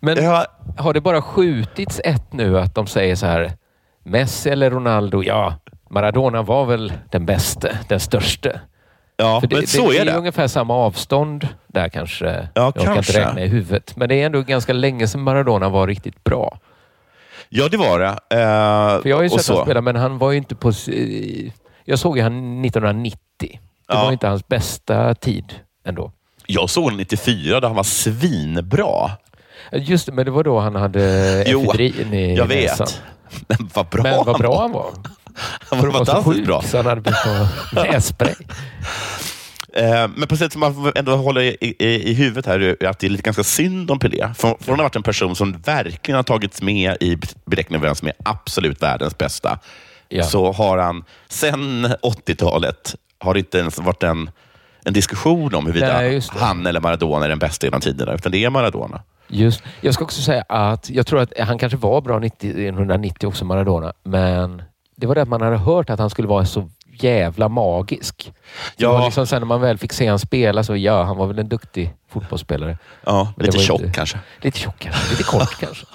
men 0.00 0.24
Ja, 0.24 0.46
har 0.78 0.92
det 0.94 1.00
bara 1.00 1.22
skjutits 1.22 2.00
ett 2.04 2.32
nu 2.32 2.58
att 2.58 2.74
de 2.74 2.86
säger 2.86 3.16
så 3.16 3.26
här 3.26 3.52
Messi 4.04 4.50
eller 4.50 4.70
Ronaldo? 4.70 5.22
Ja, 5.22 5.54
Maradona 5.90 6.42
var 6.42 6.64
väl 6.64 6.92
den 7.10 7.26
bäste, 7.26 7.78
den 7.88 8.00
störste. 8.00 8.60
Ja 9.20 9.40
det, 9.42 9.56
men 9.56 9.66
så 9.66 9.90
det 9.90 9.98
är 9.98 10.04
det. 10.04 10.12
ungefär 10.16 10.48
samma 10.48 10.74
avstånd 10.74 11.48
där 11.66 11.88
kanske. 11.88 12.48
Ja, 12.54 12.62
jag 12.62 12.74
kan 12.74 12.82
inte 12.82 12.94
kanske. 12.94 13.20
räkna 13.20 13.44
i 13.44 13.48
huvudet. 13.48 13.96
Men 13.96 14.08
det 14.08 14.14
är 14.22 14.26
ändå 14.26 14.42
ganska 14.42 14.72
länge 14.72 15.08
sedan 15.08 15.20
Maradona 15.22 15.68
var 15.68 15.86
riktigt 15.86 16.24
bra. 16.24 16.58
Ja, 17.48 17.68
det 17.68 17.76
var 17.76 17.98
det. 18.00 18.06
Eh, 18.08 19.02
För 19.02 19.08
jag 19.08 19.16
har 19.16 19.22
ju 19.22 19.28
sett 19.30 19.48
honom 19.48 19.64
spela, 19.64 19.80
men 19.80 19.96
han 19.96 20.18
var 20.18 20.30
ju 20.30 20.36
inte 20.38 20.54
på... 20.54 20.72
Jag 21.84 21.98
såg 21.98 22.16
ju 22.16 22.22
han 22.22 22.64
1990. 22.64 23.18
Det 23.40 23.58
Ja. 23.88 24.04
var 24.04 24.12
inte 24.12 24.26
hans 24.28 24.48
bästa 24.48 25.14
tid 25.14 25.54
ändå. 25.86 26.12
Jag 26.46 26.70
såg 26.70 26.84
honom 26.84 26.96
94 26.98 27.60
där 27.60 27.66
han 27.68 27.76
var 27.76 27.82
svinbra. 27.82 29.10
Just 29.72 30.06
det, 30.06 30.12
men 30.12 30.24
det 30.24 30.30
var 30.30 30.44
då 30.44 30.58
han 30.60 30.74
hade 30.74 31.02
efedrin 31.46 32.14
i 32.14 32.36
Jag 32.36 32.48
näsan. 32.48 32.86
vet. 32.86 33.02
Men 33.48 33.70
vad 33.74 33.86
bra 33.86 34.02
Men 34.02 34.24
vad 34.26 34.38
bra 34.38 34.60
han 34.60 34.72
var. 34.72 34.86
Han 35.70 35.80
var 35.82 35.90
fantastiskt 35.92 36.46
bra. 36.46 36.62
så 36.62 36.76
han 36.76 36.86
hade 36.86 37.00
blivit 37.00 37.22
på 37.74 37.82
nässpray. 37.92 38.34
Eh, 39.72 40.08
Men 40.16 40.28
på 40.28 40.36
sätt 40.36 40.52
som 40.52 40.60
man 40.60 40.92
ändå 40.94 41.16
håller 41.16 41.40
i, 41.40 41.56
i, 41.60 42.10
i 42.10 42.14
huvudet 42.14 42.46
här 42.46 42.60
är 42.60 42.86
att 42.86 42.98
det 42.98 43.06
är 43.06 43.10
lite 43.10 43.22
ganska 43.22 43.44
synd 43.44 43.90
om 43.90 43.98
Pelé. 43.98 44.34
För, 44.34 44.56
för 44.60 44.66
hon 44.72 44.78
har 44.78 44.84
varit 44.84 44.96
en 44.96 45.02
person 45.02 45.36
som 45.36 45.52
verkligen 45.52 46.16
har 46.16 46.22
tagits 46.22 46.62
med 46.62 46.96
i 47.00 47.18
beräkningen 47.46 47.82
vem 47.82 47.94
som 47.94 48.08
är 48.08 48.14
absolut 48.24 48.82
världens 48.82 49.18
bästa. 49.18 49.58
Ja. 50.08 50.24
Så 50.24 50.52
har 50.52 50.78
han 50.78 51.04
sen 51.28 51.86
80-talet 51.86 52.94
har 53.18 53.34
det 53.34 53.40
inte 53.40 53.58
ens 53.58 53.78
varit 53.78 54.02
en, 54.02 54.30
en 54.84 54.92
diskussion 54.92 55.54
om 55.54 55.66
huruvida 55.66 55.92
Nej, 55.98 56.20
han 56.28 56.66
eller 56.66 56.80
Maradona 56.80 57.24
är 57.24 57.28
den 57.28 57.38
bästa 57.38 57.66
genom 57.66 57.80
tiderna, 57.80 58.14
utan 58.14 58.32
det 58.32 58.44
är 58.44 58.50
Maradona. 58.50 59.02
Just, 59.28 59.62
jag 59.80 59.94
ska 59.94 60.04
också 60.04 60.22
säga 60.22 60.44
att 60.48 60.90
jag 60.90 61.06
tror 61.06 61.20
att 61.20 61.32
han 61.38 61.58
kanske 61.58 61.76
var 61.78 62.00
bra 62.00 62.18
90, 62.18 62.48
1990 62.50 63.26
också, 63.28 63.44
Maradona. 63.44 63.92
Men 64.04 64.62
det 65.00 65.06
var 65.06 65.14
det 65.14 65.22
att 65.22 65.28
man 65.28 65.40
hade 65.40 65.56
hört 65.56 65.90
att 65.90 65.98
han 65.98 66.10
skulle 66.10 66.28
vara 66.28 66.44
så 66.44 66.70
jävla 67.00 67.48
magisk. 67.48 68.32
Ja. 68.76 69.04
liksom 69.04 69.26
sen 69.26 69.40
när 69.40 69.46
man 69.46 69.60
väl 69.60 69.78
fick 69.78 69.92
se 69.92 70.06
han 70.06 70.18
spela 70.18 70.64
så 70.64 70.76
ja, 70.76 71.02
han 71.02 71.16
var 71.16 71.26
väl 71.26 71.38
en 71.38 71.48
duktig 71.48 71.94
fotbollsspelare. 72.08 72.78
Ja, 73.06 73.32
lite 73.36 73.58
tjock 73.58 73.80
inte- 73.80 73.92
kanske. 73.92 74.18
Lite 74.40 74.58
tjock 74.58 74.78
kanske, 74.78 75.10
lite 75.10 75.22
kort 75.22 75.56
kanske. 75.60 75.86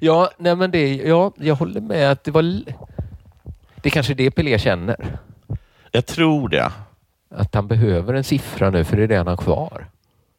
ja, 0.00 0.30
nej 0.38 0.56
men 0.56 0.70
det, 0.70 0.94
ja, 0.96 1.32
jag 1.36 1.54
håller 1.54 1.80
med 1.80 2.10
att 2.10 2.24
det 2.24 2.30
var... 2.30 2.42
Det 2.42 3.88
är 3.88 3.90
kanske 3.90 4.14
det 4.14 4.30
Pelé 4.30 4.58
känner. 4.58 5.18
Jag 5.92 6.06
tror 6.06 6.48
det. 6.48 6.72
Att 7.34 7.54
han 7.54 7.68
behöver 7.68 8.14
en 8.14 8.24
siffra 8.24 8.70
nu, 8.70 8.84
för 8.84 8.96
det 8.96 9.02
är 9.02 9.08
det 9.08 9.16
han 9.16 9.26
har 9.26 9.36
kvar. 9.36 9.86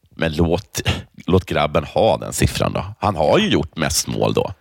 Men 0.09 0.34
låt, 0.36 0.82
låt 1.26 1.45
grabben 1.45 1.84
ha 1.84 2.18
den 2.18 2.34
siffran 2.34 2.74
då. 2.74 2.86
Han 2.99 3.15
har 3.15 3.39
ju 3.39 3.49
gjort 3.49 3.78
mest 3.78 4.07
mål 4.07 4.34
då. 4.34 4.51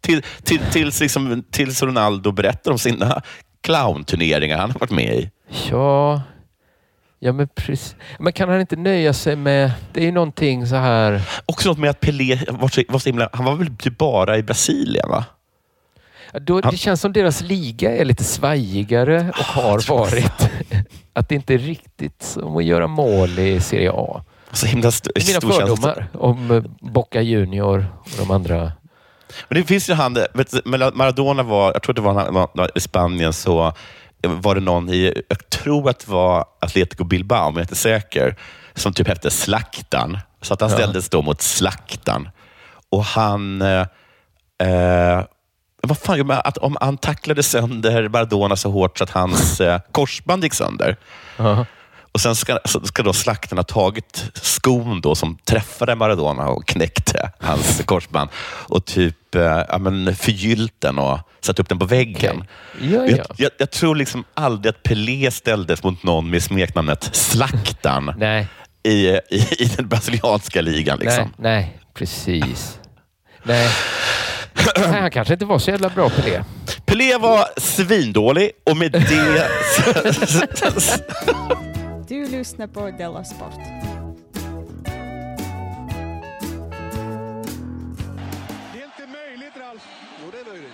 Till, 0.00 0.22
till, 0.42 0.60
tills, 0.72 1.00
liksom, 1.00 1.44
tills 1.50 1.82
Ronaldo 1.82 2.32
berättar 2.32 2.70
om 2.70 2.78
sina 2.78 3.22
clownturneringar 3.60 4.58
han 4.58 4.70
har 4.70 4.78
varit 4.80 4.90
med 4.90 5.14
i. 5.14 5.30
Ja, 5.70 6.22
ja 7.18 7.32
men 7.32 7.48
precis. 7.48 7.96
Men 8.18 8.32
kan 8.32 8.48
han 8.48 8.60
inte 8.60 8.76
nöja 8.76 9.12
sig 9.12 9.36
med... 9.36 9.70
Det 9.92 10.00
är 10.00 10.04
ju 10.04 10.12
någonting 10.12 10.66
så 10.66 10.76
här... 10.76 11.22
Också 11.46 11.68
något 11.68 11.78
med 11.78 11.90
att 11.90 12.00
Pelé 12.00 12.38
var 12.48 12.68
så, 12.68 12.82
var 12.88 12.98
så 12.98 13.08
himla... 13.08 13.28
Han 13.32 13.44
var 13.44 13.54
väl 13.56 13.76
typ 13.76 13.98
bara 13.98 14.38
i 14.38 14.42
Brasilien, 14.42 15.08
va? 15.08 15.24
Då, 16.40 16.60
det 16.60 16.76
känns 16.76 17.00
som 17.00 17.12
deras 17.12 17.40
liga 17.40 17.96
är 17.96 18.04
lite 18.04 18.24
svajigare 18.24 19.30
och 19.38 19.44
har 19.44 19.88
varit. 19.88 20.50
Att 21.12 21.28
det 21.28 21.34
inte 21.34 21.54
är 21.54 21.58
riktigt 21.58 22.22
som 22.22 22.56
att 22.56 22.64
göra 22.64 22.86
mål 22.86 23.38
i 23.38 23.60
Serie 23.60 23.90
A. 23.94 24.24
Så 24.52 24.66
himla 24.66 24.88
st- 24.88 25.10
Det 25.14 25.20
är 25.20 25.26
mina 25.42 25.54
fördomar 25.54 26.06
om 26.12 26.64
Boca 26.80 27.22
Junior 27.22 27.86
och 28.02 28.10
de 28.18 28.30
andra. 28.30 28.72
Men 29.48 29.60
det 29.60 29.66
finns 29.66 29.90
ju 29.90 29.94
han, 29.94 30.14
vet 30.34 30.64
Maradona 30.94 31.42
var, 31.42 31.72
jag 31.72 31.82
tror 31.82 31.94
det 31.94 32.00
var 32.00 32.48
var 32.56 32.70
i 32.74 32.80
Spanien, 32.80 33.32
så 33.32 33.72
var 34.22 34.54
det 34.54 34.60
någon 34.60 34.88
i, 34.90 35.22
jag 35.28 35.50
tror 35.50 35.90
att 35.90 35.98
det 35.98 36.10
var 36.12 36.44
Atletico 36.60 37.04
Bilbao, 37.04 37.44
men 37.50 37.54
jag 37.54 37.58
är 37.58 37.62
inte 37.62 37.74
säker, 37.74 38.36
som 38.74 38.92
typ 38.92 39.08
hette 39.08 39.30
Slaktan. 39.30 40.18
Så 40.42 40.54
att 40.54 40.60
han 40.60 40.70
Ja. 40.70 40.76
ställdes 40.76 41.08
då 41.08 41.22
mot 41.22 41.42
Slaktan. 41.42 42.28
Och 42.90 43.04
han, 43.04 43.62
eh, 43.62 43.86
eh, 44.62 45.24
vad 45.82 45.98
fan, 45.98 46.30
att 46.30 46.58
om 46.58 46.76
han 46.80 46.96
tacklade 46.98 47.42
sönder 47.42 48.08
Maradona 48.08 48.56
så 48.56 48.70
hårt 48.70 48.98
så 48.98 49.04
att 49.04 49.10
hans 49.10 49.60
eh, 49.60 49.80
korsband 49.92 50.44
gick 50.44 50.54
sönder. 50.54 50.96
Ja. 51.36 51.66
Och 52.16 52.20
Sen 52.20 52.36
ska, 52.36 52.58
ska 52.84 53.02
då 53.02 53.12
slakten 53.12 53.58
ha 53.58 53.62
tagit 53.62 54.30
skon 54.34 55.00
då 55.00 55.14
som 55.14 55.38
träffade 55.44 55.94
Maradona 55.94 56.48
och 56.48 56.66
knäckte 56.66 57.30
hans 57.40 57.82
korsband 57.86 58.30
och 58.44 58.84
typ 58.84 59.34
eh, 59.34 59.42
ja, 59.68 59.78
men 59.78 60.16
förgyllt 60.16 60.74
den 60.78 60.98
och 60.98 61.18
satt 61.40 61.58
upp 61.58 61.68
den 61.68 61.78
på 61.78 61.84
väggen. 61.84 62.44
Ja, 62.80 62.86
Jag, 62.88 63.10
ja. 63.10 63.24
jag, 63.36 63.50
jag 63.58 63.70
tror 63.70 63.96
liksom 63.96 64.24
aldrig 64.34 64.70
att 64.70 64.82
Pelé 64.82 65.30
ställdes 65.30 65.82
mot 65.82 66.02
någon 66.02 66.30
med 66.30 66.42
smeknamnet 66.42 67.08
Slaktan 67.12 68.22
i, 68.82 69.08
i, 69.08 69.18
i 69.58 69.70
den 69.76 69.88
brasilianska 69.88 70.60
ligan. 70.60 70.98
Liksom. 70.98 71.32
nej, 71.36 71.60
nej, 71.60 71.78
precis. 71.94 72.78
Nej. 73.42 73.68
nej, 74.76 75.00
han 75.00 75.10
kanske 75.10 75.34
inte 75.34 75.46
var 75.46 75.58
så 75.58 75.70
jävla 75.70 75.88
bra 75.88 76.10
det. 76.24 76.44
Pelé 76.86 77.18
var 77.18 77.44
svindålig 77.56 78.50
och 78.64 78.76
med 78.76 78.92
det... 78.92 79.50
Du 82.08 82.26
lyssnar 82.28 82.66
på 82.66 82.90
Della 82.90 83.24
Sport. 83.24 83.54
Det 88.72 88.80
är 88.80 88.84
inte 88.84 89.06
möjligt, 89.12 89.56
Ralf. 89.60 89.82
Jo, 90.24 90.30
det 90.32 90.38
är 90.50 90.52
möjligt. 90.52 90.72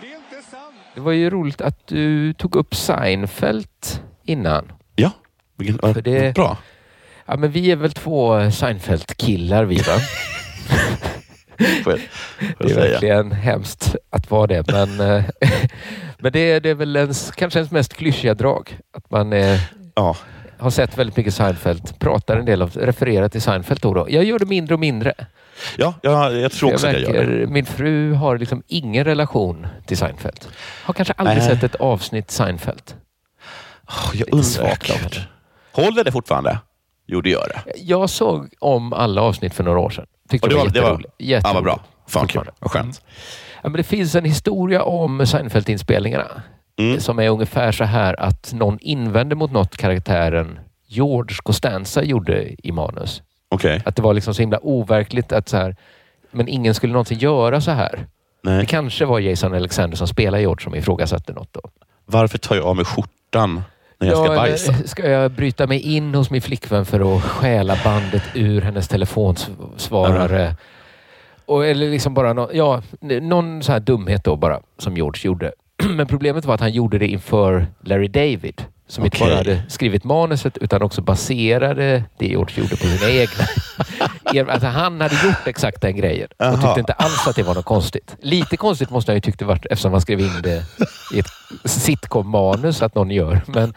Det 0.00 0.06
är 0.12 0.16
inte 0.16 0.50
sant. 0.50 0.74
Det 0.94 1.00
var 1.00 1.12
ju 1.12 1.30
roligt 1.30 1.60
att 1.60 1.86
du 1.86 2.32
tog 2.32 2.56
upp 2.56 2.74
Seinfeld 2.74 3.66
innan. 4.24 4.72
ja, 4.96 5.10
vilken, 5.56 5.94
För 5.94 6.02
det- 6.02 6.34
bra. 6.34 6.58
Ja, 7.26 7.36
men 7.36 7.50
vi 7.50 7.70
är 7.72 7.76
väl 7.76 7.92
två 7.92 8.50
Seinfeld-killar 8.50 9.64
vi 9.64 9.76
va? 9.76 9.98
Får 11.84 11.92
jag, 11.92 12.00
får 12.58 12.64
Det 12.64 12.64
är 12.64 12.68
säga. 12.74 12.90
verkligen 12.90 13.32
hemskt 13.32 13.94
att 14.10 14.30
vara 14.30 14.46
det, 14.46 14.72
men, 14.72 15.00
eh, 15.00 15.24
men 16.18 16.32
det, 16.32 16.38
är, 16.52 16.60
det 16.60 16.70
är 16.70 16.74
väl 16.74 16.96
ens, 16.96 17.30
kanske 17.30 17.58
ens 17.58 17.70
mest 17.70 17.94
klyschiga 17.94 18.34
drag. 18.34 18.78
Att 18.96 19.10
man 19.10 19.32
eh, 19.32 19.60
Ja. 19.94 20.16
Har 20.60 20.70
sett 20.70 20.98
väldigt 20.98 21.16
mycket 21.16 21.34
Seinfeld, 21.34 21.98
pratar 21.98 22.36
en 22.36 22.44
del, 22.44 22.62
av, 22.62 22.70
refererar 22.74 23.28
till 23.28 23.42
Seinfeld 23.42 23.80
då, 23.80 23.94
då. 23.94 24.06
Jag 24.10 24.24
gör 24.24 24.38
det 24.38 24.46
mindre 24.46 24.74
och 24.74 24.80
mindre. 24.80 25.14
Ja, 25.76 25.94
jag, 26.02 26.36
jag 26.36 26.52
tror 26.52 26.72
också 26.72 26.86
jag 26.86 26.96
att 26.96 27.02
jag 27.02 27.14
gör 27.14 27.26
det. 27.26 27.46
Min 27.46 27.66
fru 27.66 28.12
har 28.14 28.38
liksom 28.38 28.62
ingen 28.66 29.04
relation 29.04 29.66
till 29.86 29.96
Seinfeld. 29.96 30.40
Har 30.84 30.94
kanske 30.94 31.14
aldrig 31.16 31.38
Nej. 31.38 31.46
sett 31.48 31.62
ett 31.62 31.74
avsnitt 31.74 32.30
Seinfeld. 32.30 32.82
Oh, 33.88 34.10
jag 34.14 34.28
undrar. 34.34 35.30
Håller 35.72 36.04
det 36.04 36.12
fortfarande? 36.12 36.58
Jo, 37.06 37.20
det 37.20 37.30
gör 37.30 37.48
det. 37.54 37.72
Jag 37.80 38.10
såg 38.10 38.48
om 38.58 38.92
alla 38.92 39.22
avsnitt 39.22 39.54
för 39.54 39.64
några 39.64 39.78
år 39.78 39.90
sedan. 39.90 40.06
Tyckte 40.28 40.46
Och 40.46 40.48
det 40.48 40.54
det 40.54 40.58
var, 40.58 40.64
var- 40.66 40.72
det 40.72 40.80
var- 40.80 40.86
jätteroligt. 40.88 41.14
Ja, 41.18 41.26
Jätteroligt. 41.26 41.54
vad 41.54 41.64
bra. 41.64 41.80
Fan, 42.08 42.26
kul. 42.26 42.50
Vad 42.58 42.70
skönt. 42.70 43.02
Ja, 43.62 43.68
men 43.68 43.72
det 43.72 43.82
finns 43.82 44.14
en 44.14 44.24
historia 44.24 44.82
om 44.82 45.20
Seinfeld-inspelningarna 45.26 46.40
Mm. 46.80 47.00
som 47.00 47.18
är 47.18 47.28
ungefär 47.28 47.72
så 47.72 47.84
här 47.84 48.20
att 48.20 48.52
någon 48.52 48.78
invände 48.80 49.34
mot 49.34 49.52
något 49.52 49.76
karaktären 49.76 50.58
George 50.86 51.36
Costanza 51.42 52.02
gjorde 52.02 52.66
i 52.66 52.72
manus. 52.72 53.22
Okej. 53.48 53.82
Att 53.84 53.96
det 53.96 54.02
var 54.02 54.14
liksom 54.14 54.34
så 54.34 54.42
himla 54.42 54.58
overkligt 54.62 55.32
att 55.32 55.48
så 55.48 55.56
här, 55.56 55.76
men 56.30 56.48
ingen 56.48 56.74
skulle 56.74 56.92
någonsin 56.92 57.18
göra 57.18 57.60
så 57.60 57.70
här. 57.70 58.06
Det 58.42 58.50
Nej. 58.50 58.66
kanske 58.66 59.04
var 59.04 59.20
Jason 59.20 59.54
Alexander 59.54 59.96
som 59.96 60.06
spelar 60.06 60.38
George 60.38 60.64
som 60.64 60.74
ifrågasatte 60.74 61.32
något 61.32 61.52
då. 61.52 61.60
Varför 62.06 62.38
tar 62.38 62.56
jag 62.56 62.64
av 62.64 62.76
mig 62.76 62.84
skjortan 62.84 63.62
när 63.98 64.08
jag 64.08 64.16
ska 64.16 64.26
eller 64.26 64.36
bajsa? 64.36 64.72
ska 64.84 65.10
jag 65.10 65.30
bryta 65.30 65.66
mig 65.66 65.80
in 65.80 66.14
hos 66.14 66.30
min 66.30 66.42
flickvän 66.42 66.84
för 66.86 67.16
att 67.16 67.22
stjäla 67.22 67.76
bandet 67.84 68.22
ur 68.34 68.60
hennes 68.62 68.88
telefonsvarare? 68.88 70.56
Och, 71.46 71.66
eller 71.66 71.90
liksom 71.90 72.14
bara 72.14 72.32
nå- 72.32 72.50
ja, 72.52 72.82
någon 73.20 73.62
så 73.62 73.72
här 73.72 73.80
dumhet 73.80 74.24
då 74.24 74.36
bara, 74.36 74.60
som 74.78 74.96
George 74.96 75.20
gjorde. 75.24 75.52
Men 75.88 76.06
problemet 76.06 76.44
var 76.44 76.54
att 76.54 76.60
han 76.60 76.72
gjorde 76.72 76.98
det 76.98 77.06
inför 77.06 77.66
Larry 77.80 78.08
David, 78.08 78.64
som 78.86 79.04
inte 79.04 79.16
Okej. 79.16 79.28
bara 79.28 79.36
hade 79.36 79.62
skrivit 79.68 80.04
manuset 80.04 80.58
utan 80.58 80.82
också 80.82 81.02
baserade 81.02 82.04
det 82.18 82.26
George 82.26 82.60
gjorde 82.60 82.76
på 82.76 82.86
sina 82.86 83.10
egna. 83.10 83.44
alltså, 84.52 84.66
han 84.68 85.00
hade 85.00 85.14
gjort 85.14 85.46
exakt 85.46 85.80
den 85.80 85.96
grejen 85.96 86.28
och 86.30 86.44
Jaha. 86.46 86.62
tyckte 86.62 86.80
inte 86.80 86.92
alls 86.92 87.28
att 87.28 87.36
det 87.36 87.42
var 87.42 87.54
något 87.54 87.64
konstigt. 87.64 88.16
Lite 88.20 88.56
konstigt 88.56 88.90
måste 88.90 89.12
han 89.12 89.16
ju 89.16 89.20
tyckt 89.20 89.38
det 89.38 89.44
varit 89.44 89.66
eftersom 89.66 89.92
han 89.92 90.00
skrev 90.00 90.20
in 90.20 90.42
det 90.42 90.64
i 91.14 91.18
ett 91.18 91.30
sitcom-manus 91.64 92.82
att 92.82 92.94
någon 92.94 93.10
gör. 93.10 93.40
Men 93.46 93.74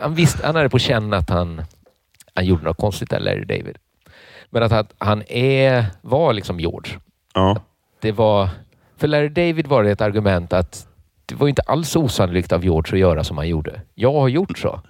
han, 0.00 0.14
visste, 0.14 0.46
han 0.46 0.56
hade 0.56 0.68
på 0.68 0.78
känn 0.78 1.12
att 1.12 1.30
han, 1.30 1.62
han 2.34 2.44
gjorde 2.46 2.64
något 2.64 2.76
konstigt 2.76 3.10
där, 3.10 3.20
Larry 3.20 3.44
David. 3.44 3.76
Men 4.50 4.62
att 4.62 4.72
han, 4.72 4.86
han 4.98 5.22
är, 5.28 5.86
var 6.00 6.32
liksom 6.32 6.60
George. 6.60 6.92
Ja. 7.34 7.62
Det 8.00 8.12
var, 8.12 8.48
för 8.96 9.08
Larry 9.08 9.28
David 9.28 9.66
var 9.66 9.84
det 9.84 9.90
ett 9.90 10.00
argument 10.00 10.52
att 10.52 10.86
det 11.34 11.40
var 11.40 11.48
inte 11.48 11.62
alls 11.62 11.96
osannolikt 11.96 12.52
av 12.52 12.64
George 12.64 12.92
att 12.92 12.98
göra 13.00 13.24
som 13.24 13.38
han 13.38 13.48
gjorde. 13.48 13.80
Jag 13.94 14.12
har 14.12 14.28
gjort 14.28 14.58
så. 14.58 14.80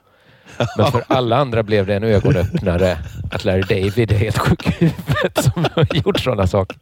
Men 0.79 0.93
för 0.93 1.05
alla 1.09 1.37
andra 1.37 1.63
blev 1.63 1.87
det 1.87 1.95
en 1.95 2.05
ögonöppnare 2.05 2.99
att 3.33 3.45
Larry 3.45 3.61
David 3.63 4.13
är 4.13 4.17
helt 4.17 4.39
sjuk 4.39 4.63
som 5.37 5.67
har 5.75 5.87
gjort 5.97 6.21
sådana 6.21 6.47
saker. 6.47 6.77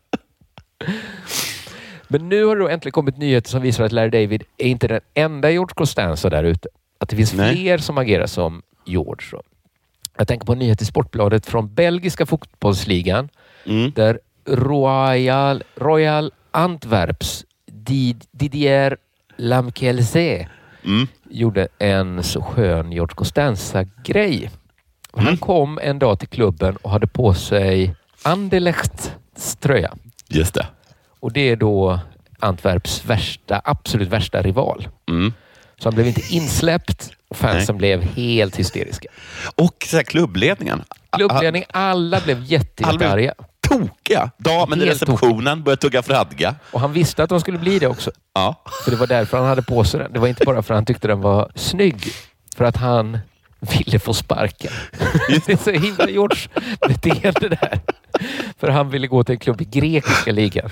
Men 2.08 2.28
nu 2.28 2.44
har 2.44 2.56
det 2.56 2.62
då 2.62 2.68
äntligen 2.68 2.92
kommit 2.92 3.16
nyheter 3.16 3.50
som 3.50 3.62
visar 3.62 3.84
att 3.84 3.92
Larry 3.92 4.10
David 4.10 4.42
är 4.58 4.66
inte 4.66 4.88
den 4.88 5.00
enda 5.14 5.50
George 5.50 5.74
Costanza 5.74 6.30
där 6.30 6.44
ute. 6.44 6.68
Att 6.98 7.08
det 7.08 7.16
finns 7.16 7.32
Nej. 7.34 7.56
fler 7.56 7.78
som 7.78 7.98
agerar 7.98 8.26
som 8.26 8.62
George. 8.86 9.28
då. 9.32 9.42
Jag 10.16 10.28
tänker 10.28 10.46
på 10.46 10.52
en 10.52 10.58
nyhet 10.58 10.82
i 10.82 10.84
Sportbladet 10.84 11.46
från 11.46 11.74
belgiska 11.74 12.26
fotbollsligan 12.26 13.28
Mm. 13.66 13.92
där 13.96 14.20
Royal, 14.48 15.62
Royal 15.76 16.32
Antwerps 16.50 17.44
Did- 17.72 18.24
Didier 18.32 18.96
Lamkelze 19.36 20.48
Mm. 20.84 21.06
gjorde 21.30 21.68
en 21.78 22.22
så 22.22 22.42
skön 22.42 22.92
George 22.92 23.14
Costanza-grej. 23.14 24.50
Han 25.12 25.26
Mm. 25.26 25.36
kom 25.38 25.78
en 25.82 25.98
dag 25.98 26.18
till 26.18 26.28
klubben 26.28 26.76
och 26.76 26.90
hade 26.90 27.06
på 27.06 27.34
sig 27.34 27.94
Anderlechts 28.22 29.12
tröja. 29.60 29.94
Just 30.28 30.54
det. 30.54 30.66
Och 31.20 31.32
det 31.32 31.40
är 31.40 31.56
då 31.56 32.00
Antwerps 32.38 33.04
värsta, 33.04 33.60
absolut 33.64 34.08
värsta 34.08 34.42
rival. 34.42 34.88
Mm. 35.08 35.32
Så 35.78 35.88
han 35.88 35.94
blev 35.94 36.06
inte 36.06 36.34
insläppt 36.34 37.10
och 37.28 37.36
fansen 37.36 37.76
blev 37.78 38.02
helt 38.02 38.56
hysteriska. 38.56 39.08
Och 39.54 39.86
så 39.90 40.04
klubbledningen. 40.04 40.82
Klubbledning, 41.16 41.64
alla 41.70 42.20
blev 42.20 42.42
jätte, 42.44 42.84
Alla 42.84 42.98
blev- 42.98 43.08
jättearga. 43.10 43.34
Tokiga. 43.72 44.30
Damen 44.36 44.82
i 44.82 44.84
Helt 44.84 45.02
receptionen 45.02 45.62
började 45.62 45.80
tugga 45.80 46.02
fradga. 46.02 46.54
Och 46.70 46.80
han 46.80 46.92
visste 46.92 47.22
att 47.22 47.30
de 47.30 47.40
skulle 47.40 47.58
bli 47.58 47.78
det 47.78 47.86
också. 47.86 48.10
Ja. 48.34 48.62
För 48.84 48.90
det 48.90 48.96
var 48.96 49.06
därför 49.06 49.38
han 49.38 49.46
hade 49.46 49.62
på 49.62 49.84
sig 49.84 50.00
den. 50.00 50.12
Det 50.12 50.18
var 50.18 50.28
inte 50.28 50.44
bara 50.44 50.62
för 50.62 50.74
att 50.74 50.78
han 50.78 50.84
tyckte 50.84 51.08
den 51.08 51.20
var 51.20 51.52
snygg. 51.54 52.04
För 52.56 52.64
att 52.64 52.76
han 52.76 53.18
ville 53.60 53.98
få 53.98 54.14
sparken. 54.14 54.72
Det 55.46 55.52
är 55.52 55.56
så 55.56 55.70
himla 55.70 56.08
George 56.08 56.48
beteende 56.88 57.48
där. 57.48 57.80
För 58.58 58.68
han 58.68 58.90
ville 58.90 59.06
gå 59.06 59.24
till 59.24 59.32
en 59.32 59.38
klubb 59.38 59.60
i 59.60 59.64
grekiska 59.64 60.32
ligan. 60.32 60.70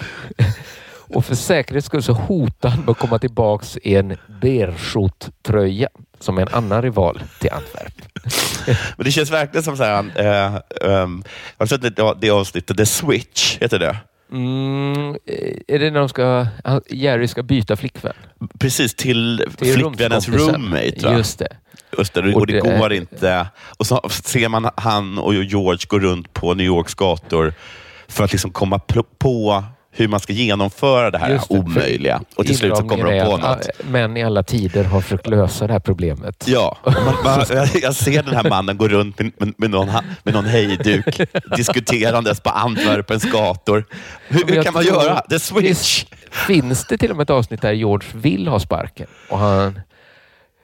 Och 1.14 1.24
för 1.24 1.34
säkerhets 1.34 1.86
skull 1.86 2.02
så 2.02 2.12
hotade 2.12 2.74
han 2.74 2.80
med 2.80 2.90
att 2.90 2.98
komma 2.98 3.18
tillbaks 3.18 3.76
i 3.76 3.96
en 3.96 4.16
Berchot-tröja 4.40 5.88
som 6.20 6.38
är 6.38 6.42
en 6.42 6.48
annan 6.54 6.82
rival 6.82 7.22
till 7.38 7.50
Antwerp. 7.50 7.94
Men 8.96 9.04
det 9.04 9.10
känns 9.10 9.30
verkligen 9.30 9.62
som 9.62 9.76
så 9.76 9.84
här, 9.84 9.98
eh, 10.16 10.54
um, 11.02 11.24
har 11.58 11.66
du 11.66 11.68
sett 11.68 11.96
det, 11.96 12.14
det 12.20 12.30
avsnittet, 12.30 12.76
The 12.76 12.86
Switch, 12.86 13.58
heter 13.60 13.78
det? 13.78 13.96
Mm, 14.32 15.16
är 15.68 15.78
det 15.78 15.90
när 15.90 16.00
de 16.00 16.08
ska, 16.08 16.46
Jerry 16.88 17.28
ska 17.28 17.42
byta 17.42 17.76
flickvän? 17.76 18.12
Precis, 18.58 18.94
till, 18.94 19.44
Till 19.58 19.72
flickvännens 19.74 20.28
roommate. 20.28 20.94
Va? 21.02 21.12
Just 21.16 21.38
det. 21.38 21.48
Just 21.98 22.14
det, 22.14 22.20
och, 22.20 22.40
Och 22.40 22.46
det 22.46 22.60
det- 22.60 22.78
går 22.78 22.92
inte. 22.92 23.46
Och 23.78 23.86
så 23.86 24.08
ser 24.10 24.48
man 24.48 24.70
han 24.76 25.18
och 25.18 25.34
George 25.34 25.84
gå 25.88 25.98
runt 25.98 26.32
på 26.32 26.54
New 26.54 26.66
Yorks 26.66 26.94
gator 26.94 27.54
för 28.08 28.24
att 28.24 28.32
liksom 28.32 28.50
komma 28.50 28.78
på 29.18 29.64
hur 29.92 30.08
man 30.08 30.20
ska 30.20 30.32
genomföra 30.32 31.10
det 31.10 31.18
här 31.18 31.30
det, 31.30 31.40
omöjliga. 31.48 32.22
Och 32.36 32.46
till 32.46 32.56
slut 32.56 32.76
så 32.76 32.88
kommer 32.88 33.12
de 33.12 33.24
på 33.24 33.36
något. 33.36 33.44
att, 33.44 33.68
Män 33.90 34.16
i 34.16 34.22
alla 34.22 34.42
tider 34.42 34.84
har 34.84 35.00
försökt 35.00 35.26
lösa 35.26 35.66
det 35.66 35.72
här 35.72 35.80
problemet. 35.80 36.44
Ja, 36.48 36.78
man, 37.24 37.44
jag, 37.82 37.94
ser 37.94 38.22
den 38.22 38.34
här 38.34 38.48
mannen 38.48 38.76
gå 38.76 38.88
runt 38.88 39.18
med, 39.18 39.54
med, 39.56 39.70
någon, 39.70 39.88
med 40.22 40.34
någon 40.34 40.44
hejduk 40.44 41.20
diskuterandes 41.56 42.40
på 42.40 42.50
Antwerpens 42.50 43.24
gator. 43.24 43.84
Hur, 44.28 44.44
hur 44.46 44.62
kan 44.62 44.74
man 44.74 44.84
göra? 44.84 45.20
The 45.20 45.38
Switch! 45.38 46.04
Finns 46.30 46.86
det 46.86 46.98
till 46.98 47.10
och 47.10 47.16
med 47.16 47.24
ett 47.24 47.30
avsnitt 47.30 47.62
där 47.62 47.72
George 47.72 48.08
vill 48.14 48.48
ha 48.48 48.60
sparken? 48.60 49.06
Och 49.28 49.38
han, 49.38 49.80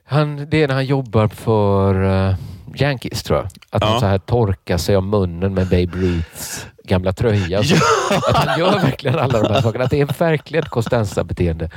han, 0.04 0.50
det 0.50 0.62
är 0.62 0.68
när 0.68 0.74
han 0.74 0.86
jobbar 0.86 1.28
för 1.28 2.02
uh, 2.04 2.34
Yankees 2.76 3.22
tror 3.22 3.38
jag. 3.38 3.46
Att 3.70 3.82
han 3.82 3.92
Ja. 3.92 4.00
så 4.00 4.06
här 4.06 4.18
torkar 4.18 4.78
sig 4.78 4.96
om 4.96 5.10
munnen 5.10 5.54
med 5.54 5.66
Babe 5.66 5.92
Ruths 5.92 6.66
gamla 6.86 7.12
tröja. 7.12 7.64
Så 7.64 7.74
Att 8.10 8.36
han 8.36 8.58
gör 8.58 8.72
verkligen 8.72 9.18
alla 9.18 9.42
de 9.42 9.54
här 9.54 9.62
sakerna. 9.62 9.84
Att 9.84 9.90
det 9.90 10.00
är 10.00 10.18
verkligen 10.18 10.64
ett 10.64 10.70
Costanza-beteende. 10.70 11.70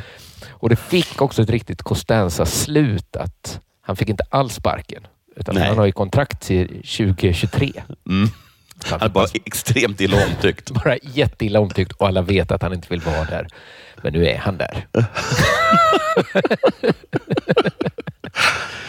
Och 0.49 0.69
det 0.69 0.75
fick 0.75 1.21
också 1.21 1.41
ett 1.41 1.49
riktigt 1.49 1.83
Costanza-slut. 1.83 3.15
Att 3.15 3.59
han 3.81 3.95
fick 3.95 4.09
inte 4.09 4.23
alls 4.29 4.55
sparken. 4.55 5.07
Utan 5.35 5.55
Nej. 5.55 5.67
han 5.67 5.77
har 5.77 5.85
ju 5.85 5.91
kontrakt 5.91 6.41
till 6.41 6.67
2023. 6.67 7.71
Mm. 8.09 8.29
Han 8.85 9.01
är 9.01 9.09
bara 9.09 9.27
extremt 9.45 10.01
illa 10.01 10.25
omtyckt. 10.25 10.71
Bara 10.83 10.97
jätteilla 11.01 11.59
omtyckt 11.59 11.91
och 11.91 12.07
alla 12.07 12.21
vet 12.21 12.51
att 12.51 12.61
han 12.61 12.73
inte 12.73 12.87
vill 12.89 13.01
vara 13.01 13.23
där. 13.23 13.47
Men 14.01 14.13
nu 14.13 14.27
är 14.27 14.37
han 14.37 14.57
där. 14.57 14.87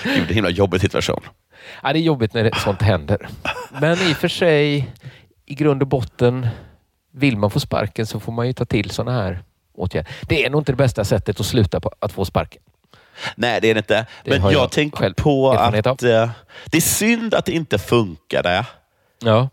Gud, 0.02 0.14
det 0.14 0.24
är 0.24 0.28
en 0.28 0.34
himla 0.34 0.50
jobbig 0.50 0.80
situation. 0.80 1.20
Ja, 1.82 1.92
det 1.92 1.98
är 1.98 2.02
jobbigt 2.02 2.34
när 2.34 2.50
sånt 2.50 2.82
händer. 2.82 3.28
Men 3.80 3.98
i 3.98 4.12
och 4.12 4.16
för 4.16 4.28
sig, 4.28 4.90
i 5.50 5.54
grund 5.54 5.82
och 5.82 5.88
botten, 5.88 6.48
vill 7.12 7.36
man 7.36 7.50
få 7.50 7.60
sparken 7.60 8.06
så 8.06 8.20
får 8.20 8.32
man 8.32 8.46
ju 8.46 8.52
ta 8.52 8.64
till 8.64 8.90
sådana 8.90 9.22
här 9.22 9.42
åtgärder. 9.74 10.10
Det 10.22 10.44
är 10.46 10.50
nog 10.50 10.60
inte 10.60 10.72
det 10.72 10.76
bästa 10.76 11.04
sättet 11.04 11.40
att 11.40 11.46
sluta 11.46 11.80
på 11.80 11.90
att 11.98 12.12
få 12.12 12.24
sparken. 12.24 12.62
Nej, 13.36 13.60
det 13.60 13.70
är 13.70 13.74
det 13.74 13.78
inte. 13.78 14.06
Det 14.24 14.30
Men 14.30 14.42
jag, 14.42 14.52
jag 14.52 14.70
tänker 14.70 15.10
på 15.12 15.50
att 15.50 16.02
eh, 16.02 16.30
det 16.66 16.76
är 16.76 16.80
synd 16.80 17.34
att 17.34 17.44
det 17.44 17.52
inte 17.52 17.78
funkade, 17.78 18.66
Ja. 19.24 19.48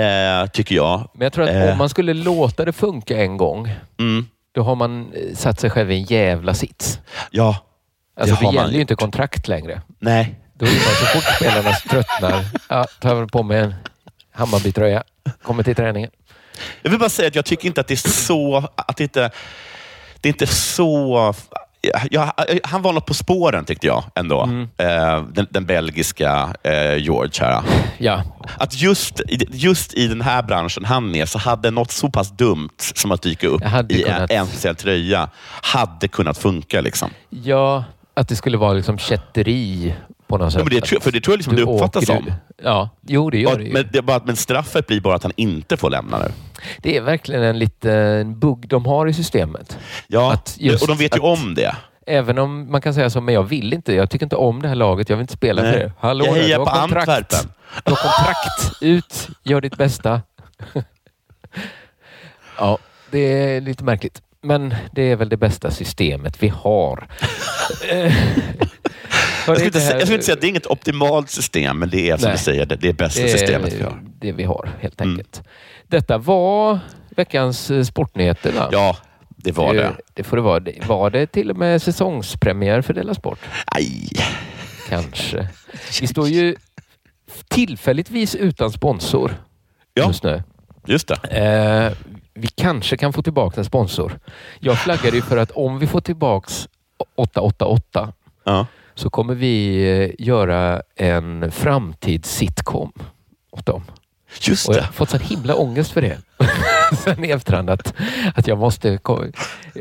eh, 0.00 0.46
tycker 0.50 0.74
jag. 0.74 1.08
Men 1.14 1.22
jag 1.24 1.32
tror 1.32 1.44
att 1.44 1.50
Eh. 1.50 1.72
om 1.72 1.78
man 1.78 1.88
skulle 1.88 2.14
låta 2.14 2.64
det 2.64 2.72
funka 2.72 3.16
en 3.16 3.36
gång, 3.36 3.70
Mm. 3.98 4.26
då 4.52 4.62
har 4.62 4.74
man 4.74 5.12
eh, 5.12 5.34
satt 5.34 5.60
sig 5.60 5.70
själv 5.70 5.90
i 5.92 5.94
en 5.96 6.02
jävla 6.02 6.54
sits. 6.54 7.00
Ja, 7.30 7.56
Alltså, 8.20 8.34
har 8.34 8.40
det 8.40 8.44
man 8.44 8.54
gäller 8.54 8.74
ju 8.74 8.80
inte 8.80 8.94
kontrakt 8.94 9.48
längre. 9.48 9.82
nej. 9.98 10.34
Då 10.58 10.66
är 10.66 10.70
man 10.70 10.78
så 10.78 11.06
fort 11.06 11.36
spelarna 11.36 11.72
tröttnar, 11.90 12.44
ja, 12.68 12.86
tar 13.00 13.26
på 13.26 13.42
mig 13.42 13.58
en 13.60 13.74
Hammarby-tröja, 14.32 15.02
kommer 15.42 15.62
till 15.62 15.74
träningen. 15.76 16.10
Jag 16.82 16.90
vill 16.90 17.00
bara 17.00 17.08
säga 17.10 17.28
att 17.28 17.34
jag 17.34 17.44
tycker 17.44 17.66
inte 17.68 17.80
att 17.80 17.88
det 17.88 17.94
är 17.94 18.08
så... 18.10 18.68
Att 18.76 18.96
det 18.96 19.02
inte, 19.02 19.30
det 20.20 20.28
är 20.28 20.32
inte 20.32 20.46
så... 20.46 21.34
Ja, 22.10 22.34
han 22.64 22.82
var 22.82 22.92
något 22.92 23.06
på 23.06 23.14
spåren 23.14 23.64
tyckte 23.64 23.86
jag 23.86 24.04
ändå. 24.14 24.42
Mm. 24.42 24.68
Eh, 24.76 25.22
den, 25.32 25.46
den 25.50 25.66
belgiska 25.66 26.54
eh, 26.62 26.96
George 26.96 27.30
här. 27.40 27.62
Ja, 27.98 28.22
Att 28.58 28.74
just, 28.82 29.20
just 29.52 29.94
i 29.94 30.06
den 30.08 30.20
här 30.20 30.42
branschen 30.42 30.84
han 30.84 31.14
är 31.14 31.26
så 31.26 31.38
hade 31.38 31.70
något 31.70 31.90
så 31.90 32.10
pass 32.10 32.30
dumt 32.30 32.68
som 32.94 33.12
att 33.12 33.22
dyka 33.22 33.46
upp 33.48 33.62
Jag 33.62 33.92
i 33.92 34.02
kunnat- 34.02 34.30
en 34.30 34.46
speciell 34.46 34.76
tröja 34.76 35.28
hade 35.62 36.08
kunnat 36.08 36.38
funka. 36.38 36.80
Liksom. 36.80 37.10
ja, 37.30 37.84
att 38.14 38.28
det 38.28 38.36
skulle 38.36 38.56
vara 38.56 38.72
liksom 38.72 38.98
kätteri 38.98 39.94
på 40.26 40.38
något 40.38 40.52
sätt. 40.52 40.58
Ja, 40.58 40.64
men 40.64 40.74
det, 40.80 40.86
tror- 40.86 41.00
för 41.00 41.12
det 41.12 41.20
tror 41.20 41.32
jag 41.32 41.38
liksom 41.38 41.56
Du 41.56 41.64
det 41.64 41.72
uppfattas 41.72 42.06
som. 42.06 42.32
Ja, 42.62 42.88
jo 43.06 43.30
det 43.30 43.38
gör 43.38 43.52
Och, 43.52 43.58
det 43.58 43.64
ju. 43.64 43.72
men, 43.72 43.88
det 43.92 44.02
bara, 44.02 44.20
men 44.24 44.36
straffet 44.36 44.86
blir 44.86 45.00
bara 45.00 45.14
att 45.16 45.22
han 45.22 45.32
inte 45.36 45.76
får 45.76 45.90
lämna 45.90 46.18
nu. 46.18 46.32
Det 46.78 46.96
är 46.96 47.00
verkligen 47.00 47.42
en 47.42 47.58
liten 47.58 48.38
bugg 48.38 48.68
de 48.68 48.86
har 48.86 49.06
i 49.06 49.14
systemet. 49.14 49.78
Ja, 50.06 50.38
just 50.56 50.82
och 50.82 50.88
de 50.88 50.96
vet 50.96 51.16
ju 51.16 51.18
att- 51.18 51.38
om 51.38 51.54
det. 51.54 51.76
Även 52.08 52.38
om 52.38 52.70
man 52.72 52.80
kan 52.80 52.94
säga 52.94 53.10
så, 53.10 53.20
men 53.20 53.34
jag 53.34 53.42
vill 53.42 53.72
inte. 53.72 53.94
Jag 53.94 54.10
tycker 54.10 54.26
inte 54.26 54.36
om 54.36 54.62
det 54.62 54.68
här 54.68 54.74
laget. 54.74 55.08
Jag 55.08 55.16
vill 55.16 55.22
inte 55.22 55.32
spela 55.34 55.62
Nej. 55.62 55.72
för 55.72 55.78
det. 55.78 55.92
Hallå 56.00 56.24
Jag 56.26 56.34
hejar 56.34 56.58
på 56.58 56.64
kontrakt. 56.64 57.08
Antwerpen. 57.08 57.52
Du 57.84 57.90
har 57.90 57.96
kontrakt. 57.96 58.82
Ut, 58.82 59.28
gör 59.42 59.60
ditt 59.60 59.76
bästa. 59.76 60.22
ja, 62.58 62.78
det 63.10 63.18
är 63.18 63.60
lite 63.60 63.84
märkligt. 63.84 64.22
Men 64.42 64.74
det 64.92 65.02
är 65.02 65.16
väl 65.16 65.28
det 65.28 65.36
bästa 65.36 65.70
systemet 65.70 66.42
vi 66.42 66.48
har. 66.48 67.06
Jag 69.46 69.56
skulle, 69.56 69.66
inte, 69.66 69.80
säga- 69.80 69.92
jag 69.92 70.02
skulle 70.02 70.14
inte 70.14 70.26
säga 70.26 70.34
att 70.34 70.40
det 70.40 70.46
är 70.46 70.48
inget 70.48 70.66
optimalt 70.66 71.30
system, 71.30 71.78
men 71.78 71.88
det 71.90 72.10
är 72.10 72.16
som 72.16 72.28
Nej. 72.28 72.36
du 72.36 72.42
säger, 72.42 72.66
det, 72.66 72.76
det 72.76 72.88
är 72.88 72.92
bästa 72.92 73.20
det 73.22 73.32
är 73.32 73.36
systemet 73.38 73.72
vi 73.72 73.82
har. 73.82 74.02
det 74.20 74.32
vi 74.32 74.44
har, 74.44 74.68
helt 74.80 75.00
Mm. 75.00 75.12
enkelt. 75.12 75.42
Detta 75.86 76.18
var 76.18 76.78
veckans 77.16 77.70
eh, 77.70 77.82
sportnyheter. 77.82 78.52
Va? 78.52 78.68
Ja, 78.72 78.96
det 79.28 79.52
var 79.52 79.74
det. 79.74 79.92
Det 80.14 80.22
får 80.24 80.36
det 80.36 80.42
vara. 80.42 80.62
Var 80.86 81.10
det 81.10 81.26
till 81.26 81.50
och 81.50 81.56
med 81.56 81.82
säsongspremiär 81.82 82.82
för 82.82 82.94
Della 82.94 83.14
Sport? 83.14 83.38
Aj. 83.66 84.08
Kanske. 84.88 85.48
Vi 86.00 86.06
står 86.06 86.28
ju 86.28 86.56
tillfälligtvis 87.48 88.34
utan 88.34 88.70
sponsor 88.72 89.34
Ja. 89.94 90.06
just 90.06 90.22
nu. 90.22 90.42
Just 90.86 91.08
det. 91.08 91.14
Eh, 91.38 91.92
vi 92.34 92.46
kanske 92.48 92.96
kan 92.96 93.12
få 93.12 93.22
tillbaka 93.22 93.60
en 93.60 93.64
sponsor. 93.64 94.18
Jag 94.60 94.78
flaggade 94.78 95.16
ju 95.16 95.22
för 95.22 95.36
att 95.36 95.50
om 95.50 95.78
vi 95.78 95.86
får 95.86 96.00
tillbaks 96.00 96.68
888 97.16 98.12
Ja. 98.44 98.66
Så 98.96 99.10
kommer 99.10 99.34
vi 99.34 99.82
eh, 99.90 100.10
göra 100.26 100.82
en 100.96 101.50
framtids-sitcom 101.52 102.92
åt 103.50 103.66
dem. 103.66 103.82
Just 104.40 104.68
Och 104.68 104.74
jag 104.74 104.82
det. 104.82 104.86
har 104.86 104.92
fått 104.92 105.10
så 105.10 105.16
himla 105.18 105.54
ångest 105.54 105.92
för 105.92 106.02
det. 106.02 106.18
Sen 107.04 107.24
i 107.24 107.30
efterhand 107.30 107.70
att, 107.70 107.94
att 108.34 108.46
jag 108.46 108.58
måste... 108.58 108.98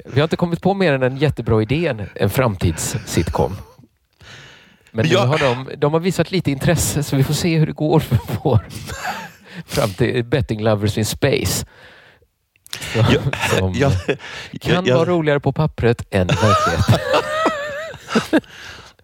Vi 0.05 0.19
har 0.19 0.23
inte 0.23 0.35
kommit 0.35 0.61
på 0.61 0.73
mer 0.73 0.93
än 0.93 1.03
en 1.03 1.17
jättebra 1.17 1.61
idé, 1.61 1.87
en- 1.87 2.09
en 2.15 2.29
framtids-sitcom. 2.29 3.49
Men 3.49 3.57
Men 4.91 5.05
nu 5.05 5.11
jag- 5.13 5.25
har 5.27 5.37
de, 5.37 5.69
de 5.77 5.93
har 5.93 5.99
visat 5.99 6.31
lite 6.31 6.51
intresse 6.51 7.03
så 7.03 7.15
vi 7.15 7.23
får 7.23 7.33
se 7.33 7.57
hur 7.57 7.65
det 7.65 7.73
går 7.73 7.99
för 7.99 8.17
vår 8.43 8.67
framtid, 9.65 10.25
Betting 10.25 10.61
Lovers 10.63 10.97
in 10.97 11.05
Space. 11.05 11.65
Så, 12.93 13.03
som 13.59 13.73
Jag, 13.73 13.91
kan 14.61 14.73
jag, 14.73 14.81
vara 14.81 14.87
jag, 14.87 15.07
roligare 15.07 15.39
på 15.39 15.51
pappret 15.51 16.01
än 16.11 16.29
i 16.29 16.33
verkligheten. 16.33 16.99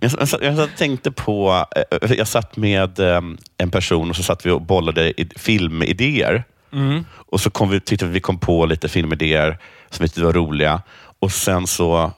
jag, 0.02 0.12
jag, 0.20 0.44
jag, 0.44 0.54
jag 0.54 0.78
tänkte 0.78 1.12
på, 1.12 1.66
eh, 2.02 2.12
jag 2.14 2.28
satt 2.28 2.58
med 2.58 3.00
eh, 3.00 3.22
en 3.58 3.72
person 3.72 4.10
och 4.10 4.16
så 4.16 4.24
satt 4.24 4.46
vi 4.46 4.52
och 4.52 4.62
bollade 4.62 5.14
filmidéer. 5.38 6.44
Mm. 6.74 7.06
Och 7.14 7.42
så 7.42 7.50
kom 7.50 7.70
vi, 7.70 7.80
tyckte 7.80 8.06
vi 8.06 8.20
kom 8.20 8.40
på 8.40 8.66
lite 8.66 8.90
filmidéer 8.90 9.58
som 9.90 10.04
vi 10.04 10.10
tyckte 10.10 10.24
var 10.24 10.34
roliga. 10.34 10.82
Och 11.20 11.32
sen 11.32 11.68
så 11.68 12.12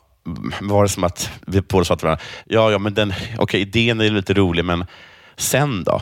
var 0.62 0.84
det 0.84 0.90
som 0.90 1.04
att 1.04 1.30
vi 1.48 1.62
båda 1.62 1.86
sa 1.86 1.96
till 1.96 2.06
varandra, 2.06 2.24
ja, 2.46 2.72
ja, 2.72 2.78
men 2.78 2.94
den, 2.94 3.14
okej, 3.38 3.62
idén 3.62 4.02
är 4.02 4.10
lite 4.10 4.34
rolig, 4.34 4.66
men 4.66 4.86
sen 5.38 5.84
då? 5.84 6.02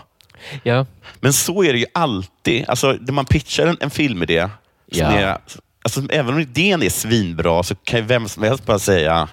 Ja, 0.64 0.86
Men 1.20 1.34
så 1.34 1.64
är 1.64 1.74
det 1.74 1.80
ju 1.80 1.86
alltid. 1.94 2.66
Alltså, 2.70 2.98
när 3.02 3.14
man 3.14 3.26
pitchar 3.26 3.68
en, 3.68 3.78
en 3.80 3.90
filmidé, 3.90 4.50
Ja. 4.86 5.06
är, 5.06 5.38
alltså, 5.84 6.02
även 6.10 6.34
om 6.34 6.40
idén 6.40 6.84
är 6.84 6.90
svinbra, 6.90 7.64
så 7.64 7.76
kan 7.76 8.00
ju 8.00 8.06
vem 8.06 8.28
som 8.28 8.44
helst 8.44 8.66
bara 8.66 8.80
säga, 8.80 9.28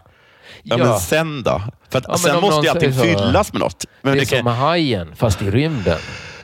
ja, 0.62 0.76
Ja. 0.78 0.84
men 0.84 0.98
sen 1.00 1.42
då? 1.42 1.62
För 1.90 1.98
att, 1.98 2.04
Ja, 2.08 2.16
sen 2.18 2.40
måste 2.40 2.60
ju 2.66 2.68
allting 2.68 2.92
så- 2.94 3.00
fyllas 3.02 3.52
med 3.52 3.60
något. 3.60 3.84
Men 4.02 4.12
det 4.12 4.18
är 4.18 4.20
det 4.20 4.26
kan, 4.26 4.38
som 4.38 4.46
Hajen 4.46 5.08
fast 5.16 5.42
i 5.42 5.50
rymden. 5.50 5.98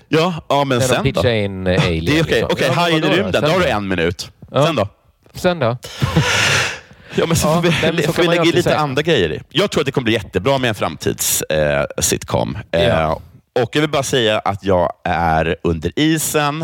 ja, 0.09 0.35
ja, 0.49 0.65
men 0.65 0.79
När 0.79 0.89
de 0.89 0.95
sen 0.95 0.97
då? 0.97 1.03
pitchar 1.03 1.31
in 1.31 1.67
eh, 1.67 1.83
Alien. 1.87 2.05
Det 2.05 2.19
är 2.19 2.23
okej, 2.23 2.33
liksom. 2.35 2.49
okej, 2.53 2.67
Ja, 2.67 2.69
men 2.75 2.79
Hajen 2.79 2.99
i 2.99 3.01
då? 3.01 3.09
rymden, 3.09 3.33
Sen 3.33 3.43
då 3.43 3.49
har 3.49 3.59
du 3.59 3.65
då? 3.65 3.71
en 3.71 3.89
minut. 3.89 4.31
Sen 4.53 4.77
då? 4.77 4.89
Sen 5.35 5.59
då? 5.59 5.77
Ja, 7.17 7.27
men 7.27 7.37
så 7.37 7.49
Ja, 7.49 7.55
får 7.55 7.62
vi, 7.62 7.93
men 7.93 8.03
så 8.03 8.12
får 8.12 8.23
vi 8.23 8.29
lägga 8.29 8.43
lite 8.43 8.62
säga. 8.62 8.77
andra 8.79 9.03
grejer 9.03 9.33
i. 9.33 9.41
Jag 9.51 9.71
tror 9.71 9.81
att 9.83 9.87
det 9.87 9.93
kommer 9.93 10.05
bli 10.05 10.12
jättebra 10.12 10.59
med 10.59 10.69
en 10.69 10.75
framtids 10.75 11.43
eh, 11.43 11.85
sitcom. 11.99 12.59
Eh, 12.71 12.85
Ja. 12.85 13.21
Och 13.63 13.77
Jag 13.77 13.81
vill 13.81 13.91
bara 13.91 14.03
säga 14.03 14.39
att 14.39 14.65
jag 14.65 14.93
är 15.05 15.57
under 15.63 15.93
isen. 15.97 16.63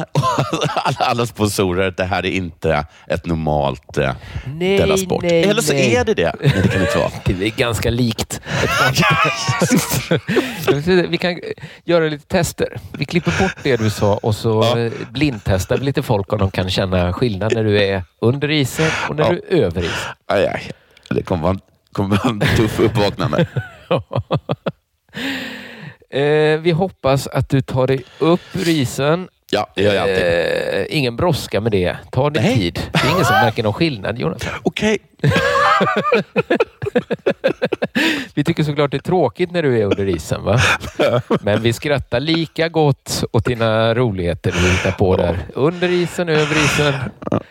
alla, 0.74 0.95
alla 0.99 1.26
sponsorer, 1.26 1.95
det 1.97 2.05
här 2.05 2.26
är 2.26 2.30
inte 2.30 2.86
ett 3.07 3.26
normalt 3.26 3.99
eh, 3.99 4.12
Nej, 4.47 4.78
Della 4.78 4.97
Sport. 4.97 5.22
nej, 5.22 5.43
Eller 5.45 5.62
så 5.62 5.72
nej. 5.72 5.95
är 5.97 6.05
det 6.05 6.14
det. 6.14 6.34
Nej, 6.41 6.53
det 6.62 6.68
kan 6.68 6.80
det 6.80 6.86
inte 6.86 6.99
vara. 6.99 7.11
Det 7.24 7.47
är 7.47 7.51
ganska 7.51 7.91
likt. 7.91 8.41
vi 11.09 11.18
kan 11.18 11.41
göra 11.84 12.05
lite 12.09 12.26
tester. 12.26 12.80
Vi 12.93 13.05
klipper 13.05 13.43
bort 13.43 13.57
det 13.62 13.76
du 13.76 13.91
sa 13.91 14.14
och 14.22 14.34
så 14.34 14.78
eh, 14.78 14.93
blindtestar 15.11 15.78
vi 15.78 15.84
lite 15.84 16.03
folk 16.03 16.32
om 16.32 16.38
de 16.38 16.51
kan 16.51 16.70
känna 16.70 17.12
skillnad 17.12 17.55
när 17.55 17.64
du 17.64 17.82
är 17.82 18.05
under 18.20 18.51
isen 18.51 18.91
och 19.09 19.16
när 19.16 19.24
Ja. 19.24 19.30
du 19.30 19.57
är 19.59 19.62
över 19.62 19.80
isen. 19.82 20.12
Aj, 20.26 20.47
aj. 20.47 20.70
Det 21.11 21.22
kommer 21.22 21.43
vara, 21.43 21.59
kommer 21.93 22.16
vara 22.16 22.28
en 22.30 22.41
tuff 22.57 22.80
uppvaknande. 22.80 23.47
Eh, 26.11 26.58
vi 26.61 26.70
hoppas 26.70 27.26
att 27.26 27.48
du 27.48 27.61
tar 27.61 27.86
dig 27.86 28.04
upp 28.18 28.40
ur 28.52 28.68
isen. 28.68 29.28
Ja, 29.52 29.66
det 29.74 29.82
gör 29.82 29.94
jag 29.94 30.02
alltid. 30.02 30.24
Eh, 30.80 30.98
ingen 30.98 31.16
brådska 31.16 31.61
med 31.61 31.72
det. 31.72 31.96
Ta 32.12 32.30
din 32.30 32.42
Nej. 32.42 32.54
tid. 32.54 32.80
Det 32.92 32.98
är 32.98 33.12
ingen 33.12 33.24
som 33.24 33.34
märker 33.34 33.62
någon 33.62 33.72
skillnad, 33.72 34.18
Jonas. 34.18 34.42
Okej. 34.62 34.98
Vi 38.34 38.44
tycker 38.44 38.62
såklart 38.62 38.90
det 38.90 38.96
är 38.96 38.98
tråkigt 38.98 39.50
när 39.50 39.62
du 39.62 39.80
är 39.80 39.84
under 39.84 40.08
isen, 40.08 40.44
va? 40.44 40.61
Men 41.40 41.62
vi 41.62 41.72
skrattar 41.72 42.20
lika 42.20 42.68
gott 42.68 43.24
åt 43.32 43.44
dina 43.44 43.94
roligheter 43.94 44.52
du 44.52 44.70
hittar 44.70 44.92
på 44.92 45.16
där. 45.16 45.38
Under 45.54 45.88
isen, 45.88 46.28
över 46.28 46.64
isen. 46.64 46.94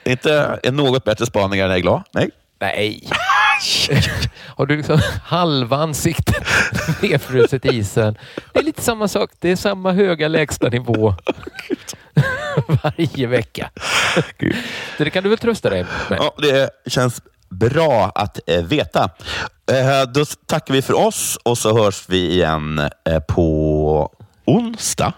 Inte 0.05 0.60
något 0.72 1.03
bättre 1.03 1.26
spaningar 1.26 1.68
när 1.68 1.74
jag 1.74 1.78
är 1.78 1.82
glad. 1.82 2.03
Nej. 2.14 2.30
Nej. 2.60 3.10
Har 4.55 4.66
du 4.66 4.78
liksom 4.78 4.99
halva 5.24 5.78
ansiktet 5.78 6.43
nedfruset 7.01 7.66
i 7.66 7.70
isen? 7.70 8.18
Det 8.53 8.60
är 8.60 8.64
lite 8.64 8.82
samma 8.82 9.07
sak. 9.07 9.32
Det 9.39 9.51
är 9.51 9.55
samma 9.55 9.91
höga 9.91 10.28
lägsta 10.28 10.70
nivå 10.70 11.16
varje 12.84 13.28
vecka. 13.28 13.72
Så 14.97 15.03
det 15.03 15.10
kan 15.10 15.24
du 15.24 15.30
väl 15.30 15.38
trösta 15.38 15.70
dig 15.70 15.86
med? 16.10 16.20
Ja, 16.20 16.36
det 16.38 16.70
känns 16.91 17.22
bra 17.49 18.12
att 18.16 18.39
eh, 18.49 18.64
veta. 18.64 19.10
Eh, 19.72 20.12
då 20.14 20.26
tackar 20.45 20.74
vi 20.74 20.82
för 20.82 20.93
oss 20.93 21.38
och 21.43 21.57
så 21.57 21.84
hörs 21.84 22.10
vi 22.10 22.32
igen 22.32 22.80
eh, 22.80 23.20
på 23.20 24.14
onsdag. 24.45 25.14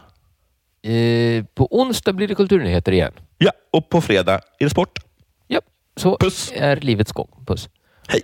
På 1.56 1.68
onsdag 1.80 2.14
blir 2.14 2.28
det 2.28 2.36
kulturnyheter 2.36 2.92
igen. 2.92 3.12
Ja, 3.38 3.52
och 3.74 3.90
på 3.90 4.02
fredag 4.02 4.34
är 4.34 4.64
det 4.66 4.70
sport. 4.70 5.00
Så 5.96 6.18
Puss. 6.18 6.52
är 6.56 6.76
livets 6.76 7.12
gång. 7.12 7.30
Puss. 7.48 7.70
Hej. 8.08 8.22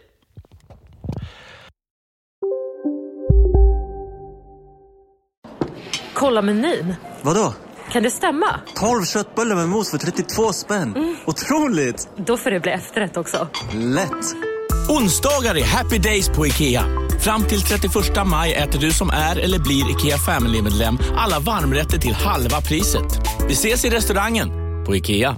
Kolla 6.13 6.41
menyn. 6.41 6.95
Vadå? 7.21 7.53
Kan 7.91 8.03
det 8.03 8.11
stämma? 8.11 8.59
12 8.75 9.05
köttbullar 9.05 9.55
med 9.55 9.69
mos 9.69 9.91
för 9.91 9.97
32 9.97 10.53
spänn. 10.53 11.17
Otroligt! 11.25 12.09
Då 12.17 12.37
får 12.37 12.51
det 12.51 12.59
bli 12.59 12.71
efterrätt 12.71 13.17
också. 13.17 13.47
Lätt! 13.73 14.35
Onsdagar 14.89 15.57
är 15.57 15.63
happy 15.65 15.97
days 15.97 16.29
på 16.29 16.47
IKEA. 16.47 16.83
Fram 17.19 17.43
till 17.43 17.61
31 17.61 17.93
maj 18.25 18.53
äter 18.53 18.79
du 18.79 18.91
som 18.91 19.09
är 19.09 19.35
eller 19.39 19.59
blir 19.59 19.91
IKEA 19.91 20.17
Family-medlem 20.17 20.97
alla 21.17 21.39
varmrätter 21.39 21.97
till 21.97 22.13
halva 22.13 22.61
priset. 22.61 23.19
Vi 23.47 23.53
ses 23.53 23.85
i 23.85 23.89
restaurangen 23.89 24.49
på 24.85 24.95
IKEA. 24.95 25.37